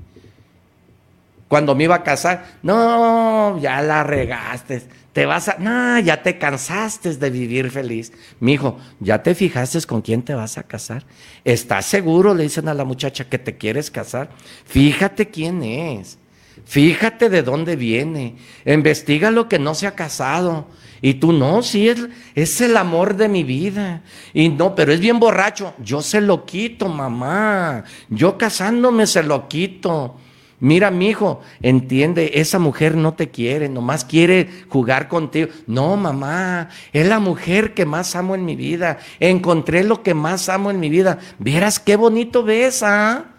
[1.48, 4.82] Cuando me iba a casar, no, ya la regaste.
[5.12, 8.12] Te vas a, no, ya te cansaste de vivir feliz.
[8.40, 11.04] Mi hijo, ya te fijaste con quién te vas a casar.
[11.44, 12.34] ¿Estás seguro?
[12.34, 14.30] Le dicen a la muchacha que te quieres casar.
[14.64, 16.18] Fíjate quién es.
[16.64, 18.36] Fíjate de dónde viene.
[18.64, 20.66] Investiga lo que no se ha casado.
[21.02, 24.02] Y tú no, sí, es, es el amor de mi vida.
[24.32, 25.74] Y no, pero es bien borracho.
[25.78, 27.84] Yo se lo quito, mamá.
[28.08, 30.16] Yo casándome se lo quito.
[30.60, 35.48] Mira, mi hijo, entiende, esa mujer no te quiere, nomás quiere jugar contigo.
[35.66, 38.98] No, mamá, es la mujer que más amo en mi vida.
[39.20, 41.18] Encontré lo que más amo en mi vida.
[41.38, 43.33] Vieras qué bonito ves, ¿ah?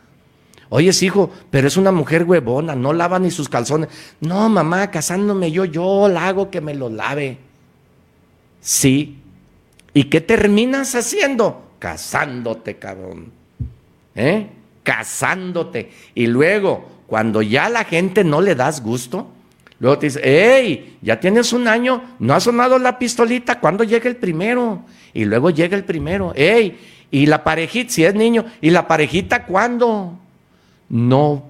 [0.75, 3.87] Oye, hijo, pero es una mujer huevona, no lava ni sus calzones.
[4.19, 7.37] No, mamá, casándome yo, yo la hago que me lo lave.
[8.59, 9.17] Sí.
[9.93, 11.63] ¿Y qué terminas haciendo?
[11.79, 13.31] Casándote, cabrón.
[14.15, 14.49] ¿Eh?
[14.83, 15.91] Casándote.
[16.13, 19.29] Y luego, cuando ya la gente no le das gusto,
[19.79, 24.09] luego te dice, hey, ya tienes un año, no ha sonado la pistolita, ¿cuándo llega
[24.09, 24.81] el primero?
[25.13, 26.77] Y luego llega el primero, hey,
[27.11, 30.19] y la parejita, si es niño, ¿y la parejita cuándo?
[30.89, 31.43] No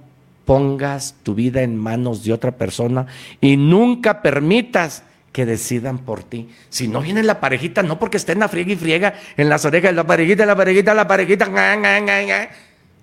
[0.44, 3.06] pongas tu vida en manos de otra persona
[3.40, 5.02] y nunca permitas
[5.32, 6.48] que decidan por ti.
[6.70, 9.94] Si no viene la parejita, no porque estén a friega y friega en las orejas,
[9.94, 11.46] la parejita, la parejita, la parejita,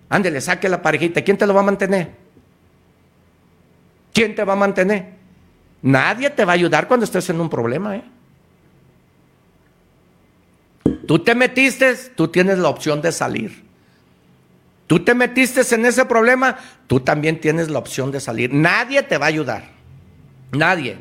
[0.09, 2.09] ándele, saque la parejita, ¿quién te lo va a mantener?
[4.13, 5.05] ¿Quién te va a mantener?
[5.81, 7.97] Nadie te va a ayudar cuando estés en un problema.
[7.97, 8.03] ¿eh?
[11.05, 13.63] Tú te metiste, tú tienes la opción de salir.
[14.87, 16.57] Tú te metiste en ese problema,
[16.87, 18.53] tú también tienes la opción de salir.
[18.53, 19.71] Nadie te va a ayudar.
[20.51, 20.97] Nadie.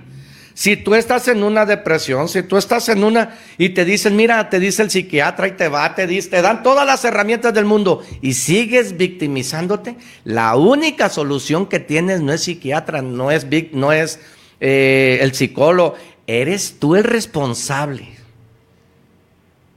[0.54, 4.50] Si tú estás en una depresión, si tú estás en una y te dicen, mira,
[4.50, 7.64] te dice el psiquiatra y te va, te dice, te dan todas las herramientas del
[7.64, 13.92] mundo y sigues victimizándote, la única solución que tienes no es psiquiatra, no es, no
[13.92, 14.20] es
[14.60, 15.94] eh, el psicólogo,
[16.26, 18.21] eres tú el responsable.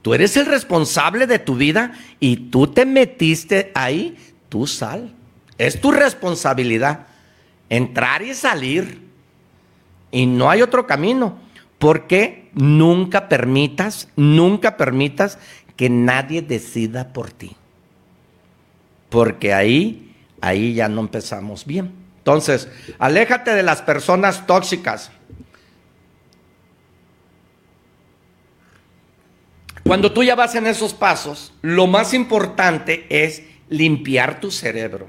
[0.06, 4.16] Tú eres el responsable de tu vida y tú te metiste ahí,
[4.48, 5.12] tú sal.
[5.58, 7.08] Es tu responsabilidad
[7.68, 9.02] entrar y salir.
[10.12, 11.40] Y no hay otro camino.
[11.80, 15.40] Porque nunca permitas, nunca permitas
[15.74, 17.56] que nadie decida por ti.
[19.08, 21.92] Porque ahí, ahí ya no empezamos bien.
[22.18, 22.68] Entonces,
[23.00, 25.10] aléjate de las personas tóxicas.
[29.86, 35.06] Cuando tú ya vas en esos pasos, lo más importante es limpiar tu cerebro.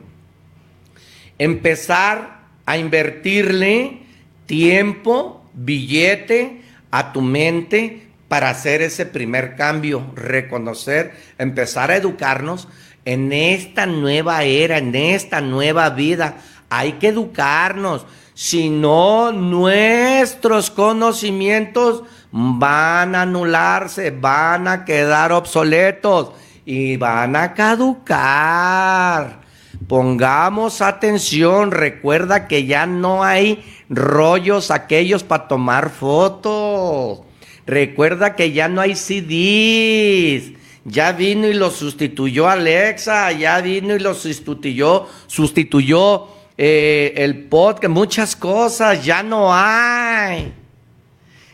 [1.39, 4.03] Empezar a invertirle
[4.45, 12.67] tiempo, billete a tu mente para hacer ese primer cambio, reconocer, empezar a educarnos
[13.03, 16.37] en esta nueva era, en esta nueva vida.
[16.69, 18.05] Hay que educarnos,
[18.35, 26.31] si no nuestros conocimientos van a anularse, van a quedar obsoletos
[26.65, 29.41] y van a caducar.
[29.87, 37.21] Pongamos atención, recuerda que ya no hay rollos aquellos para tomar fotos.
[37.65, 40.53] Recuerda que ya no hay CDs.
[40.83, 46.27] Ya vino y lo sustituyó Alexa, ya vino y lo sustituyó, sustituyó
[46.57, 50.53] eh, el podcast, muchas cosas, ya no hay.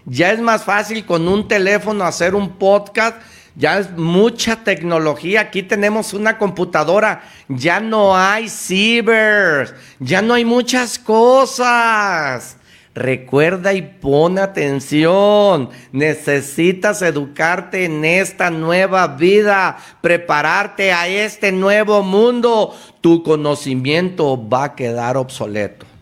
[0.06, 3.18] Ya es más fácil con un teléfono hacer un podcast
[3.56, 5.42] ya es mucha tecnología.
[5.42, 7.24] Aquí tenemos una computadora.
[7.48, 9.76] Ya no hay ciber.
[10.00, 12.58] Ya no hay muchas cosas.
[12.96, 15.70] Recuerda y pon atención.
[15.92, 22.76] Necesitas educarte en esta nueva vida, prepararte a este nuevo mundo.
[23.02, 25.93] Tu conocimiento va a quedar obsoleto.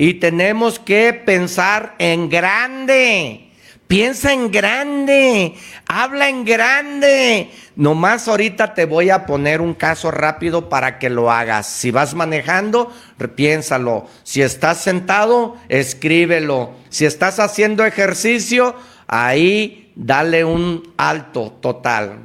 [0.00, 3.50] Y tenemos que pensar en grande.
[3.86, 5.54] Piensa en grande,
[5.86, 7.50] habla en grande.
[7.76, 11.66] Nomás ahorita te voy a poner un caso rápido para que lo hagas.
[11.66, 12.90] Si vas manejando,
[13.36, 14.06] piénsalo.
[14.22, 16.70] Si estás sentado, escríbelo.
[16.88, 18.74] Si estás haciendo ejercicio,
[19.06, 22.20] ahí dale un alto total.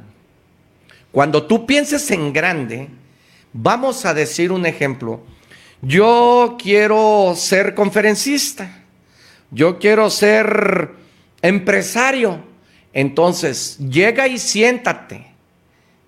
[1.12, 2.88] Cuando tú pienses en grande,
[3.52, 5.20] vamos a decir un ejemplo.
[5.82, 8.84] Yo quiero ser conferencista.
[9.50, 10.90] Yo quiero ser
[11.46, 12.42] Empresario,
[12.92, 15.26] entonces llega y siéntate.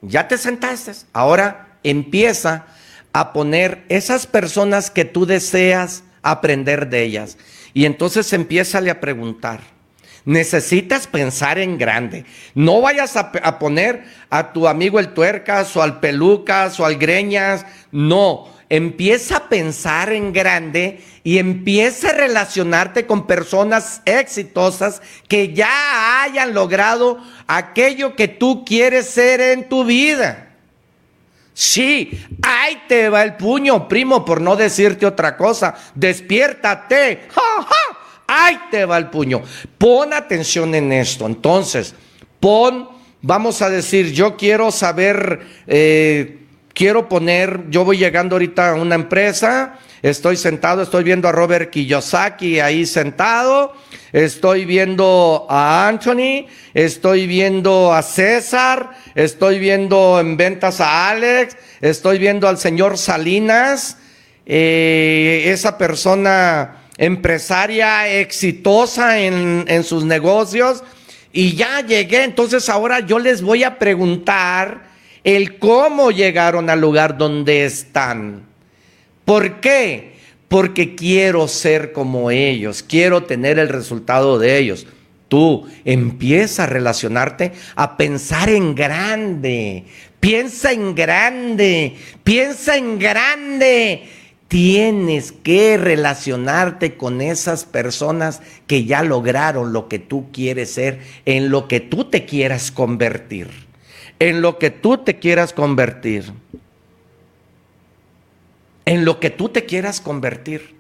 [0.01, 0.93] Ya te sentaste.
[1.13, 2.67] Ahora empieza
[3.13, 7.39] a poner esas personas que tú deseas aprender de ellas.
[7.73, 9.61] Y entonces empieza a preguntar.
[10.25, 12.25] Necesitas pensar en grande.
[12.55, 16.97] No vayas a, a, poner a tu amigo el tuercas o al pelucas o al
[16.97, 17.65] greñas.
[17.93, 26.23] No empieza a pensar en grande y empieza a relacionarte con personas exitosas que ya
[26.23, 30.49] hayan logrado aquello que tú quieres ser en tu vida.
[31.55, 35.75] Sí, ahí te va el puño, primo, por no decirte otra cosa.
[35.97, 37.27] Despiértate.
[37.35, 37.67] ¡Ja!
[38.29, 39.43] Ahí te va el puño.
[39.77, 41.27] Pon atención en esto.
[41.27, 41.95] Entonces,
[42.39, 42.89] pon,
[43.23, 46.47] vamos a decir, yo quiero saber, eh,
[46.79, 51.71] quiero poner, yo voy llegando ahorita a una empresa, estoy sentado, estoy viendo a Robert
[51.71, 53.75] Kiyosaki ahí sentado,
[54.13, 62.19] estoy viendo a Anthony, estoy viendo a César, estoy viendo en ventas a Alex, estoy
[62.19, 63.99] viendo al señor Salinas,
[64.47, 70.85] eh, esa persona empresaria exitosa en, en sus negocios
[71.33, 72.23] y ya llegué.
[72.23, 74.88] Entonces ahora yo les voy a preguntar
[75.25, 78.47] el cómo llegaron al lugar donde están.
[79.25, 80.17] ¿Por qué?
[80.49, 84.87] Porque quiero ser como ellos, quiero tener el resultado de ellos.
[85.29, 89.85] Tú empieza a relacionarte, a pensar en grande.
[90.21, 94.09] Piensa en grande, piensa en grande.
[94.49, 101.51] Tienes que relacionarte con esas personas que ya lograron lo que tú quieres ser, en
[101.51, 103.51] lo que tú te quieras convertir,
[104.19, 106.33] en lo que tú te quieras convertir,
[108.85, 110.77] en lo que tú te quieras convertir.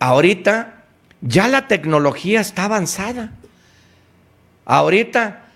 [0.00, 0.84] Ahorita
[1.20, 3.32] ya la tecnología está avanzada.
[4.64, 5.46] Ahorita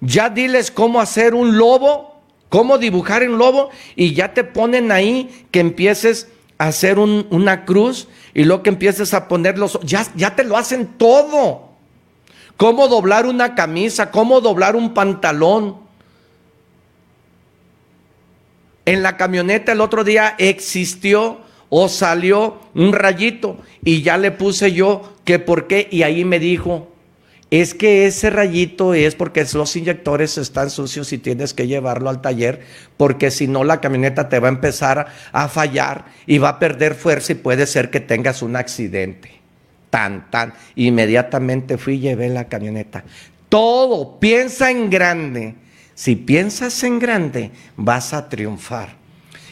[0.00, 5.46] ya diles cómo hacer un lobo, cómo dibujar un lobo y ya te ponen ahí
[5.50, 6.28] que empieces
[6.58, 11.70] hacer una cruz y luego que empieces a ponerlos, ya, ya te lo hacen todo.
[12.58, 15.76] Cómo doblar una camisa, cómo doblar un pantalón.
[18.90, 21.38] En la camioneta el otro día existió
[21.68, 26.40] o salió un rayito y ya le puse yo que por qué y ahí me
[26.40, 26.90] dijo,
[27.52, 32.20] es que ese rayito es porque los inyectores están sucios y tienes que llevarlo al
[32.20, 32.62] taller,
[32.96, 36.96] porque si no la camioneta te va a empezar a fallar y va a perder
[36.96, 39.30] fuerza y puede ser que tengas un accidente.
[39.90, 40.52] Tan, tan.
[40.74, 43.04] Inmediatamente fui y llevé la camioneta.
[43.48, 45.54] Todo, piensa en grande.
[46.00, 48.96] Si piensas en grande, vas a triunfar.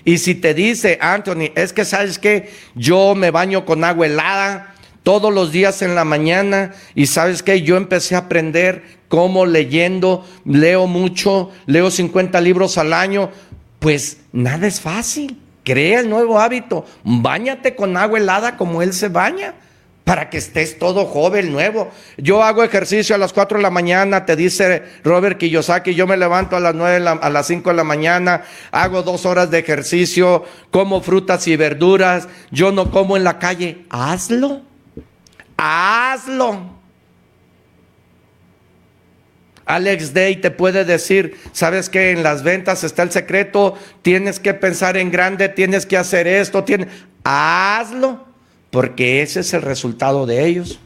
[0.02, 4.72] Y si te dice, Anthony, es que sabes que yo me baño con agua helada,
[5.02, 10.26] todos los días en la mañana y sabes que yo empecé a aprender cómo leyendo,
[10.46, 13.28] leo mucho, leo 50 libros al año,
[13.78, 15.38] pues nada es fácil.
[15.64, 19.52] Crea el nuevo hábito, báñate con agua helada como él se baña
[20.08, 21.90] para que estés todo joven, nuevo.
[22.16, 26.16] Yo hago ejercicio a las 4 de la mañana, te dice Robert Kiyosaki, yo me
[26.16, 30.46] levanto a las 9, a las 5 de la mañana, hago dos horas de ejercicio,
[30.70, 34.62] como frutas y verduras, yo no como en la calle, hazlo
[35.58, 36.78] hazlo.
[39.66, 44.54] Alex Day te puede decir, sabes que en las ventas está el secreto, tienes que
[44.54, 46.88] pensar en grande, tienes que hacer esto, tienes...
[47.22, 48.27] hazlo,
[48.70, 50.78] porque ese es el resultado de ellos.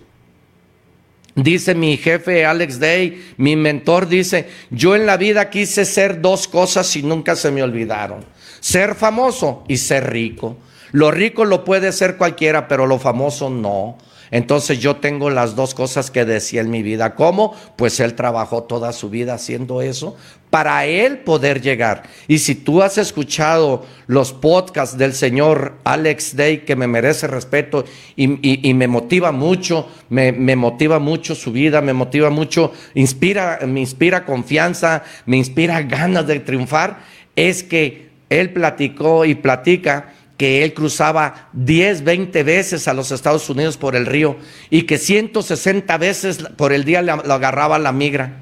[1.34, 6.46] Dice mi jefe Alex Day, mi mentor dice, yo en la vida quise ser dos
[6.46, 8.24] cosas y nunca se me olvidaron,
[8.60, 10.58] ser famoso y ser rico.
[10.90, 13.96] Lo rico lo puede ser cualquiera, pero lo famoso no.
[14.32, 17.14] Entonces yo tengo las dos cosas que decía en mi vida.
[17.14, 17.54] ¿Cómo?
[17.76, 20.16] Pues él trabajó toda su vida haciendo eso
[20.48, 22.02] para él poder llegar.
[22.28, 27.84] Y si tú has escuchado los podcasts del señor Alex Day, que me merece respeto
[28.16, 33.80] y, me motiva mucho, me, me, motiva mucho su vida, me motiva mucho, inspira, me
[33.80, 37.00] inspira confianza, me inspira ganas de triunfar,
[37.36, 40.12] es que él platicó y platica
[40.42, 44.38] que él cruzaba 10, 20 veces a los Estados Unidos por el río
[44.70, 48.40] y que 160 veces por el día lo agarraba la migra.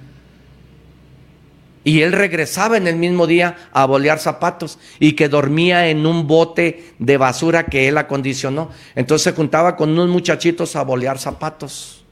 [1.85, 6.27] Y él regresaba en el mismo día a bolear zapatos y que dormía en un
[6.27, 8.71] bote de basura que él acondicionó.
[8.95, 12.07] Entonces se juntaba con unos muchachitos a bolear zapatos.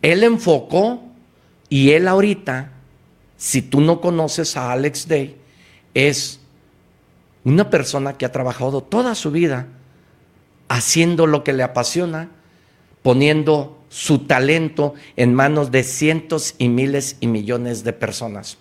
[0.00, 1.02] Él enfocó
[1.68, 2.70] y él ahorita,
[3.36, 5.36] si tú no conoces a Alex Day,
[5.92, 6.40] es
[7.44, 9.68] una persona que ha trabajado toda su vida
[10.68, 12.30] haciendo lo que le apasiona,
[13.02, 18.58] poniendo su talento en manos de cientos y miles y millones de personas.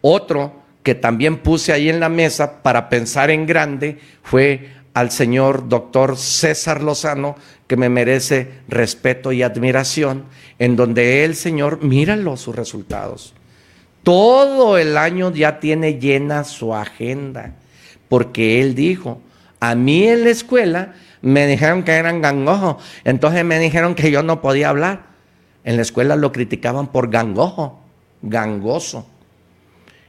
[0.00, 5.68] Otro que también puse ahí en la mesa para pensar en grande fue al señor
[5.68, 7.36] doctor César Lozano,
[7.66, 10.26] que me merece respeto y admiración,
[10.58, 13.32] en donde el señor, míralo sus resultados.
[14.02, 17.54] Todo el año ya tiene llena su agenda
[18.12, 19.22] porque él dijo,
[19.58, 24.22] a mí en la escuela me dijeron que eran gangojos, entonces me dijeron que yo
[24.22, 25.04] no podía hablar.
[25.64, 27.80] En la escuela lo criticaban por gangojo,
[28.20, 29.06] gangoso.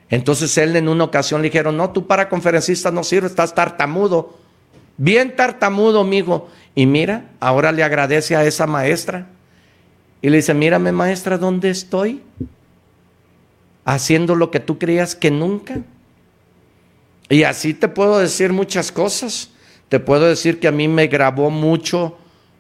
[0.10, 4.38] Entonces él en una ocasión le dijeron, no, tú para conferencista no sirves, estás tartamudo.
[4.98, 6.50] Bien tartamudo, amigo.
[6.76, 9.28] Y mira, ahora le agradece a esa maestra.
[10.22, 12.22] Y le dice, mírame maestra, ¿dónde estoy?
[13.86, 15.80] Haciendo lo que tú creías que nunca.
[17.34, 19.50] Y así te puedo decir muchas cosas.
[19.90, 22.16] Te puedo decir que a mí me grabó mucho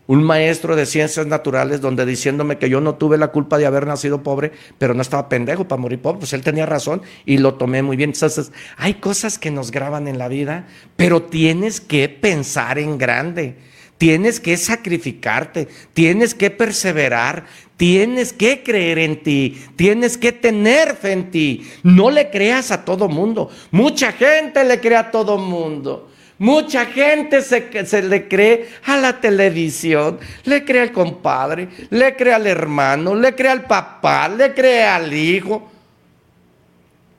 [0.08, 3.86] un maestro de ciencias naturales donde diciéndome que yo no tuve la culpa de haber
[3.86, 7.54] nacido pobre, pero no estaba pendejo para morir pobre, pues él tenía razón y lo
[7.54, 8.10] tomé muy bien.
[8.16, 13.56] Entonces, hay cosas que nos graban en la vida, pero tienes que pensar en grande.
[14.00, 17.45] Tienes que sacrificarte, tienes que perseverar,
[17.84, 21.69] tienes que creer en ti, tienes que tener fe en ti.
[21.84, 23.49] No le creas a todo mundo.
[23.72, 26.10] Mucha gente le cree a todo mundo.
[26.38, 32.34] Mucha gente se, se, le cree a la televisión, le cree al compadre, le cree
[32.34, 35.69] al hermano, le cree al papá, le cree al hijo.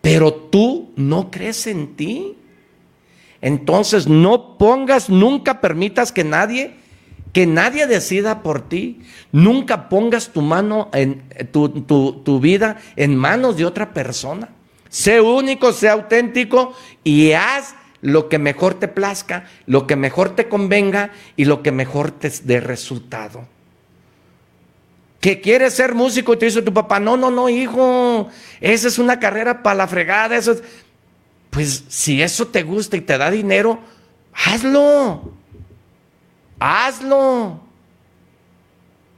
[0.00, 2.38] Pero tú no crees en ti.
[3.42, 6.72] Entonces no pongas, nunca permitas que nadie,
[7.34, 9.02] que nadie decida por ti.
[9.32, 14.48] Nunca pongas tu mano en tu, tu vida en manos de otra persona.
[14.88, 20.48] Sé único, sé auténtico y haz lo que mejor te plazca, lo que mejor te
[20.48, 23.48] convenga y lo que mejor te dé resultado.
[25.20, 28.28] Que quieres ser músico y te dice tu papá, no, no, no, hijo,
[28.60, 30.54] esa es una carrera para la fregada, eso
[31.50, 33.80] Pues si eso te gusta y te da dinero,
[34.32, 35.32] hazlo,
[36.64, 37.60] hazlo.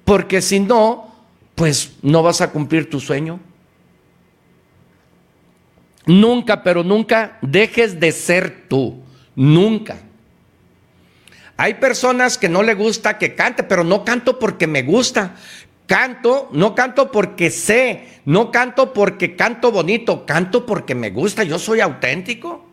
[0.05, 1.14] Porque si no,
[1.55, 3.40] pues no vas a cumplir tu sueño.
[6.06, 9.02] Nunca, pero nunca dejes de ser tú.
[9.35, 9.98] Nunca.
[11.56, 15.36] Hay personas que no le gusta que cante, pero no canto porque me gusta.
[15.86, 21.60] Canto, no canto porque sé, no canto porque canto bonito, canto porque me gusta, yo
[21.60, 22.66] soy auténtico.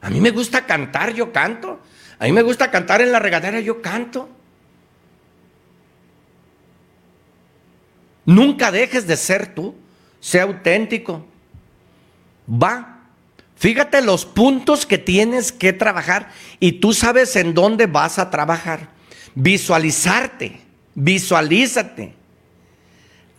[0.00, 1.80] A mí me gusta cantar, yo canto.
[2.18, 4.28] A mí me gusta cantar en la regadera, yo canto.
[8.24, 9.74] Nunca dejes de ser tú,
[10.20, 11.24] sé auténtico
[12.48, 13.00] va.
[13.56, 16.30] Fíjate los puntos que tienes que trabajar
[16.60, 18.90] y tú sabes en dónde vas a trabajar.
[19.34, 20.60] Visualizarte,
[20.94, 22.14] visualízate.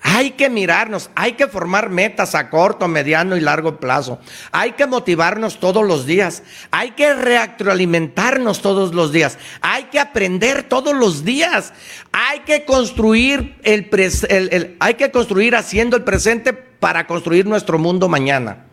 [0.09, 4.19] Hay que mirarnos, hay que formar metas a corto, mediano y largo plazo.
[4.53, 6.43] Hay que motivarnos todos los días.
[6.71, 9.37] Hay que retroalimentarnos todos los días.
[9.59, 11.73] Hay que aprender todos los días.
[12.13, 13.89] Hay que construir el,
[14.29, 18.63] el hay que construir haciendo el presente para construir nuestro mundo mañana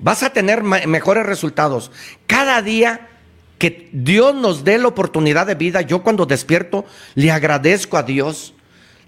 [0.00, 1.92] vas a tener mejores resultados.
[2.26, 3.08] Cada día
[3.58, 8.54] que Dios nos dé la oportunidad de vida, yo cuando despierto le agradezco a Dios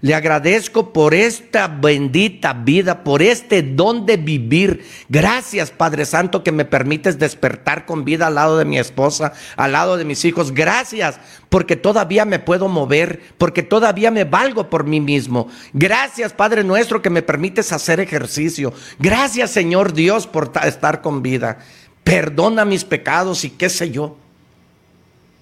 [0.03, 4.85] le agradezco por esta bendita vida, por este don de vivir.
[5.07, 9.71] Gracias, Padre Santo, que me permites despertar con vida al lado de mi esposa, al
[9.71, 10.51] lado de mis hijos.
[10.51, 15.47] Gracias, porque todavía me puedo mover, porque todavía me valgo por mí mismo.
[15.71, 18.73] Gracias, Padre nuestro, que me permites hacer ejercicio.
[18.99, 21.59] Gracias, Señor Dios, por estar con vida.
[22.03, 24.17] Perdona mis pecados y qué sé yo.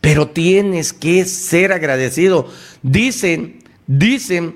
[0.02, 2.48] Pero tienes que ser agradecido.
[2.84, 3.61] Dicen
[3.94, 4.56] Dicen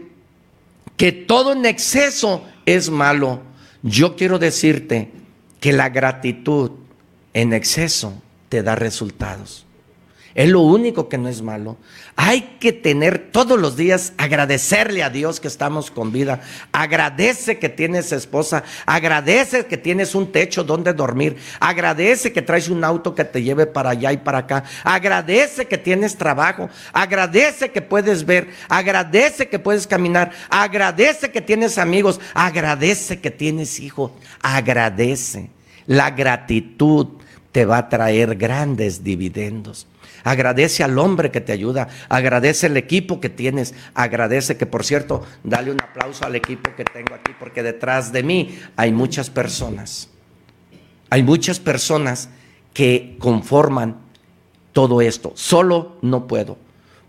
[0.95, 3.41] que todo en exceso es malo.
[3.83, 5.11] Yo quiero decirte
[5.59, 6.71] que la gratitud
[7.33, 8.13] en exceso
[8.47, 9.65] te da resultados.
[10.35, 11.77] Es lo único que no es malo.
[12.17, 16.41] Hay que tener todos los días, agradecerle a Dios que estamos con vida.
[16.73, 18.65] Agradece que tienes esposa.
[18.85, 21.37] Agradece que tienes un techo donde dormir.
[21.61, 24.65] Agradece que traes un auto que te lleve para allá y para acá.
[24.83, 26.69] Agradece que tienes trabajo.
[26.91, 28.49] Agradece que puedes ver.
[28.67, 30.31] Agradece que puedes caminar.
[30.49, 32.19] Agradece que tienes amigos.
[32.33, 34.11] Agradece que tienes hijos.
[34.41, 35.49] Agradece.
[35.87, 37.07] La gratitud
[37.53, 39.87] te va a traer grandes dividendos.
[40.25, 45.23] Agradece al hombre que te ayuda, agradece el equipo que tienes, agradece que por cierto,
[45.43, 50.09] dale un aplauso al equipo que tengo aquí porque detrás de mí hay muchas personas.
[51.11, 52.29] Hay muchas personas
[52.73, 53.97] que conforman
[54.73, 55.31] todo esto.
[55.35, 56.57] Solo no puedo.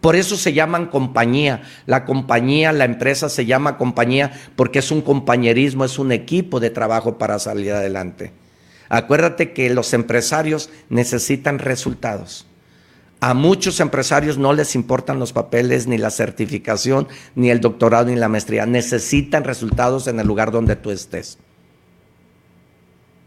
[0.02, 1.62] Por eso se llaman compañía.
[1.86, 6.68] La compañía, la empresa se llama compañía porque es un compañerismo, es un equipo de
[6.68, 8.30] trabajo para salir adelante.
[8.90, 12.46] Acuérdate que los empresarios necesitan resultados.
[13.20, 18.16] A muchos empresarios no les importan los papeles, ni la certificación, ni el doctorado, ni
[18.16, 18.66] la maestría.
[18.66, 21.38] Necesitan resultados en el lugar donde tú estés.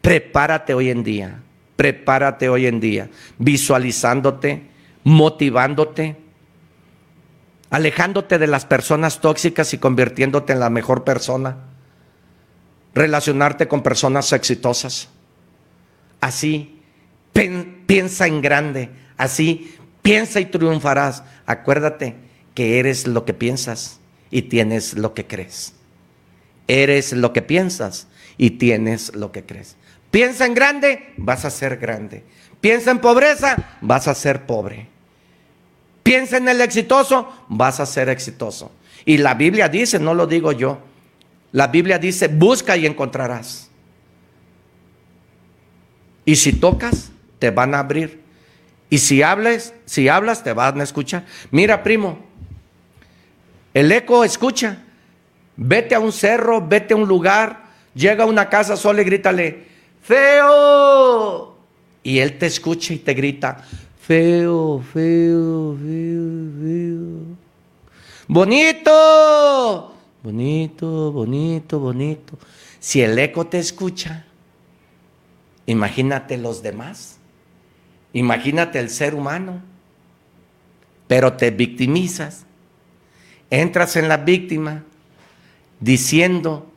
[0.02, 1.41] Prepárate hoy en día,
[1.76, 4.70] prepárate hoy en día, visualizándote,
[5.03, 6.18] motivándote,
[7.70, 11.57] alejándote de las personas tóxicas y convirtiéndote en la mejor persona.
[12.94, 15.10] relacionarte con personas exitosas.
[16.22, 16.82] Así,
[17.86, 18.90] piensa en grande.
[19.18, 21.24] Así, piensa y triunfarás.
[21.46, 22.16] Acuérdate
[22.54, 24.00] que eres lo que piensas
[24.32, 25.74] y tienes lo que crees.
[26.68, 28.08] Eres lo que piensas
[28.38, 29.76] y tienes lo que crees.
[30.12, 32.24] Piensa en grande, vas a ser grande.
[32.62, 34.88] Piensa en pobreza, vas a ser pobre.
[36.04, 38.72] Piensa en el exitoso, vas a ser exitoso.
[39.06, 40.80] Y la Biblia dice, no lo digo yo,
[41.52, 43.70] la Biblia dice, busca y encontrarás.
[46.26, 48.22] Y si tocas, te van a abrir.
[48.90, 51.26] Y si hablas, si hablas, te van a escuchar.
[51.52, 52.20] Mira, primo,
[53.74, 54.84] el eco escucha.
[55.56, 59.68] Vete a un cerro, vete a un lugar, llega a una casa sola y grítale,
[60.02, 61.57] feo.
[62.02, 63.66] Y él te escucha y te grita,
[64.02, 67.38] feo, feo, feo, feo.
[68.28, 69.94] Bonito,
[70.24, 72.38] bonito, bonito, bonito.
[72.80, 74.26] Si el eco te escucha,
[75.66, 77.19] imagínate los demás.
[78.14, 79.61] Imagínate el ser humano.
[81.07, 82.45] Pero te victimizas.
[83.49, 84.84] Entras en la víctima
[85.80, 86.72] diciendo,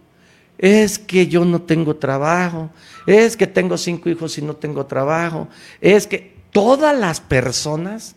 [0.59, 2.71] es que yo no tengo trabajo,
[3.07, 5.49] es que tengo cinco hijos y no tengo trabajo,
[5.81, 8.15] es que todas las personas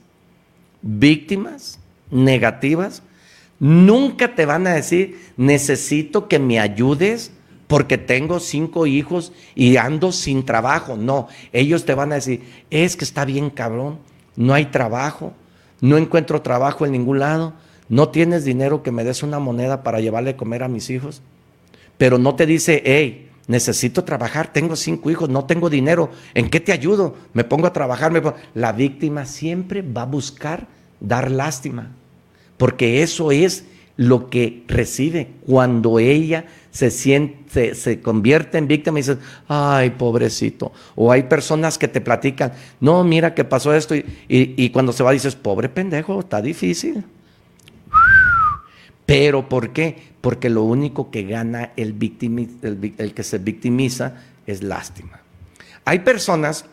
[0.81, 1.79] víctimas
[2.11, 3.01] negativas
[3.59, 7.31] Nunca te van a decir, necesito que me ayudes
[7.67, 10.95] porque tengo cinco hijos y ando sin trabajo.
[10.97, 13.99] No, ellos te van a decir, es que está bien cabrón,
[14.35, 15.33] no hay trabajo,
[15.81, 17.53] no encuentro trabajo en ningún lado,
[17.89, 21.21] no tienes dinero que me des una moneda para llevarle a comer a mis hijos.
[21.97, 26.59] Pero no te dice, hey, necesito trabajar, tengo cinco hijos, no tengo dinero, ¿en qué
[26.59, 27.15] te ayudo?
[27.33, 28.11] Me pongo a trabajar.
[28.11, 28.21] Me
[28.53, 30.67] La víctima siempre va a buscar
[30.99, 31.91] dar lástima
[32.57, 33.65] porque eso es
[33.97, 39.17] lo que recibe cuando ella se siente, se, convierte en víctima y dice,
[39.47, 40.73] ay, pobrecito.
[40.95, 42.51] O hay personas que te platican,
[42.81, 47.05] no, mira que pasó esto, y, cuando se va dices, pobre pendejo, está difícil.
[49.05, 49.95] Pero ¿por qué?
[50.19, 51.95] Porque lo único que gana el,
[52.97, 54.15] el que se victimiza
[54.45, 55.21] es lástima.
[55.85, 56.65] Hay personas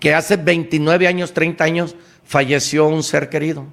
[0.00, 3.66] que hace 29 años, 30 años, falleció un ser querido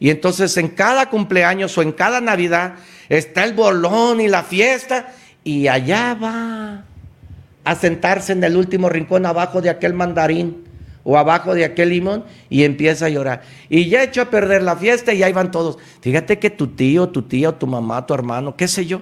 [0.00, 2.74] y entonces en cada cumpleaños o en cada Navidad
[3.08, 5.12] está el bolón y la fiesta
[5.42, 6.84] y allá va
[7.64, 10.64] a sentarse en el último rincón abajo de aquel mandarín
[11.04, 13.42] o abajo de aquel limón y empieza a llorar.
[13.68, 15.78] Y ya echó a perder la fiesta y ahí van todos.
[16.00, 19.00] Fíjate que tu tío, tu tía, tu mamá, tu hermano, qué sé yo,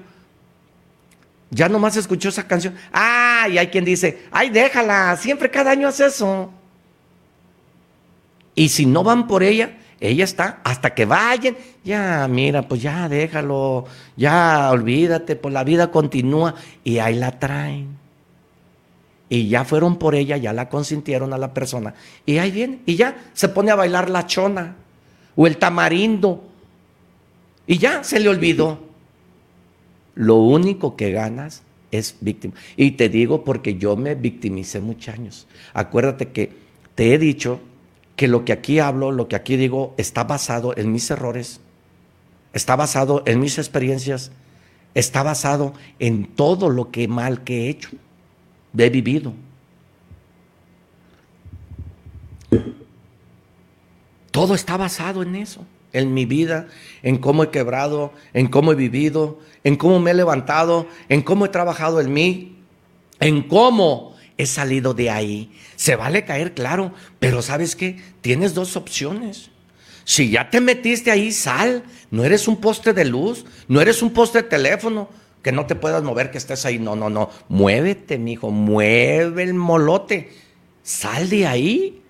[1.50, 2.74] ya nomás escuchó esa canción.
[2.92, 6.50] Ah, y hay quien dice, ay, déjala, siempre cada año hace eso.
[8.54, 13.08] Y si no van por ella, ella está, hasta que vayan, ya, mira, pues ya
[13.08, 13.86] déjalo,
[14.16, 16.54] ya olvídate, pues la vida continúa
[16.84, 17.96] y ahí la traen.
[19.28, 21.94] Y ya fueron por ella, ya la consintieron a la persona.
[22.26, 24.76] Y ahí viene, y ya se pone a bailar la chona
[25.34, 26.44] o el tamarindo.
[27.66, 28.78] Y ya se le olvidó.
[30.14, 32.54] Lo único que ganas es víctima.
[32.76, 35.46] Y te digo porque yo me victimicé muchos años.
[35.74, 36.52] Acuérdate que
[36.94, 37.60] te he dicho
[38.16, 41.60] que lo que aquí hablo, lo que aquí digo, está basado en mis errores,
[42.54, 44.32] está basado en mis experiencias,
[44.94, 47.90] está basado en todo lo que mal que he hecho,
[48.76, 49.34] he vivido.
[54.30, 56.68] Todo está basado en eso, en mi vida,
[57.02, 61.46] en cómo he quebrado, en cómo he vivido, en cómo me he levantado, en cómo
[61.46, 62.58] he trabajado en mí,
[63.20, 65.52] en cómo he salido de ahí.
[65.76, 68.00] Se vale caer, claro, pero ¿sabes qué?
[68.20, 69.50] Tienes dos opciones.
[70.04, 71.82] Si ya te metiste ahí, sal.
[72.10, 75.08] No eres un poste de luz, no eres un poste de teléfono
[75.42, 76.78] que no te puedas mover, que estés ahí.
[76.78, 77.30] No, no, no.
[77.48, 80.32] Muévete, mijo, mueve el molote.
[80.82, 82.02] Sal de ahí.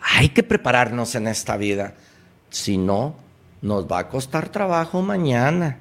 [0.00, 1.94] Hay que prepararnos en esta vida.
[2.50, 3.16] Si no,
[3.62, 5.78] nos va a costar trabajo mañana.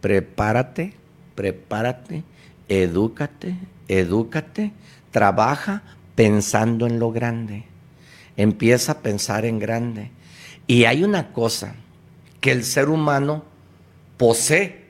[0.00, 0.94] Prepárate,
[1.34, 2.24] prepárate,
[2.68, 3.56] edúcate,
[3.88, 4.72] edúcate,
[5.10, 5.82] trabaja
[6.14, 7.64] pensando en lo grande.
[8.36, 10.10] Empieza a pensar en grande.
[10.66, 11.74] Y hay una cosa
[12.40, 13.44] que el ser humano
[14.16, 14.82] posee.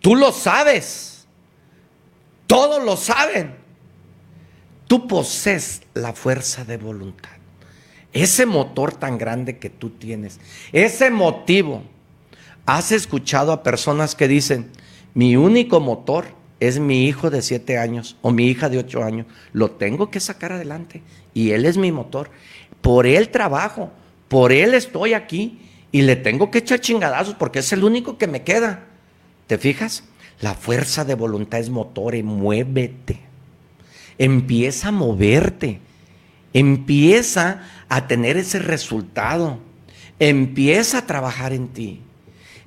[0.00, 1.26] Tú lo sabes.
[2.46, 3.54] Todos lo saben.
[4.86, 7.30] Tú posees la fuerza de voluntad.
[8.12, 10.40] Ese motor tan grande que tú tienes.
[10.72, 11.82] Ese motivo.
[12.68, 14.70] Has escuchado a personas que dicen,
[15.14, 16.26] mi único motor
[16.60, 19.26] es mi hijo de siete años o mi hija de ocho años.
[19.54, 21.00] Lo tengo que sacar adelante
[21.32, 22.30] y él es mi motor.
[22.82, 23.90] Por él trabajo,
[24.28, 25.60] por él estoy aquí
[25.92, 28.84] y le tengo que echar chingadazos porque es el único que me queda.
[29.46, 30.04] ¿Te fijas?
[30.42, 33.18] La fuerza de voluntad es motor y muévete.
[34.18, 35.80] Empieza a moverte.
[36.52, 39.58] Empieza a tener ese resultado.
[40.18, 42.02] Empieza a trabajar en ti.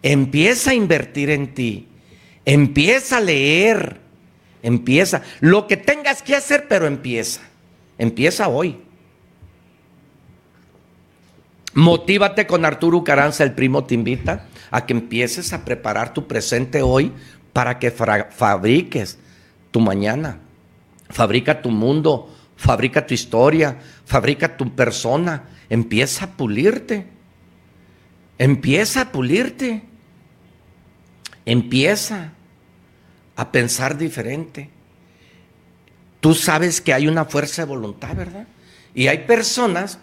[0.03, 1.88] Empieza a invertir en ti.
[2.45, 3.99] Empieza a leer.
[4.64, 5.22] Empieza.
[5.40, 7.41] Lo que tengas que hacer, pero empieza.
[7.98, 8.78] Empieza hoy.
[11.73, 16.82] Motívate con Arturo Caranza, el primo te invita a que empieces a preparar tu presente
[16.82, 17.14] hoy
[17.53, 19.19] para que fabriques
[19.72, 20.40] tu mañana.
[21.10, 25.44] Fabrica tu mundo, fabrica tu historia, fabrica tu persona.
[25.69, 27.06] Empieza a pulirte.
[28.38, 29.84] Empieza a pulirte.
[31.45, 32.34] Empieza
[33.35, 34.69] a pensar diferente.
[36.19, 38.47] Tú sabes que hay una fuerza de voluntad, ¿verdad?
[38.93, 39.99] Y hay personas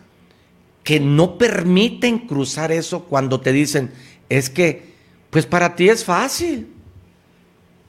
[0.83, 3.93] que no permiten cruzar eso cuando te dicen,
[4.29, 4.95] es que,
[5.31, 6.75] pues para ti es fácil.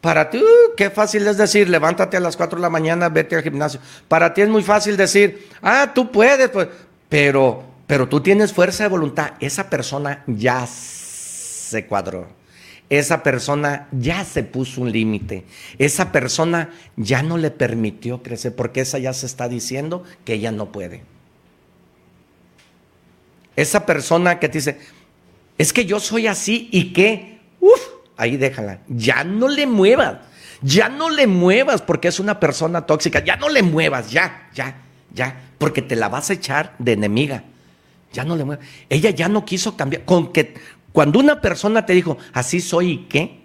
[0.02, 3.36] Para ti, uh, qué fácil es decir, levántate a las 4 de la mañana, vete
[3.36, 3.80] al gimnasio.
[4.08, 6.68] Para ti es muy fácil decir, ah, tú puedes, pues,
[7.10, 9.32] pero, pero tú tienes fuerza de voluntad.
[9.40, 12.39] Esa persona ya se cuadró.
[12.90, 15.46] Esa persona ya se puso un límite.
[15.78, 20.52] Esa persona ya no le permitió crecer porque esa ya se está diciendo que ella
[20.52, 21.04] no puede.
[23.56, 24.80] Esa persona que te dice,
[25.58, 27.82] es que yo soy así y que, uff,
[28.18, 30.20] ahí déjala, ya no le muevas,
[30.62, 34.82] ya no le muevas porque es una persona tóxica, ya no le muevas, ya, ya,
[35.14, 37.44] ya, porque te la vas a echar de enemiga.
[38.12, 38.66] Ya no le muevas.
[38.90, 40.04] Ella ya no quiso cambiar.
[40.04, 40.56] Con que
[40.92, 43.40] cuando una persona te dijo, así soy y qué,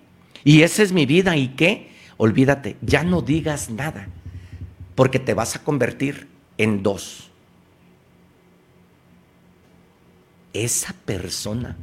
[0.44, 4.08] y esa es mi vida y qué, olvídate, ya no digas nada,
[4.94, 7.30] porque te vas a convertir en dos.
[10.54, 11.76] esa persona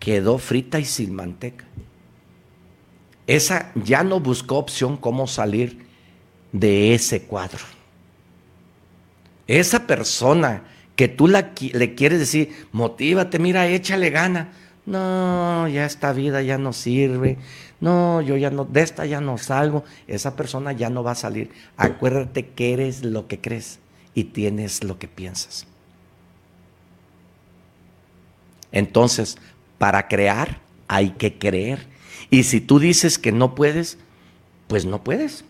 [0.00, 1.66] quedó frita y sin manteca.
[3.26, 5.86] Esa ya no buscó opción cómo salir
[6.50, 7.64] de ese cuadro.
[9.46, 10.64] Esa persona
[10.96, 14.52] que tú le quieres decir, motívate, mira, échale gana.
[14.90, 17.38] No, ya esta vida ya no sirve.
[17.80, 19.84] No, yo ya no, de esta ya no salgo.
[20.08, 21.52] Esa persona ya no va a salir.
[21.76, 23.78] Acuérdate que eres lo que crees
[24.14, 25.68] y tienes lo que piensas.
[28.72, 29.38] Entonces,
[29.78, 30.58] para crear
[30.88, 31.86] hay que creer.
[32.28, 33.96] Y si tú dices que no puedes,
[34.66, 35.44] pues no puedes.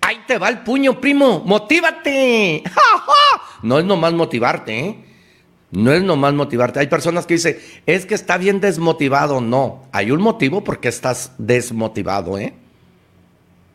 [0.00, 1.38] Ahí te va el puño, primo.
[1.46, 2.64] Motívate.
[3.62, 5.11] No es nomás motivarte, ¿eh?
[5.72, 6.80] No es nomás motivarte.
[6.80, 9.40] Hay personas que dicen, es que está bien desmotivado.
[9.40, 12.52] No, hay un motivo porque estás desmotivado, ¿eh?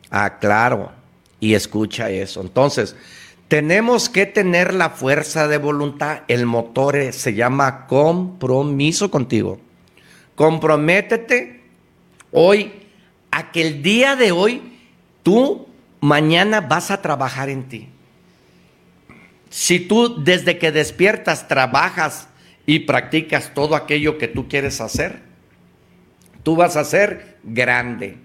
[0.08, 0.92] Ah, claro.
[1.40, 2.40] Y escucha eso.
[2.40, 2.94] Entonces,
[3.48, 6.20] tenemos que tener la fuerza de voluntad.
[6.28, 9.58] El motor se llama compromiso contigo.
[10.36, 11.64] Comprométete
[12.30, 12.72] hoy
[13.32, 14.78] a que el día de hoy
[15.24, 15.66] tú
[16.00, 17.88] mañana vas a trabajar en ti.
[19.50, 22.28] Si tú desde que despiertas trabajas
[22.66, 25.20] y practicas todo aquello que tú quieres hacer,
[26.42, 28.18] tú vas a ser grande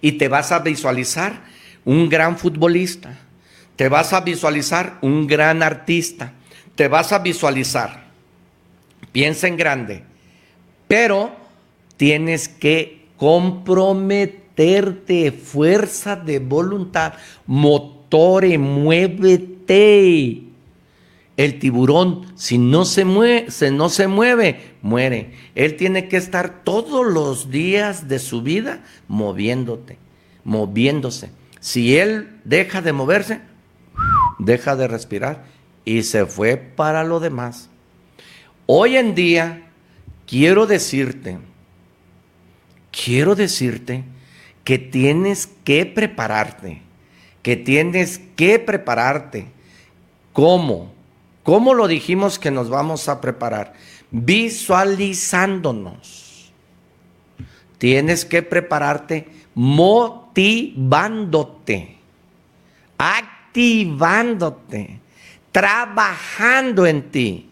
[0.00, 1.44] y te vas a visualizar
[1.84, 3.18] un gran futbolista
[3.76, 6.32] te vas a visualizar un gran artista,
[6.74, 8.06] te vas a visualizar,
[9.12, 10.02] piensa en grande,
[10.88, 11.36] pero
[11.98, 17.12] tienes que comprometerte, fuerza de voluntad,
[17.46, 20.45] motore, muévete.
[21.36, 25.32] El tiburón, si no se mueve, no se mueve, muere.
[25.54, 29.98] Él tiene que estar todos los días de su vida moviéndote,
[30.44, 31.30] moviéndose.
[31.60, 33.40] Si él deja de moverse,
[34.38, 35.44] deja de respirar
[35.84, 37.68] y se fue para lo demás.
[38.64, 39.68] Hoy en día
[40.26, 41.38] quiero decirte,
[42.90, 44.04] quiero decirte
[44.64, 46.82] que tienes que prepararte,
[47.42, 49.48] que tienes que prepararte.
[50.32, 50.95] ¿Cómo?
[51.46, 53.72] ¿Cómo lo dijimos que nos vamos a preparar?
[54.10, 56.52] Visualizándonos.
[57.78, 61.96] Tienes que prepararte motivándote
[63.56, 65.00] activándote,
[65.50, 67.48] trabajando en ti,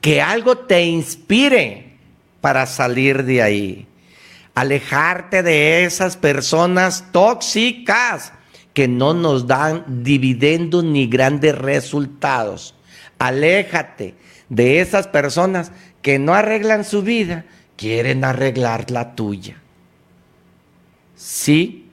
[0.00, 1.96] que algo te inspire
[2.40, 3.86] para salir de ahí.
[4.54, 8.32] Alejarte de esas personas tóxicas
[8.72, 12.73] que no nos dan dividendos ni grandes resultados.
[13.18, 14.14] Aléjate
[14.48, 15.72] de esas personas
[16.02, 17.44] que no arreglan su vida,
[17.76, 19.56] quieren arreglar la tuya.
[21.16, 21.88] Sí,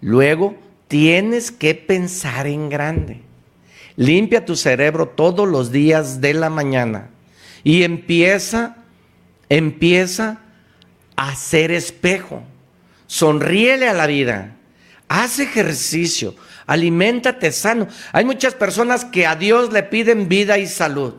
[0.00, 0.56] luego
[0.88, 3.20] tienes que pensar en grande.
[3.96, 7.10] limpia tu cerebro todos los días de la mañana
[7.62, 8.76] y empieza,
[9.48, 10.40] empieza
[11.16, 12.42] a ser espejo.
[13.06, 14.56] Sonríele a la vida.
[15.08, 16.34] Haz ejercicio.
[16.70, 17.88] Aliméntate sano.
[18.12, 21.14] Hay muchas personas que a Dios le piden vida y salud.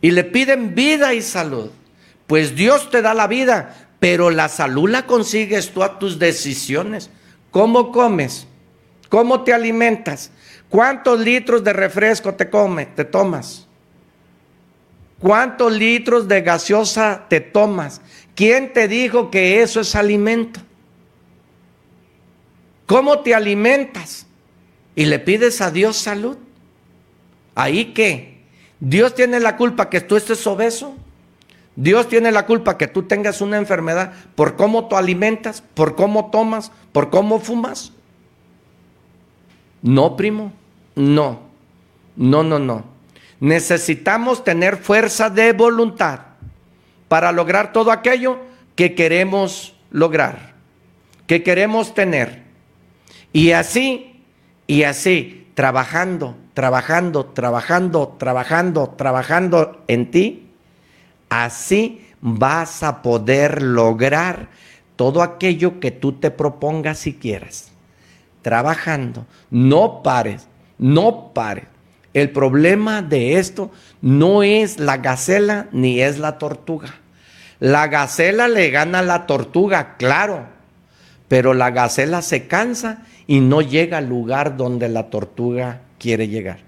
[0.00, 1.70] Y le piden vida y salud.
[2.26, 7.08] Pues Dios te da la vida, pero la salud la consigues tú a tus decisiones.
[7.52, 8.48] ¿Cómo comes?
[9.08, 10.32] ¿Cómo te alimentas?
[10.68, 13.68] ¿Cuántos litros de refresco te comes, te tomas?
[15.20, 18.00] ¿Cuántos litros de gaseosa te tomas?
[18.34, 20.58] ¿Quién te dijo que eso es alimento?
[22.88, 24.26] ¿Cómo te alimentas?
[24.96, 26.38] Y le pides a Dios salud.
[27.54, 28.40] ¿Ahí qué?
[28.80, 30.96] ¿Dios tiene la culpa que tú estés obeso?
[31.76, 36.30] Dios tiene la culpa que tú tengas una enfermedad por cómo tú alimentas, por cómo
[36.30, 37.92] tomas, por cómo fumas.
[39.82, 40.54] No, primo,
[40.94, 41.40] no,
[42.16, 42.84] no, no, no.
[43.38, 46.20] Necesitamos tener fuerza de voluntad
[47.08, 48.38] para lograr todo aquello
[48.74, 50.54] que queremos lograr,
[51.26, 52.47] que queremos tener.
[53.32, 54.22] Y así,
[54.66, 60.48] y así, trabajando, trabajando, trabajando, trabajando, trabajando en ti,
[61.28, 64.48] Así vas a poder lograr
[64.96, 67.70] todo aquello que tú te propongas si quieras.
[68.42, 70.48] Trabajando, no pares,
[70.78, 71.66] no pares.
[72.14, 76.94] El problema de esto no es la gacela ni es la tortuga.
[77.60, 80.46] La gacela le gana a la tortuga, claro,
[81.28, 86.58] pero la gacela se cansa y no llega al lugar donde la tortuga quiere llegar.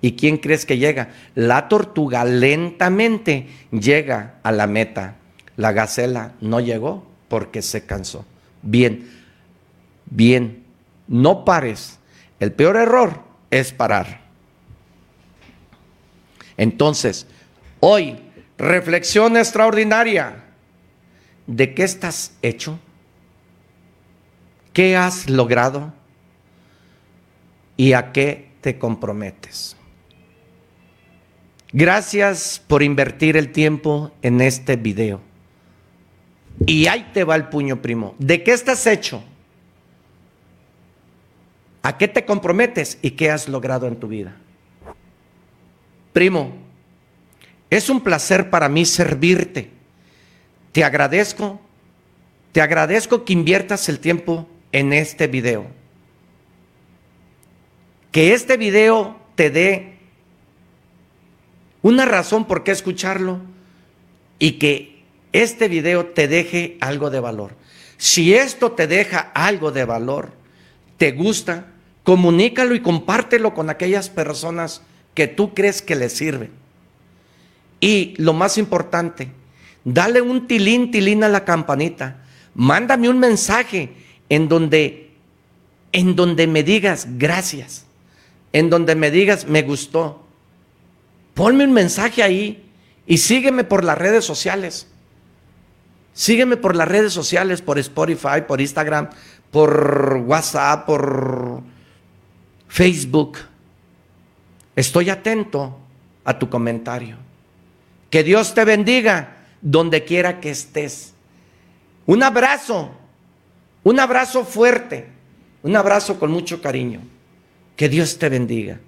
[0.00, 1.10] ¿Y quién crees que llega?
[1.34, 5.16] La tortuga lentamente llega a la meta.
[5.56, 8.24] La gacela no llegó porque se cansó.
[8.62, 9.10] Bien,
[10.06, 10.64] bien,
[11.06, 11.98] no pares.
[12.40, 13.20] El peor error
[13.50, 14.22] es parar.
[16.56, 17.26] Entonces,
[17.80, 18.18] hoy,
[18.56, 20.44] reflexión extraordinaria.
[21.46, 22.78] ¿De qué estás hecho?
[24.72, 25.92] ¿Qué has logrado?
[27.76, 29.76] ¿Y a qué te comprometes?
[31.72, 35.20] Gracias por invertir el tiempo en este video.
[36.64, 38.14] Y ahí te va el puño primo.
[38.18, 39.22] ¿De qué estás hecho?
[41.82, 44.36] ¿A qué te comprometes y qué has logrado en tu vida?
[46.12, 46.52] Primo,
[47.68, 49.70] es un placer para mí servirte.
[50.72, 51.60] Te agradezco,
[52.52, 55.75] te agradezco que inviertas el tiempo en este video.
[58.16, 59.98] Que este video te dé
[61.82, 63.42] una razón por qué escucharlo
[64.38, 65.02] y que
[65.34, 67.52] este video te deje algo de valor.
[67.98, 70.32] Si esto te deja algo de valor,
[70.96, 71.66] te gusta,
[72.04, 74.80] comunícalo y compártelo con aquellas personas
[75.12, 76.52] que tú crees que les sirven.
[77.80, 79.28] Y lo más importante,
[79.84, 82.24] dale un tilín, tilín a la campanita.
[82.54, 83.90] Mándame un mensaje
[84.30, 85.10] en donde,
[85.92, 87.85] en donde me digas gracias,
[88.52, 90.26] en donde me digas me gustó,
[91.36, 92.64] Ponme un mensaje ahí
[93.06, 94.86] y sígueme por las redes sociales.
[96.14, 99.10] Sígueme por las redes sociales, por Spotify, por Instagram,
[99.50, 101.60] por WhatsApp, por
[102.68, 103.36] Facebook.
[104.74, 105.76] Estoy atento
[106.24, 107.18] a tu comentario.
[108.08, 111.12] Que Dios te bendiga donde quiera que estés.
[112.06, 112.92] Un abrazo,
[113.82, 115.06] un abrazo fuerte,
[115.62, 117.02] un abrazo con mucho cariño.
[117.76, 118.80] Que Dios te bendiga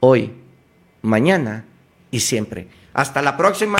[0.00, 0.32] hoy,
[1.02, 1.64] mañana
[2.10, 2.68] y siempre.
[2.92, 3.78] Hasta la próxima.